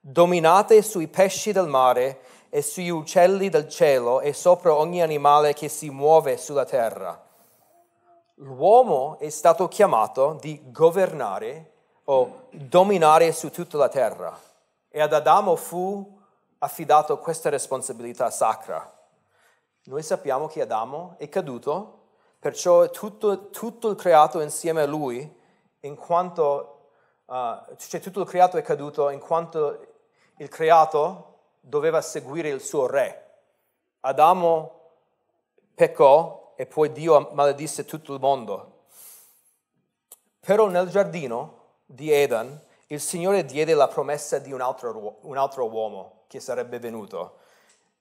dominate 0.00 0.82
sui 0.82 1.08
pesci 1.08 1.52
del 1.52 1.66
mare 1.66 2.20
e 2.48 2.62
sugli 2.62 2.88
uccelli 2.88 3.48
del 3.48 3.68
cielo 3.68 4.20
e 4.20 4.32
sopra 4.32 4.74
ogni 4.74 5.02
animale 5.02 5.52
che 5.52 5.68
si 5.68 5.90
muove 5.90 6.36
sulla 6.36 6.64
terra. 6.64 7.26
L'uomo 8.36 9.18
è 9.18 9.28
stato 9.30 9.68
chiamato 9.68 10.38
di 10.40 10.60
governare 10.70 11.72
o 12.04 12.46
dominare 12.50 13.32
su 13.32 13.50
tutta 13.50 13.76
la 13.76 13.88
terra 13.88 14.38
e 14.88 15.00
ad 15.00 15.12
Adamo 15.12 15.56
fu 15.56 16.16
affidato 16.58 17.18
questa 17.18 17.50
responsabilità 17.50 18.30
sacra. 18.30 18.92
Noi 19.84 20.02
sappiamo 20.02 20.46
che 20.46 20.62
Adamo 20.62 21.14
è 21.18 21.28
caduto, 21.28 21.98
perciò 22.38 22.88
tutto, 22.90 23.50
tutto 23.50 23.88
il 23.90 23.96
creato 23.96 24.40
insieme 24.40 24.82
a 24.82 24.86
lui, 24.86 25.36
in 25.80 25.96
quanto, 25.96 26.77
uh, 27.28 27.76
cioè 27.76 28.00
tutto 28.00 28.20
il 28.20 28.26
creato 28.26 28.56
è 28.56 28.62
caduto 28.62 29.10
in 29.10 29.20
quanto 29.20 29.86
il 30.36 30.48
creato 30.48 31.36
doveva 31.60 32.00
seguire 32.00 32.48
il 32.48 32.60
suo 32.60 32.86
re. 32.86 33.26
Adamo 34.00 34.80
peccò 35.74 36.54
e 36.56 36.66
poi 36.66 36.92
Dio 36.92 37.30
maledisse 37.32 37.84
tutto 37.84 38.14
il 38.14 38.20
mondo. 38.20 38.86
Però 40.40 40.66
nel 40.68 40.88
giardino 40.88 41.56
di 41.84 42.10
Eden 42.10 42.60
il 42.88 43.00
Signore 43.00 43.44
diede 43.44 43.74
la 43.74 43.88
promessa 43.88 44.38
di 44.38 44.52
un 44.52 44.60
altro, 44.60 45.18
un 45.22 45.36
altro 45.36 45.68
uomo 45.68 46.22
che 46.26 46.40
sarebbe 46.40 46.78
venuto, 46.78 47.38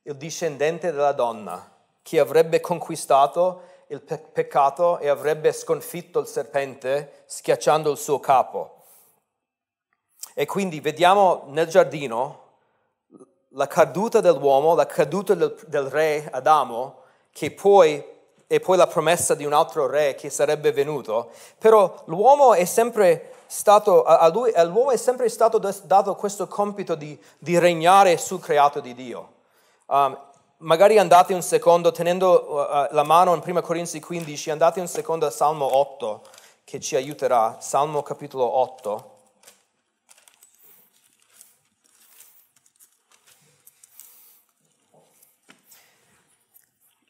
il 0.03 0.15
discendente 0.15 0.91
della 0.91 1.11
donna, 1.11 1.75
che 2.01 2.19
avrebbe 2.19 2.61
conquistato 2.61 3.63
il 3.87 4.01
pe- 4.01 4.17
peccato 4.17 4.99
e 4.99 5.09
avrebbe 5.09 5.51
sconfitto 5.51 6.19
il 6.19 6.27
serpente 6.27 7.23
schiacciando 7.25 7.91
il 7.91 7.97
suo 7.97 8.19
capo. 8.19 8.76
E 10.39 10.45
quindi 10.45 10.79
vediamo 10.79 11.45
nel 11.47 11.67
giardino 11.67 12.41
la 13.53 13.65
caduta 13.65 14.21
dell'uomo, 14.21 14.75
la 14.75 14.85
caduta 14.85 15.33
del, 15.33 15.57
del 15.65 15.85
re 15.85 16.29
Adamo, 16.31 16.97
che 17.31 17.49
poi 17.49 18.05
e 18.45 18.59
poi 18.59 18.77
la 18.77 18.85
promessa 18.85 19.33
di 19.33 19.45
un 19.45 19.53
altro 19.53 19.87
re 19.87 20.13
che 20.13 20.29
sarebbe 20.29 20.71
venuto, 20.71 21.31
però 21.57 22.03
l'uomo 22.05 22.53
è 22.53 22.65
sempre 22.65 23.31
stato, 23.47 24.03
a 24.03 24.27
lui, 24.27 24.53
all'uomo 24.53 24.91
è 24.91 24.97
sempre 24.97 25.27
stato 25.27 25.57
dato 25.57 26.13
questo 26.13 26.45
compito 26.45 26.93
di, 26.93 27.19
di 27.39 27.57
regnare 27.57 28.17
sul 28.17 28.39
creato 28.39 28.79
di 28.79 28.93
Dio. 28.93 29.29
Um, 29.87 30.15
magari 30.57 30.99
andate 30.99 31.33
un 31.33 31.41
secondo, 31.41 31.91
tenendo 31.91 32.45
uh, 32.47 32.93
la 32.93 33.03
mano 33.03 33.33
in 33.33 33.41
1 33.43 33.61
Corinzi 33.61 33.99
15, 33.99 34.51
andate 34.51 34.79
un 34.81 34.87
secondo 34.87 35.25
al 35.25 35.33
Salmo 35.33 35.75
8 35.75 36.21
che 36.63 36.79
ci 36.79 36.95
aiuterà, 36.95 37.57
Salmo 37.59 38.03
capitolo 38.03 38.45
8. 38.45 39.15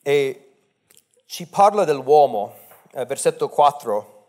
E 0.08 0.54
ci 1.26 1.48
parla 1.48 1.84
dell'uomo, 1.84 2.54
eh, 2.94 3.04
versetto 3.04 3.50
4, 3.50 4.28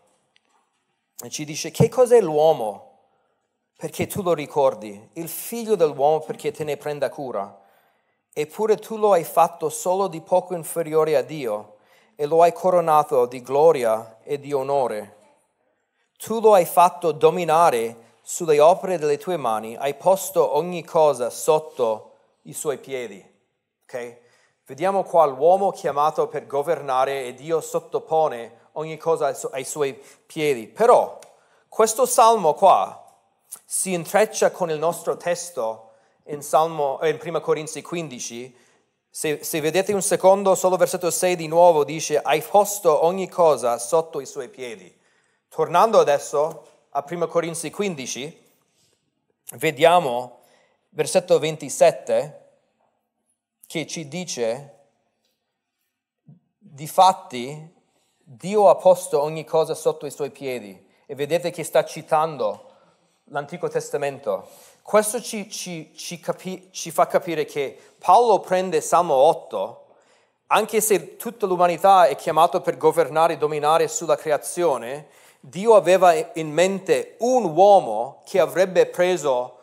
e 1.23 1.29
ci 1.29 1.45
dice 1.45 1.71
che 1.71 1.87
cos'è 1.87 2.19
l'uomo 2.19 2.97
perché 3.77 4.05
tu 4.05 4.21
lo 4.21 4.33
ricordi, 4.33 5.09
il 5.13 5.29
figlio 5.29 5.77
dell'uomo 5.77 6.19
perché 6.19 6.51
te 6.51 6.65
ne 6.65 6.75
prenda 6.75 7.09
cura. 7.09 7.61
Eppure 8.33 8.75
tu 8.75 8.97
lo 8.97 9.13
hai 9.13 9.23
fatto 9.23 9.69
solo 9.69 10.09
di 10.09 10.19
poco 10.19 10.53
inferiore 10.53 11.15
a 11.15 11.21
Dio 11.21 11.77
e 12.17 12.25
lo 12.25 12.41
hai 12.41 12.51
coronato 12.51 13.25
di 13.25 13.41
gloria 13.41 14.17
e 14.23 14.37
di 14.37 14.51
onore. 14.51 15.15
Tu 16.17 16.41
lo 16.41 16.55
hai 16.55 16.65
fatto 16.65 17.13
dominare 17.13 18.17
sulle 18.21 18.59
opere 18.59 18.97
delle 18.97 19.17
tue 19.17 19.37
mani, 19.37 19.77
hai 19.77 19.93
posto 19.93 20.57
ogni 20.57 20.83
cosa 20.83 21.29
sotto 21.29 22.17
i 22.41 22.51
suoi 22.51 22.79
piedi. 22.79 23.25
Okay? 23.83 24.27
Vediamo 24.69 25.01
qua 25.03 25.25
l'uomo 25.25 25.71
chiamato 25.71 26.27
per 26.27 26.45
governare 26.45 27.25
e 27.25 27.33
Dio 27.33 27.59
sottopone 27.59 28.67
ogni 28.73 28.97
cosa 28.97 29.35
ai 29.49 29.63
suoi 29.63 29.99
piedi. 30.27 30.67
Però 30.67 31.17
questo 31.67 32.05
salmo 32.05 32.53
qua 32.53 33.03
si 33.65 33.93
intreccia 33.93 34.51
con 34.51 34.69
il 34.69 34.77
nostro 34.77 35.17
testo 35.17 35.93
in, 36.25 36.43
salmo, 36.43 36.99
in 37.01 37.17
1 37.19 37.41
Corinzi 37.41 37.81
15. 37.81 38.55
Se, 39.09 39.43
se 39.43 39.59
vedete 39.59 39.91
un 39.91 40.03
secondo, 40.03 40.53
solo 40.53 40.77
versetto 40.77 41.09
6 41.09 41.35
di 41.35 41.47
nuovo 41.47 41.83
dice, 41.83 42.21
hai 42.21 42.43
posto 42.43 43.05
ogni 43.05 43.27
cosa 43.27 43.79
sotto 43.79 44.19
i 44.19 44.27
suoi 44.27 44.49
piedi. 44.49 44.95
Tornando 45.47 45.99
adesso 45.99 46.67
a 46.91 47.03
1 47.09 47.27
Corinzi 47.27 47.71
15, 47.71 48.51
vediamo 49.53 50.41
versetto 50.89 51.39
27 51.39 52.38
che 53.69 53.85
ci 53.85 54.07
dice, 54.07 54.77
di 56.57 56.87
fatti 56.87 57.71
Dio 58.17 58.67
ha 58.67 58.75
posto 58.75 59.21
ogni 59.21 59.45
cosa 59.45 59.75
sotto 59.75 60.07
i 60.07 60.11
suoi 60.11 60.31
piedi 60.31 60.87
e 61.05 61.13
vedete 61.13 61.51
che 61.51 61.63
sta 61.63 61.85
citando 61.85 62.65
l'Antico 63.25 63.67
Testamento. 63.67 64.47
Questo 64.81 65.21
ci, 65.21 65.51
ci, 65.51 65.91
ci, 65.95 66.19
capi, 66.19 66.69
ci 66.71 66.89
fa 66.89 67.05
capire 67.05 67.45
che 67.45 67.77
Paolo 67.99 68.39
prende 68.39 68.81
Salmo 68.81 69.13
8, 69.13 69.85
anche 70.47 70.81
se 70.81 71.15
tutta 71.15 71.45
l'umanità 71.45 72.07
è 72.07 72.15
chiamata 72.15 72.61
per 72.61 72.75
governare 72.75 73.33
e 73.33 73.37
dominare 73.37 73.87
sulla 73.87 74.15
creazione, 74.15 75.09
Dio 75.39 75.75
aveva 75.75 76.15
in 76.33 76.51
mente 76.51 77.17
un 77.19 77.43
uomo 77.43 78.23
che 78.25 78.39
avrebbe 78.39 78.87
preso 78.87 79.58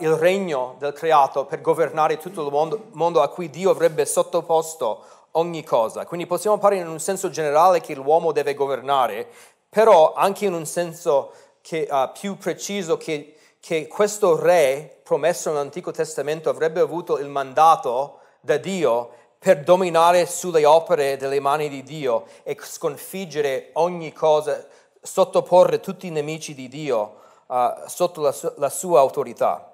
il 0.00 0.12
regno 0.12 0.76
del 0.78 0.92
creato 0.92 1.44
per 1.44 1.60
governare 1.60 2.18
tutto 2.18 2.44
il 2.44 2.52
mondo, 2.52 2.86
mondo 2.92 3.22
a 3.22 3.28
cui 3.28 3.50
Dio 3.50 3.70
avrebbe 3.70 4.04
sottoposto 4.04 5.04
ogni 5.32 5.62
cosa. 5.62 6.06
Quindi 6.06 6.26
possiamo 6.26 6.58
parlare 6.58 6.82
in 6.82 6.88
un 6.88 7.00
senso 7.00 7.30
generale 7.30 7.80
che 7.80 7.94
l'uomo 7.94 8.32
deve 8.32 8.54
governare, 8.54 9.28
però 9.68 10.12
anche 10.14 10.46
in 10.46 10.54
un 10.54 10.66
senso 10.66 11.32
che, 11.60 11.86
uh, 11.90 12.10
più 12.12 12.36
preciso 12.36 12.96
che, 12.96 13.36
che 13.60 13.86
questo 13.86 14.40
re 14.40 15.00
promesso 15.02 15.50
nell'Antico 15.50 15.90
Testamento 15.90 16.48
avrebbe 16.48 16.80
avuto 16.80 17.18
il 17.18 17.28
mandato 17.28 18.20
da 18.40 18.56
Dio 18.56 19.10
per 19.38 19.62
dominare 19.62 20.26
sulle 20.26 20.64
opere 20.64 21.16
delle 21.16 21.40
mani 21.40 21.68
di 21.68 21.82
Dio 21.82 22.24
e 22.42 22.56
sconfiggere 22.60 23.70
ogni 23.74 24.12
cosa, 24.12 24.66
sottoporre 25.00 25.80
tutti 25.80 26.06
i 26.06 26.10
nemici 26.10 26.54
di 26.54 26.68
Dio 26.68 27.20
uh, 27.46 27.86
sotto 27.86 28.20
la, 28.20 28.32
su- 28.32 28.52
la 28.56 28.68
sua 28.68 29.00
autorità. 29.00 29.67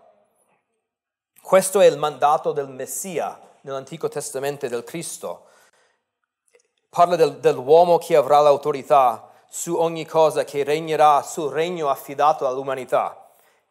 Questo 1.45 1.82
è 1.82 1.84
il 1.84 1.99
mandato 1.99 2.53
del 2.53 2.70
Messia 2.70 3.38
nell'Antico 3.61 4.09
Testamento 4.09 4.66
del 4.66 4.82
Cristo. 4.82 5.49
Parla 6.88 7.16
del, 7.16 7.36
dell'uomo 7.36 7.99
che 7.99 8.16
avrà 8.16 8.40
l'autorità 8.40 9.28
su 9.47 9.74
ogni 9.74 10.07
cosa, 10.07 10.45
che 10.45 10.64
regnerà 10.64 11.20
sul 11.20 11.53
regno 11.53 11.90
affidato 11.90 12.49
all'umanità 12.49 13.24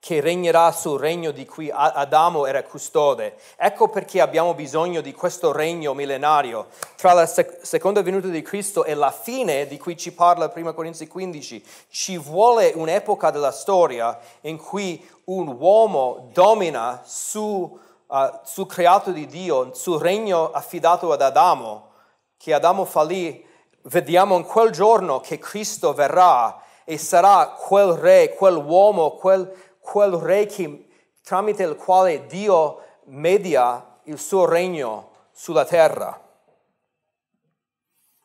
che 0.04 0.20
regnerà 0.20 0.74
sul 0.74 1.00
regno 1.00 1.32
di 1.32 1.46
cui 1.46 1.72
Adamo 1.74 2.46
era 2.46 2.62
custode. 2.62 3.38
Ecco 3.56 3.88
perché 3.88 4.20
abbiamo 4.20 4.54
bisogno 4.54 5.00
di 5.00 5.14
questo 5.14 5.54
regno 5.54 5.94
millenario. 5.94 6.68
Tra 6.98 7.14
la 7.14 7.26
sec- 7.26 7.66
seconda 7.66 8.02
venuta 8.02 8.28
di 8.28 8.42
Cristo 8.42 8.84
e 8.84 8.96
la 8.96 9.12
fine 9.12 9.66
di 9.66 9.78
cui 9.78 9.96
ci 9.96 10.12
parla 10.12 10.52
1 10.54 10.74
Corinzi 10.74 11.08
15, 11.08 11.66
ci 11.88 12.18
vuole 12.18 12.74
un'epoca 12.76 13.32
della 13.32 13.54
storia 13.54 14.20
in 14.42 14.58
cui 14.58 15.02
un 15.26 15.56
uomo 15.58 16.28
domina 16.34 17.02
su, 17.06 17.80
uh, 18.06 18.18
sul 18.44 18.68
creato 18.68 19.12
di 19.12 19.26
Dio, 19.26 19.74
sul 19.74 20.02
regno 20.02 20.52
affidato 20.52 21.14
ad 21.14 21.22
Adamo, 21.22 21.92
che 22.36 22.54
Adamo 22.54 22.84
fallì. 22.84 23.42
Vediamo 23.84 24.36
in 24.36 24.44
quel 24.44 24.72
giorno 24.72 25.22
che 25.22 25.38
Cristo 25.38 25.94
verrà 25.94 26.62
e 26.84 26.98
sarà 26.98 27.56
quel 27.58 27.94
re, 27.94 28.34
quell'uomo, 28.36 29.12
quel 29.12 29.72
quel 29.84 30.14
re 30.14 30.46
che, 30.46 30.88
tramite 31.22 31.64
il 31.64 31.76
quale 31.76 32.26
Dio 32.26 32.82
media 33.06 34.00
il 34.04 34.18
suo 34.18 34.46
regno 34.46 35.12
sulla 35.32 35.66
terra. 35.66 36.20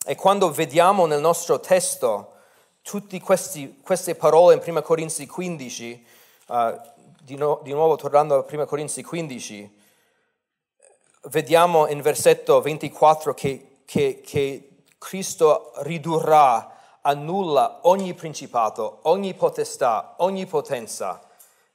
E 0.06 0.14
quando 0.14 0.50
vediamo 0.50 1.06
nel 1.06 1.20
nostro 1.20 1.60
testo 1.60 2.32
tutte 2.82 3.20
queste 3.20 4.14
parole 4.14 4.54
in 4.54 4.62
1 4.64 4.82
Corinzi 4.82 5.26
15, 5.26 6.06
uh, 6.46 6.80
di, 7.20 7.34
no, 7.34 7.60
di, 7.62 7.72
nuovo 7.72 7.96
tornando 7.96 8.36
a 8.36 8.46
1 8.48 8.64
Corinzi 8.64 9.02
15, 9.02 9.76
vediamo 11.24 11.86
in 11.88 12.00
versetto 12.00 12.60
24 12.62 13.34
che, 13.34 13.80
che, 13.84 14.22
che 14.24 14.84
Cristo 14.96 15.72
ridurrà 15.78 17.00
a 17.02 17.12
nulla 17.14 17.80
ogni 17.82 18.14
principato, 18.14 19.00
ogni 19.02 19.34
potestà, 19.34 20.14
ogni 20.18 20.46
potenza 20.46 21.27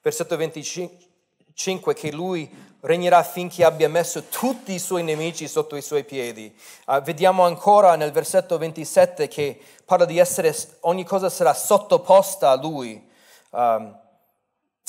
versetto 0.04 0.36
25, 0.36 1.94
che 1.94 2.12
lui 2.12 2.46
regnerà 2.80 3.22
finché 3.22 3.64
abbia 3.64 3.88
messo 3.88 4.24
tutti 4.24 4.74
i 4.74 4.78
suoi 4.78 5.02
nemici 5.02 5.48
sotto 5.48 5.76
i 5.76 5.82
suoi 5.82 6.04
piedi. 6.04 6.54
Uh, 6.84 7.00
vediamo 7.00 7.44
ancora 7.44 7.96
nel 7.96 8.12
versetto 8.12 8.58
27 8.58 9.28
che 9.28 9.58
parla 9.86 10.04
di 10.04 10.18
essere, 10.18 10.54
ogni 10.80 11.04
cosa 11.04 11.30
sarà 11.30 11.54
sottoposta 11.54 12.50
a 12.50 12.56
lui, 12.56 13.02
um, 13.52 13.98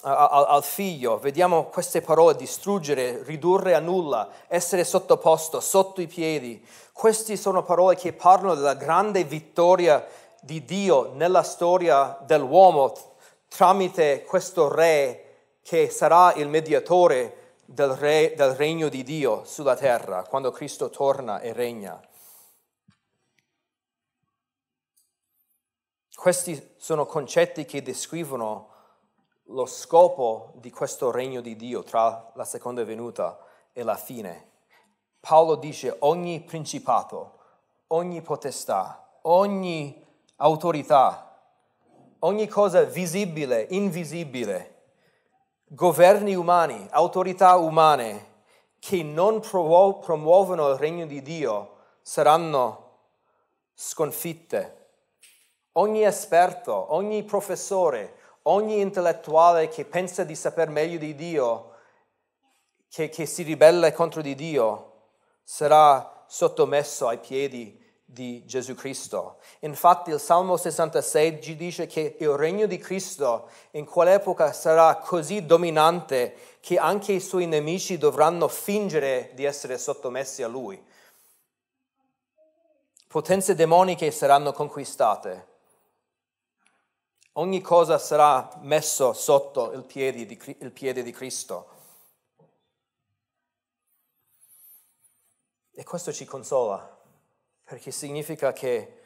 al, 0.01 0.45
al 0.49 0.63
figlio. 0.65 1.17
Vediamo 1.17 1.67
queste 1.67 2.01
parole, 2.01 2.35
distruggere, 2.35 3.23
ridurre 3.23 3.73
a 3.73 3.79
nulla, 3.79 4.29
essere 4.49 4.83
sottoposto, 4.83 5.61
sotto 5.61 6.01
i 6.01 6.07
piedi. 6.07 6.61
Queste 6.91 7.37
sono 7.37 7.63
parole 7.63 7.95
che 7.95 8.11
parlano 8.11 8.55
della 8.55 8.75
grande 8.75 9.23
vittoria 9.23 10.05
di 10.41 10.65
Dio 10.65 11.13
nella 11.13 11.43
storia 11.43 12.19
dell'uomo 12.25 13.13
tramite 13.55 14.23
questo 14.23 14.67
re 14.67 15.59
che 15.61 15.89
sarà 15.89 16.33
il 16.33 16.49
mediatore 16.49 17.55
del, 17.63 17.91
re, 17.91 18.33
del 18.35 18.53
regno 18.53 18.89
di 18.89 19.01
Dio 19.01 19.45
sulla 19.45 19.77
terra 19.77 20.23
quando 20.23 20.51
Cristo 20.51 20.89
torna 20.89 21.39
e 21.39 21.53
regna. 21.53 21.97
Questi 26.13 26.73
sono 26.75 27.05
concetti 27.05 27.63
che 27.63 27.81
descrivono 27.81 28.71
lo 29.49 29.65
scopo 29.65 30.51
di 30.55 30.69
questo 30.69 31.09
regno 31.09 31.39
di 31.39 31.55
Dio 31.55 31.81
tra 31.83 32.33
la 32.35 32.43
seconda 32.43 32.83
venuta 32.83 33.39
e 33.71 33.83
la 33.83 33.95
fine. 33.95 34.49
Paolo 35.21 35.55
dice 35.55 35.95
ogni 35.99 36.41
principato, 36.41 37.39
ogni 37.87 38.21
potestà, 38.21 39.19
ogni 39.21 40.03
autorità, 40.37 41.24
ogni 42.25 42.47
cosa 42.47 42.83
visibile, 42.83 43.67
invisibile, 43.69 44.73
governi 45.67 46.33
umani, 46.33 46.87
autorità 46.89 47.55
umane 47.55 48.33
che 48.79 49.03
non 49.03 49.39
promuovono 49.39 50.69
il 50.69 50.77
regno 50.77 51.05
di 51.05 51.21
Dio 51.21 51.77
saranno 52.01 52.83
sconfitte. 53.75 54.87
Ogni 55.73 56.03
esperto, 56.03 56.93
ogni 56.93 57.23
professore, 57.23 58.15
ogni 58.43 58.79
intellettuale 58.79 59.67
che 59.67 59.85
pensa 59.85 60.23
di 60.23 60.35
saper 60.35 60.69
meglio 60.69 60.97
di 60.97 61.13
Dio, 61.13 61.73
che, 62.89 63.09
che 63.09 63.25
si 63.27 63.43
ribella 63.43 63.91
contro 63.91 64.21
di 64.21 64.33
Dio, 64.33 65.09
sarà 65.43 66.23
sottomesso 66.27 67.07
ai 67.07 67.19
piedi 67.19 67.83
di 68.15 68.45
Gesù 68.45 68.73
Cristo. 68.75 69.39
Infatti 69.59 70.11
il 70.11 70.21
Salmo 70.21 70.55
66 70.55 71.41
ci 71.41 71.55
dice 71.57 71.85
che 71.85 72.15
il 72.17 72.29
regno 72.29 72.65
di 72.65 72.77
Cristo 72.77 73.49
in 73.71 73.83
quell'epoca 73.83 74.53
sarà 74.53 74.95
così 74.95 75.45
dominante 75.45 76.35
che 76.61 76.77
anche 76.77 77.11
i 77.11 77.19
suoi 77.19 77.45
nemici 77.45 77.97
dovranno 77.97 78.47
fingere 78.47 79.31
di 79.33 79.43
essere 79.43 79.77
sottomessi 79.77 80.43
a 80.43 80.47
lui. 80.47 80.81
Potenze 83.07 83.53
demoniche 83.53 84.09
saranno 84.11 84.53
conquistate 84.53 85.53
Ogni 87.37 87.59
cosa 87.59 87.97
sarà 87.97 88.49
messo 88.61 89.11
sotto 89.11 89.73
il 89.73 89.83
piede 89.83 90.25
di, 90.25 90.39
il 90.59 90.71
piede 90.71 91.03
di 91.03 91.11
Cristo. 91.11 91.67
E 95.73 95.83
questo 95.83 96.13
ci 96.13 96.23
consola, 96.23 96.94
perché 97.65 97.91
significa 97.91 98.53
che 98.53 98.99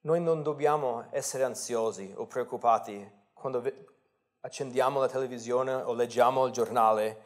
noi 0.00 0.20
non 0.20 0.42
dobbiamo 0.42 1.06
essere 1.10 1.44
ansiosi 1.44 2.12
o 2.16 2.26
preoccupati 2.26 3.10
quando 3.32 3.62
accendiamo 4.40 5.00
la 5.00 5.08
televisione 5.08 5.72
o 5.72 5.94
leggiamo 5.94 6.44
il 6.44 6.52
giornale 6.52 7.22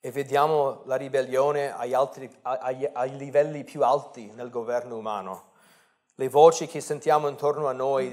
e 0.00 0.10
vediamo 0.12 0.82
la 0.84 0.94
ribellione 0.94 1.74
agli, 1.74 1.92
altri, 1.92 2.30
ai, 2.42 2.88
ai 2.92 3.16
livelli 3.16 3.64
più 3.64 3.82
alti 3.82 4.30
nel 4.34 4.50
governo 4.50 4.96
umano. 4.96 5.50
Le 6.14 6.28
voci 6.28 6.68
che 6.68 6.80
sentiamo 6.80 7.28
intorno 7.28 7.66
a 7.66 7.72
noi 7.72 8.08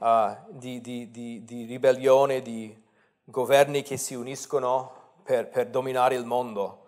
uh, 0.00 0.36
di, 0.48 0.80
di, 0.80 1.10
di, 1.12 1.44
di, 1.44 1.64
ribellione, 1.64 2.42
di 2.42 2.76
governi 3.22 3.82
che 3.82 3.96
si 3.96 4.14
uniscono 4.14 5.12
per, 5.22 5.48
per 5.48 5.68
dominare 5.68 6.16
il 6.16 6.24
mondo, 6.24 6.86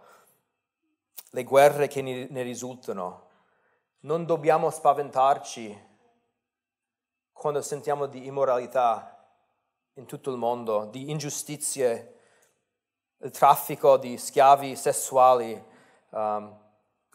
le 1.30 1.44
guerre 1.44 1.86
che 1.86 2.02
ne 2.02 2.42
risultano. 2.42 3.28
Non 4.02 4.24
dobbiamo 4.24 4.70
spaventarci 4.70 5.88
quando 7.32 7.60
sentiamo 7.60 8.06
di 8.06 8.26
immoralità 8.26 9.26
in 9.94 10.06
tutto 10.06 10.30
il 10.30 10.38
mondo, 10.38 10.86
di 10.86 11.10
ingiustizie, 11.10 12.14
il 13.18 13.30
traffico 13.30 13.98
di 13.98 14.16
schiavi 14.16 14.74
sessuali, 14.74 15.52
um, 16.10 16.58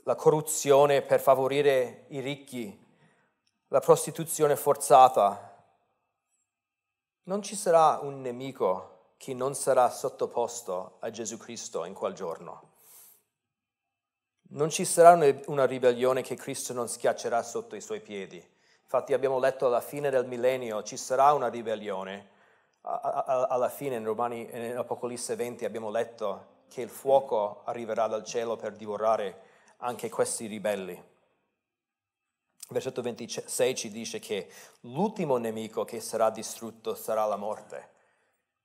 la 0.04 0.16
corruzione 0.16 1.02
per 1.02 1.20
favorire 1.20 2.06
i 2.10 2.20
ricchi, 2.20 2.86
la 3.70 3.80
prostituzione 3.80 4.56
forzata, 4.56 5.56
non 7.24 7.42
ci 7.42 7.56
sarà 7.56 7.98
un 8.02 8.22
nemico 8.22 9.14
che 9.18 9.34
non 9.34 9.56
sarà 9.56 9.90
sottoposto 9.90 10.98
a 11.00 11.10
Gesù 11.10 11.38
Cristo 11.38 11.86
in 11.86 11.96
quel 11.96 12.14
giorno. 12.14 12.74
Non 14.56 14.70
ci 14.70 14.86
sarà 14.86 15.20
una 15.48 15.66
ribellione 15.66 16.22
che 16.22 16.36
Cristo 16.36 16.72
non 16.72 16.88
schiaccerà 16.88 17.44
sotto 17.44 17.76
i 17.76 17.82
suoi 17.82 18.00
piedi. 18.00 18.42
Infatti 18.84 19.12
abbiamo 19.12 19.38
letto 19.38 19.66
alla 19.66 19.82
fine 19.82 20.10
del 20.10 20.26
millennio 20.26 20.82
ci 20.82 20.96
sarà 20.96 21.34
una 21.34 21.50
ribellione. 21.50 22.30
Alla 22.82 23.68
fine 23.68 23.96
in 23.96 24.06
Romani, 24.06 24.48
in 24.50 24.78
Apocalisse 24.78 25.36
20 25.36 25.66
abbiamo 25.66 25.90
letto 25.90 26.54
che 26.70 26.82
il 26.82 26.90
fuoco 26.90 27.64
arriverà 27.66 28.08
dal 28.08 28.24
cielo 28.24 28.56
per 28.56 28.78
divorare 28.78 29.42
anche 29.80 30.10
questi 30.10 30.46
ribelli. 30.46 31.04
Versetto 32.70 33.02
26 33.02 33.76
ci 33.76 33.92
dice 33.92 34.20
che 34.20 34.50
l'ultimo 34.82 35.36
nemico 35.36 35.84
che 35.84 36.00
sarà 36.00 36.30
distrutto 36.30 36.96
sarà 36.96 37.26
la 37.26 37.36
morte. 37.36 37.90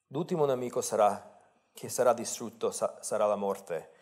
L'ultimo 0.09 0.45
nemico 0.45 0.82
sarà, 0.82 1.36
che 1.72 1.88
sarà 1.88 2.12
distrutto 2.12 2.70
sarà 2.70 3.26
la 3.26 3.36
morte. 3.36 3.99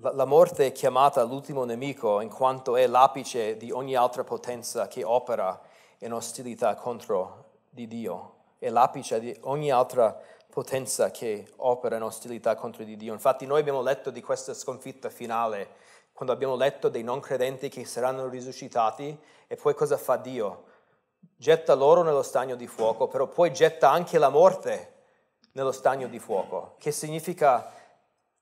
La 0.00 0.26
morte 0.26 0.66
è 0.66 0.70
chiamata 0.70 1.24
l'ultimo 1.24 1.64
nemico 1.64 2.20
in 2.20 2.28
quanto 2.28 2.76
è 2.76 2.86
l'apice 2.86 3.56
di 3.56 3.72
ogni 3.72 3.96
altra 3.96 4.22
potenza 4.22 4.86
che 4.86 5.02
opera 5.02 5.60
in 5.98 6.12
ostilità 6.12 6.76
contro 6.76 7.46
di 7.68 7.88
Dio. 7.88 8.34
È 8.60 8.70
l'apice 8.70 9.18
di 9.18 9.36
ogni 9.40 9.72
altra 9.72 10.16
potenza 10.48 11.10
che 11.10 11.48
opera 11.56 11.96
in 11.96 12.02
ostilità 12.02 12.54
contro 12.54 12.84
di 12.84 12.96
Dio. 12.96 13.12
Infatti 13.12 13.44
noi 13.44 13.58
abbiamo 13.58 13.82
letto 13.82 14.10
di 14.10 14.22
questa 14.22 14.54
sconfitta 14.54 15.10
finale 15.10 15.70
quando 16.12 16.32
abbiamo 16.32 16.54
letto 16.54 16.88
dei 16.88 17.02
non 17.02 17.18
credenti 17.18 17.68
che 17.68 17.84
saranno 17.84 18.28
risuscitati 18.28 19.18
e 19.48 19.56
poi 19.56 19.74
cosa 19.74 19.96
fa 19.96 20.14
Dio? 20.14 20.66
Getta 21.34 21.74
loro 21.74 22.04
nello 22.04 22.22
stagno 22.22 22.54
di 22.54 22.68
fuoco, 22.68 23.08
però 23.08 23.26
poi 23.26 23.52
getta 23.52 23.90
anche 23.90 24.18
la 24.18 24.28
morte 24.28 24.92
nello 25.54 25.72
stagno 25.72 26.06
di 26.06 26.20
fuoco, 26.20 26.76
che 26.78 26.92
significa 26.92 27.72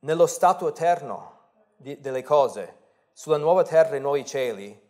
nello 0.00 0.26
stato 0.26 0.68
eterno 0.68 1.35
di, 1.76 2.00
delle 2.00 2.22
cose, 2.22 2.76
sulla 3.12 3.36
nuova 3.36 3.62
terra 3.62 3.96
e 3.96 3.98
nuovi 3.98 4.24
cieli, 4.24 4.84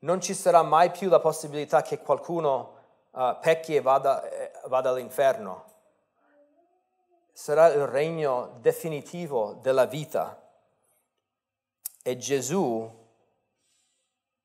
non 0.00 0.20
ci 0.20 0.34
sarà 0.34 0.62
mai 0.62 0.90
più 0.90 1.08
la 1.08 1.20
possibilità 1.20 1.82
che 1.82 1.98
qualcuno 1.98 2.74
uh, 3.10 3.38
pecchi 3.40 3.74
e 3.74 3.80
vada, 3.80 4.28
eh, 4.28 4.52
vada 4.66 4.90
all'inferno. 4.90 5.72
Sarà 7.32 7.68
il 7.68 7.86
regno 7.86 8.58
definitivo 8.60 9.58
della 9.60 9.86
vita 9.86 10.40
e 12.02 12.16
Gesù, 12.16 12.88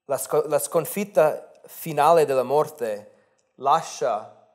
la, 0.05 0.17
sc- 0.17 0.45
la 0.47 0.59
sconfitta 0.59 1.51
finale 1.65 2.25
della 2.25 2.43
morte, 2.43 3.11
lascia 3.55 4.47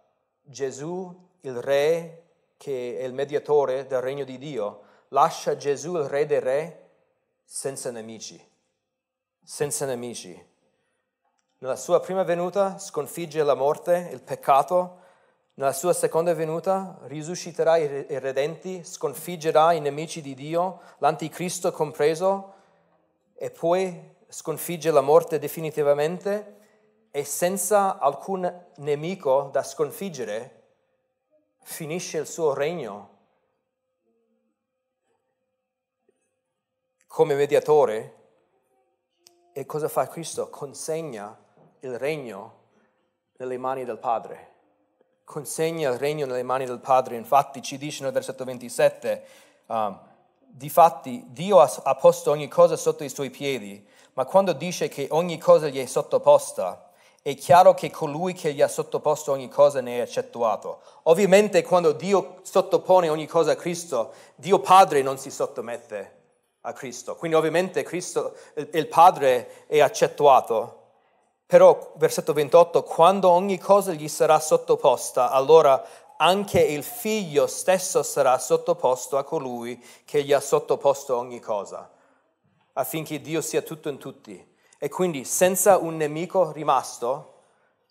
Gesù, 0.42 1.14
il 1.42 1.60
re 1.60 2.22
che 2.56 2.98
è 2.98 3.04
il 3.04 3.12
mediatore 3.12 3.86
del 3.86 4.00
regno 4.00 4.24
di 4.24 4.38
Dio, 4.38 4.82
lascia 5.08 5.54
Gesù, 5.56 5.96
il 5.96 6.08
re 6.08 6.24
dei 6.24 6.40
re, 6.40 6.83
senza 7.44 7.90
nemici, 7.90 8.42
senza 9.42 9.86
nemici. 9.86 10.52
Nella 11.58 11.76
sua 11.76 12.00
prima 12.00 12.22
venuta 12.22 12.78
sconfigge 12.78 13.42
la 13.42 13.54
morte, 13.54 14.08
il 14.12 14.22
peccato, 14.22 15.02
nella 15.54 15.72
sua 15.72 15.92
seconda 15.92 16.34
venuta 16.34 16.98
risusciterà 17.02 17.76
i 17.76 17.86
redenti, 18.18 18.82
sconfiggerà 18.82 19.72
i 19.72 19.80
nemici 19.80 20.20
di 20.20 20.34
Dio, 20.34 20.80
l'anticristo 20.98 21.70
compreso, 21.70 22.54
e 23.34 23.50
poi 23.50 24.16
sconfigge 24.26 24.90
la 24.90 25.00
morte 25.00 25.38
definitivamente. 25.38 26.62
E 27.12 27.22
senza 27.22 28.00
alcun 28.00 28.66
nemico 28.78 29.50
da 29.52 29.62
sconfiggere 29.62 30.62
finisce 31.62 32.18
il 32.18 32.26
suo 32.26 32.52
regno 32.52 33.13
come 37.14 37.36
mediatore. 37.36 38.14
E 39.52 39.64
cosa 39.66 39.86
fa 39.86 40.08
Cristo? 40.08 40.50
Consegna 40.50 41.38
il 41.78 41.96
regno 41.96 42.54
nelle 43.36 43.56
mani 43.56 43.84
del 43.84 43.98
Padre. 43.98 44.48
Consegna 45.22 45.92
il 45.92 45.98
regno 46.00 46.26
nelle 46.26 46.42
mani 46.42 46.64
del 46.64 46.80
Padre. 46.80 47.14
Infatti 47.14 47.62
ci 47.62 47.78
dice 47.78 48.02
nel 48.02 48.10
versetto 48.10 48.42
27, 48.42 49.24
um, 49.66 50.00
Difatti 50.40 51.26
Dio 51.28 51.60
ha 51.60 51.94
posto 51.94 52.32
ogni 52.32 52.48
cosa 52.48 52.76
sotto 52.76 53.04
i 53.04 53.08
suoi 53.08 53.30
piedi, 53.30 53.86
ma 54.14 54.24
quando 54.24 54.52
dice 54.52 54.88
che 54.88 55.06
ogni 55.10 55.38
cosa 55.38 55.68
gli 55.68 55.80
è 55.80 55.86
sottoposta, 55.86 56.90
è 57.22 57.36
chiaro 57.36 57.74
che 57.74 57.92
colui 57.92 58.32
che 58.32 58.52
gli 58.52 58.60
ha 58.60 58.66
sottoposto 58.66 59.30
ogni 59.30 59.48
cosa 59.48 59.80
ne 59.80 59.98
è 59.98 60.00
eccettuato. 60.00 60.80
Ovviamente 61.04 61.62
quando 61.62 61.92
Dio 61.92 62.40
sottopone 62.42 63.08
ogni 63.08 63.28
cosa 63.28 63.52
a 63.52 63.56
Cristo, 63.56 64.12
Dio 64.34 64.58
Padre 64.58 65.00
non 65.02 65.16
si 65.16 65.30
sottomette 65.30 66.22
a 66.66 66.72
Cristo. 66.72 67.14
Quindi 67.16 67.36
ovviamente 67.36 67.82
Cristo, 67.82 68.36
il 68.54 68.86
Padre 68.88 69.66
è 69.66 69.80
accettuato. 69.80 70.80
Però, 71.46 71.92
versetto 71.96 72.32
28, 72.32 72.82
quando 72.82 73.28
ogni 73.28 73.58
cosa 73.58 73.92
gli 73.92 74.08
sarà 74.08 74.40
sottoposta, 74.40 75.30
allora 75.30 75.84
anche 76.16 76.60
il 76.60 76.82
figlio 76.82 77.46
stesso 77.46 78.02
sarà 78.02 78.38
sottoposto 78.38 79.18
a 79.18 79.24
colui 79.24 79.82
che 80.04 80.22
gli 80.22 80.32
ha 80.32 80.40
sottoposto 80.40 81.16
ogni 81.16 81.40
cosa, 81.40 81.90
affinché 82.72 83.20
Dio 83.20 83.42
sia 83.42 83.62
tutto 83.62 83.88
in 83.88 83.98
tutti. 83.98 84.52
E 84.78 84.88
quindi 84.88 85.24
senza 85.24 85.76
un 85.76 85.96
nemico 85.96 86.50
rimasto, 86.50 87.32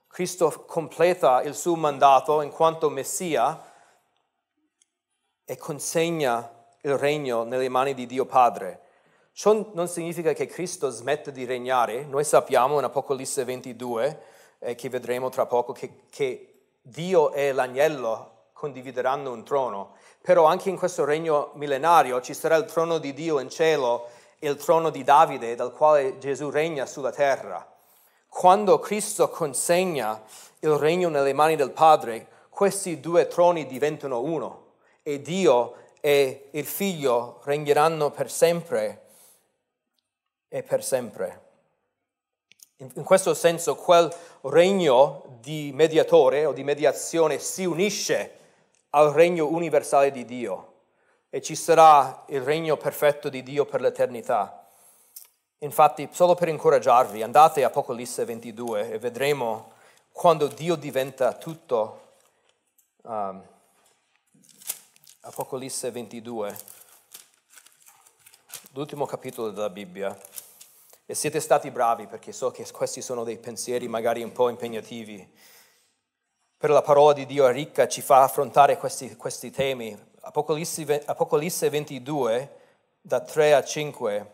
Cristo 0.08 0.66
completa 0.66 1.42
il 1.44 1.54
suo 1.54 1.76
mandato 1.76 2.42
in 2.42 2.50
quanto 2.50 2.90
Messia 2.90 3.72
e 5.46 5.58
consegna 5.58 6.63
il 6.86 6.98
regno 6.98 7.44
nelle 7.44 7.70
mani 7.70 7.94
di 7.94 8.06
Dio 8.06 8.26
Padre. 8.26 8.82
Ciò 9.32 9.72
non 9.74 9.88
significa 9.88 10.34
che 10.34 10.48
Cristo 10.48 10.90
smette 10.90 11.32
di 11.32 11.46
regnare. 11.46 12.04
Noi 12.04 12.24
sappiamo 12.24 12.78
in 12.78 12.84
Apocalisse 12.84 13.46
22, 13.46 14.22
eh, 14.60 14.76
che 14.76 14.90
vedremo 14.90 15.30
tra 15.30 15.46
poco, 15.46 15.72
che, 15.72 16.02
che 16.10 16.54
Dio 16.82 17.32
e 17.32 17.54
l'agnello 17.54 18.32
condivideranno 18.52 19.32
un 19.32 19.44
trono. 19.44 19.96
Però 20.22 20.44
anche 20.44 20.70
in 20.70 20.78
questo 20.78 21.06
regno 21.06 21.52
millenario 21.54 22.22
ci 22.22 22.34
sarà 22.34 22.56
il 22.58 22.66
trono 22.66 22.98
di 22.98 23.14
Dio 23.14 23.40
in 23.40 23.50
cielo 23.50 24.08
e 24.38 24.50
il 24.50 24.58
trono 24.58 24.90
di 24.90 25.04
Davide 25.04 25.56
dal 25.56 25.72
quale 25.72 26.18
Gesù 26.18 26.50
regna 26.50 26.86
sulla 26.86 27.12
terra. 27.12 27.66
Quando 28.28 28.80
Cristo 28.80 29.30
consegna 29.30 30.22
il 30.60 30.72
regno 30.72 31.08
nelle 31.08 31.34
mani 31.34 31.56
del 31.56 31.72
Padre, 31.72 32.28
questi 32.50 33.00
due 33.00 33.28
troni 33.28 33.66
diventano 33.66 34.22
uno 34.22 34.62
e 35.02 35.22
Dio 35.22 35.76
e 36.06 36.50
il 36.52 36.66
Figlio 36.66 37.40
regneranno 37.46 38.12
per 38.12 38.30
sempre 38.30 39.06
e 40.50 40.62
per 40.62 40.84
sempre. 40.84 41.42
In 42.76 43.06
questo 43.06 43.34
senso 43.34 43.78
quel 43.78 44.14
regno 44.42 45.38
di 45.40 45.72
mediatore 45.74 46.44
o 46.44 46.52
di 46.52 46.66
mediazione 46.66 47.40
si 47.40 47.64
unisce 47.64 48.38
al 48.90 49.14
regno 49.14 49.48
universale 49.48 50.12
di 50.12 50.26
Dio 50.26 50.74
e 51.30 51.42
ci 51.42 51.56
sarà 51.56 52.26
il 52.28 52.42
regno 52.42 52.76
perfetto 52.76 53.30
di 53.30 53.42
Dio 53.42 53.64
per 53.64 53.80
l'eternità. 53.80 54.68
Infatti, 55.60 56.10
solo 56.12 56.36
per 56.36 56.50
incoraggiarvi, 56.50 57.24
andate 57.24 57.64
a 57.64 57.68
Apocalisse 57.68 58.26
22 58.26 58.92
e 58.92 59.00
vedremo 59.00 59.72
quando 60.12 60.48
Dio 60.48 60.76
diventa 60.76 61.32
tutto. 61.32 62.02
Um, 63.04 63.52
Apocalisse 65.26 65.90
22, 65.90 66.54
l'ultimo 68.74 69.06
capitolo 69.06 69.52
della 69.52 69.70
Bibbia. 69.70 70.14
E 71.06 71.16
siete 71.16 71.40
stati 71.40 71.72
bravi 71.72 72.08
perché 72.08 72.34
so 72.34 72.52
che 72.52 72.70
questi 72.70 73.02
sono 73.02 73.24
dei 73.24 73.38
pensieri 73.38 73.88
magari 73.88 74.22
un 74.22 74.34
po' 74.34 74.50
impegnativi. 74.50 75.26
Per 76.58 76.70
la 76.70 76.82
parola 76.82 77.14
di 77.14 77.26
Dio 77.26 77.48
è 77.48 77.54
ricca, 77.54 77.88
ci 77.88 78.02
fa 78.02 78.24
affrontare 78.24 78.78
questi, 78.78 79.16
questi 79.16 79.50
temi. 79.50 79.98
Apocalisse, 80.24 81.04
Apocalisse 81.06 81.70
22, 81.70 82.58
da 83.00 83.22
3 83.22 83.54
a 83.54 83.64
5 83.64 84.32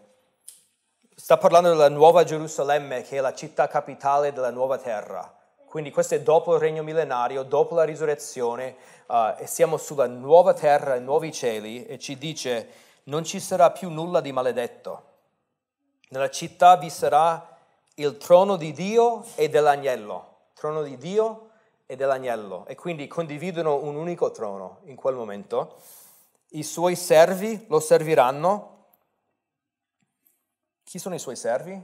sta 1.14 1.38
parlando 1.38 1.70
della 1.70 1.90
nuova 1.90 2.24
Gerusalemme, 2.24 3.04
che 3.04 3.18
è 3.18 3.22
la 3.22 3.36
città 3.36 3.68
capitale 3.68 4.34
della 4.34 4.50
nuova 4.50 4.80
terra. 4.80 5.39
Quindi 5.70 5.92
questo 5.92 6.16
è 6.16 6.22
dopo 6.22 6.56
il 6.56 6.60
regno 6.60 6.84
millenario, 6.84 7.44
dopo 7.44 7.76
la 7.76 7.84
risurrezione, 7.84 8.76
uh, 9.08 9.36
e 9.38 9.46
siamo 9.46 9.78
sulla 9.78 10.08
nuova 10.08 10.54
terra 10.54 10.96
e 10.96 11.00
nuovi 11.00 11.32
cieli, 11.32 11.86
e 11.86 11.98
ci 12.00 12.18
dice 12.18 12.70
non 13.04 13.24
ci 13.24 13.40
sarà 13.40 13.72
più 13.72 13.90
nulla 13.90 14.20
di 14.20 14.32
maledetto. 14.32 15.04
Nella 16.10 16.30
città 16.30 16.76
vi 16.76 16.90
sarà 16.90 17.58
il 17.96 18.18
trono 18.18 18.56
di 18.56 18.72
Dio 18.72 19.24
e 19.36 19.48
dell'agnello. 19.48 20.48
Trono 20.54 20.82
di 20.82 20.98
Dio 20.98 21.52
e 21.86 21.96
dell'agnello. 21.96 22.66
E 22.66 22.76
quindi 22.76 23.08
condividono 23.08 23.76
un 23.84 23.96
unico 23.96 24.32
trono 24.32 24.80
in 24.86 24.96
quel 24.96 25.16
momento. 25.16 25.78
I 26.50 26.64
suoi 26.64 26.96
servi 26.96 27.66
lo 27.70 27.80
serviranno 27.80 28.78
chi 30.90 30.98
sono 30.98 31.14
i 31.14 31.20
suoi 31.20 31.36
servi? 31.36 31.80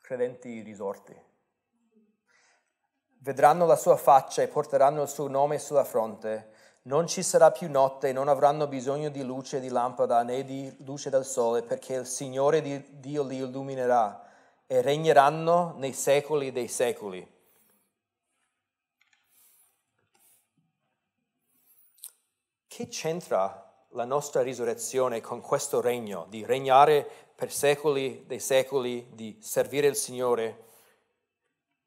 Credenti 0.00 0.62
risorti. 0.62 1.14
Vedranno 3.26 3.66
la 3.66 3.74
sua 3.74 3.96
faccia 3.96 4.42
e 4.42 4.46
porteranno 4.46 5.02
il 5.02 5.08
suo 5.08 5.26
nome 5.26 5.58
sulla 5.58 5.82
fronte. 5.82 6.50
Non 6.82 7.08
ci 7.08 7.24
sarà 7.24 7.50
più 7.50 7.68
notte, 7.68 8.12
non 8.12 8.28
avranno 8.28 8.68
bisogno 8.68 9.08
di 9.08 9.24
luce 9.24 9.58
di 9.58 9.66
lampada 9.68 10.22
né 10.22 10.44
di 10.44 10.72
luce 10.84 11.10
del 11.10 11.24
sole, 11.24 11.64
perché 11.64 11.94
il 11.94 12.06
Signore 12.06 12.62
di 12.62 13.00
Dio 13.00 13.24
li 13.24 13.38
illuminerà 13.38 14.24
e 14.68 14.80
regneranno 14.80 15.74
nei 15.76 15.92
secoli 15.92 16.52
dei 16.52 16.68
secoli. 16.68 17.28
Che 22.68 22.86
c'entra 22.86 23.84
la 23.88 24.04
nostra 24.04 24.42
risurrezione 24.42 25.20
con 25.20 25.40
questo 25.40 25.80
regno, 25.80 26.26
di 26.28 26.46
regnare 26.46 27.04
per 27.34 27.50
secoli 27.50 28.22
dei 28.24 28.38
secoli, 28.38 29.08
di 29.14 29.36
servire 29.42 29.88
il 29.88 29.96
Signore, 29.96 30.65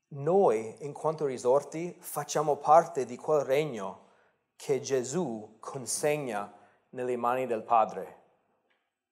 noi, 0.09 0.75
in 0.79 0.93
quanto 0.93 1.25
risorti, 1.25 1.95
facciamo 1.99 2.55
parte 2.55 3.05
di 3.05 3.15
quel 3.15 3.41
regno 3.41 4.07
che 4.55 4.79
Gesù 4.81 5.57
consegna 5.59 6.51
nelle 6.89 7.15
mani 7.15 7.45
del 7.45 7.63
Padre. 7.63 8.17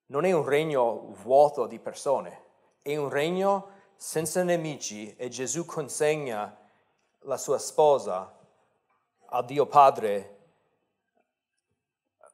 Non 0.07 0.25
è 0.25 0.31
un 0.31 0.43
regno 0.43 1.13
vuoto 1.21 1.67
di 1.67 1.79
persone, 1.79 2.43
è 2.81 2.95
un 2.95 3.09
regno 3.09 3.75
senza 3.95 4.43
nemici 4.43 5.15
e 5.15 5.29
Gesù 5.29 5.65
consegna 5.65 6.57
la 7.21 7.37
sua 7.37 7.57
sposa 7.57 8.35
a 9.29 9.43
Dio 9.43 9.65
Padre 9.65 10.35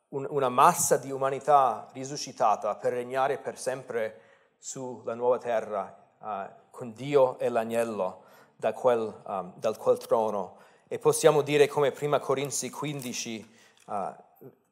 un, 0.10 0.28
una 0.30 0.50
massa 0.50 0.98
di 0.98 1.12
umanità 1.12 1.90
risuscitata 1.94 2.76
per 2.76 2.94
regnare 2.94 3.40
per 3.40 3.58
sempre 3.58 4.22
sulla 4.58 5.16
nuova 5.16 5.38
terra 5.38 6.14
uh, 6.20 6.70
con 6.70 6.94
Dio 6.94 7.38
e 7.40 7.50
l'agnello 7.50 8.24
da 8.56 8.74
quel, 8.74 9.22
um, 9.26 9.54
dal 9.56 9.78
quel 9.78 9.98
trono. 9.98 10.58
E 10.88 11.00
possiamo 11.00 11.42
dire 11.42 11.68
come 11.68 11.92
prima 11.92 12.20
Corinzi 12.20 12.70
15, 12.70 13.56
uh, 13.88 14.16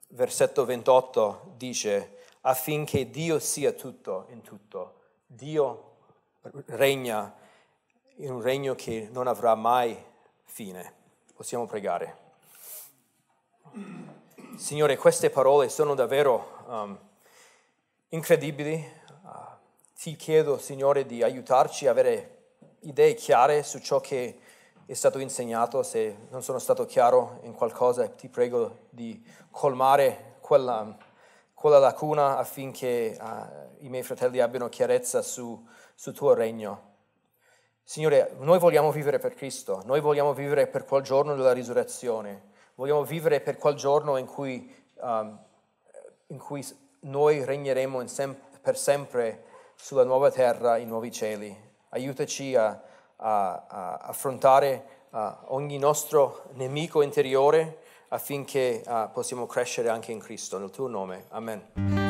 versetto 0.10 0.66
28 0.66 1.54
dice, 1.56 2.18
affinché 2.42 3.10
Dio 3.10 3.40
sia 3.40 3.72
tutto 3.72 4.28
in 4.30 4.42
tutto. 4.42 5.00
Dio 5.26 5.90
regna 6.68 7.34
in 8.16 8.32
un 8.32 8.42
regno 8.42 8.76
che 8.76 9.10
non 9.12 9.28
avrà 9.28 9.56
mai 9.56 9.98
fine. 10.44 10.94
Possiamo 11.34 11.66
pregare. 11.66 12.18
Signore, 14.58 14.98
queste 14.98 15.30
parole 15.30 15.70
sono 15.70 15.96
davvero 15.96 16.64
um, 16.68 17.00
incredibili. 18.10 18.74
Uh, 19.24 19.30
ti 19.96 20.16
chiedo, 20.16 20.58
Signore, 20.58 21.06
di 21.06 21.24
aiutarci 21.24 21.88
a 21.88 21.92
avere 21.92 22.41
idee 22.82 23.14
chiare 23.14 23.64
su 23.64 23.80
ciò 23.80 24.00
che 24.00 24.40
è 24.86 24.94
stato 24.94 25.20
insegnato. 25.20 25.84
Se 25.84 26.28
non 26.30 26.42
sono 26.44 26.60
stato 26.60 26.86
chiaro 26.86 27.40
in 27.44 27.54
qualcosa, 27.54 28.08
ti 28.08 28.28
prego 28.28 28.88
di 28.90 29.24
colmare 29.50 30.36
quella, 30.40 30.98
quella 31.54 31.80
lacuna 31.80 32.38
affinché 32.38 33.18
uh, 33.20 33.86
i 33.86 33.90
miei 33.90 34.04
fratelli 34.04 34.40
abbiano 34.40 34.70
chiarezza 34.70 35.22
su, 35.22 35.66
sul 35.96 36.14
tuo 36.14 36.34
regno. 36.34 36.90
Signore, 37.84 38.36
noi 38.40 38.60
vogliamo 38.60 38.92
vivere 38.92 39.20
per 39.20 39.34
Cristo, 39.34 39.82
noi 39.86 40.00
vogliamo 40.00 40.34
vivere 40.34 40.68
per 40.68 40.86
quel 40.86 41.02
giorno 41.04 41.36
della 41.36 41.54
risurrezione. 41.54 42.50
Vogliamo 42.76 43.04
vivere 43.04 43.42
per 43.42 43.58
quel 43.58 43.76
giorno 43.76 44.18
in 44.18 44.26
cui, 44.26 44.74
um, 45.02 45.38
in 46.28 46.38
cui 46.38 46.66
noi 47.02 47.44
regneremo 47.44 48.08
sem- 48.08 48.40
per 48.62 48.78
sempre 48.78 49.46
sulla 49.76 50.04
nuova 50.04 50.32
terra, 50.32 50.78
i 50.78 50.86
nuovi 50.86 51.12
cieli. 51.12 51.71
Aiutaci 51.94 52.56
a, 52.56 52.82
a, 53.18 53.66
a 53.68 53.96
affrontare 53.98 54.86
uh, 55.12 55.20
ogni 55.48 55.78
nostro 55.78 56.44
nemico 56.54 57.02
interiore 57.02 57.80
affinché 58.10 58.82
uh, 58.86 59.10
possiamo 59.12 59.46
crescere 59.46 59.90
anche 59.90 60.12
in 60.12 60.20
Cristo. 60.20 60.58
Nel 60.58 60.70
tuo 60.70 60.88
nome. 60.88 61.26
Amen. 61.30 62.01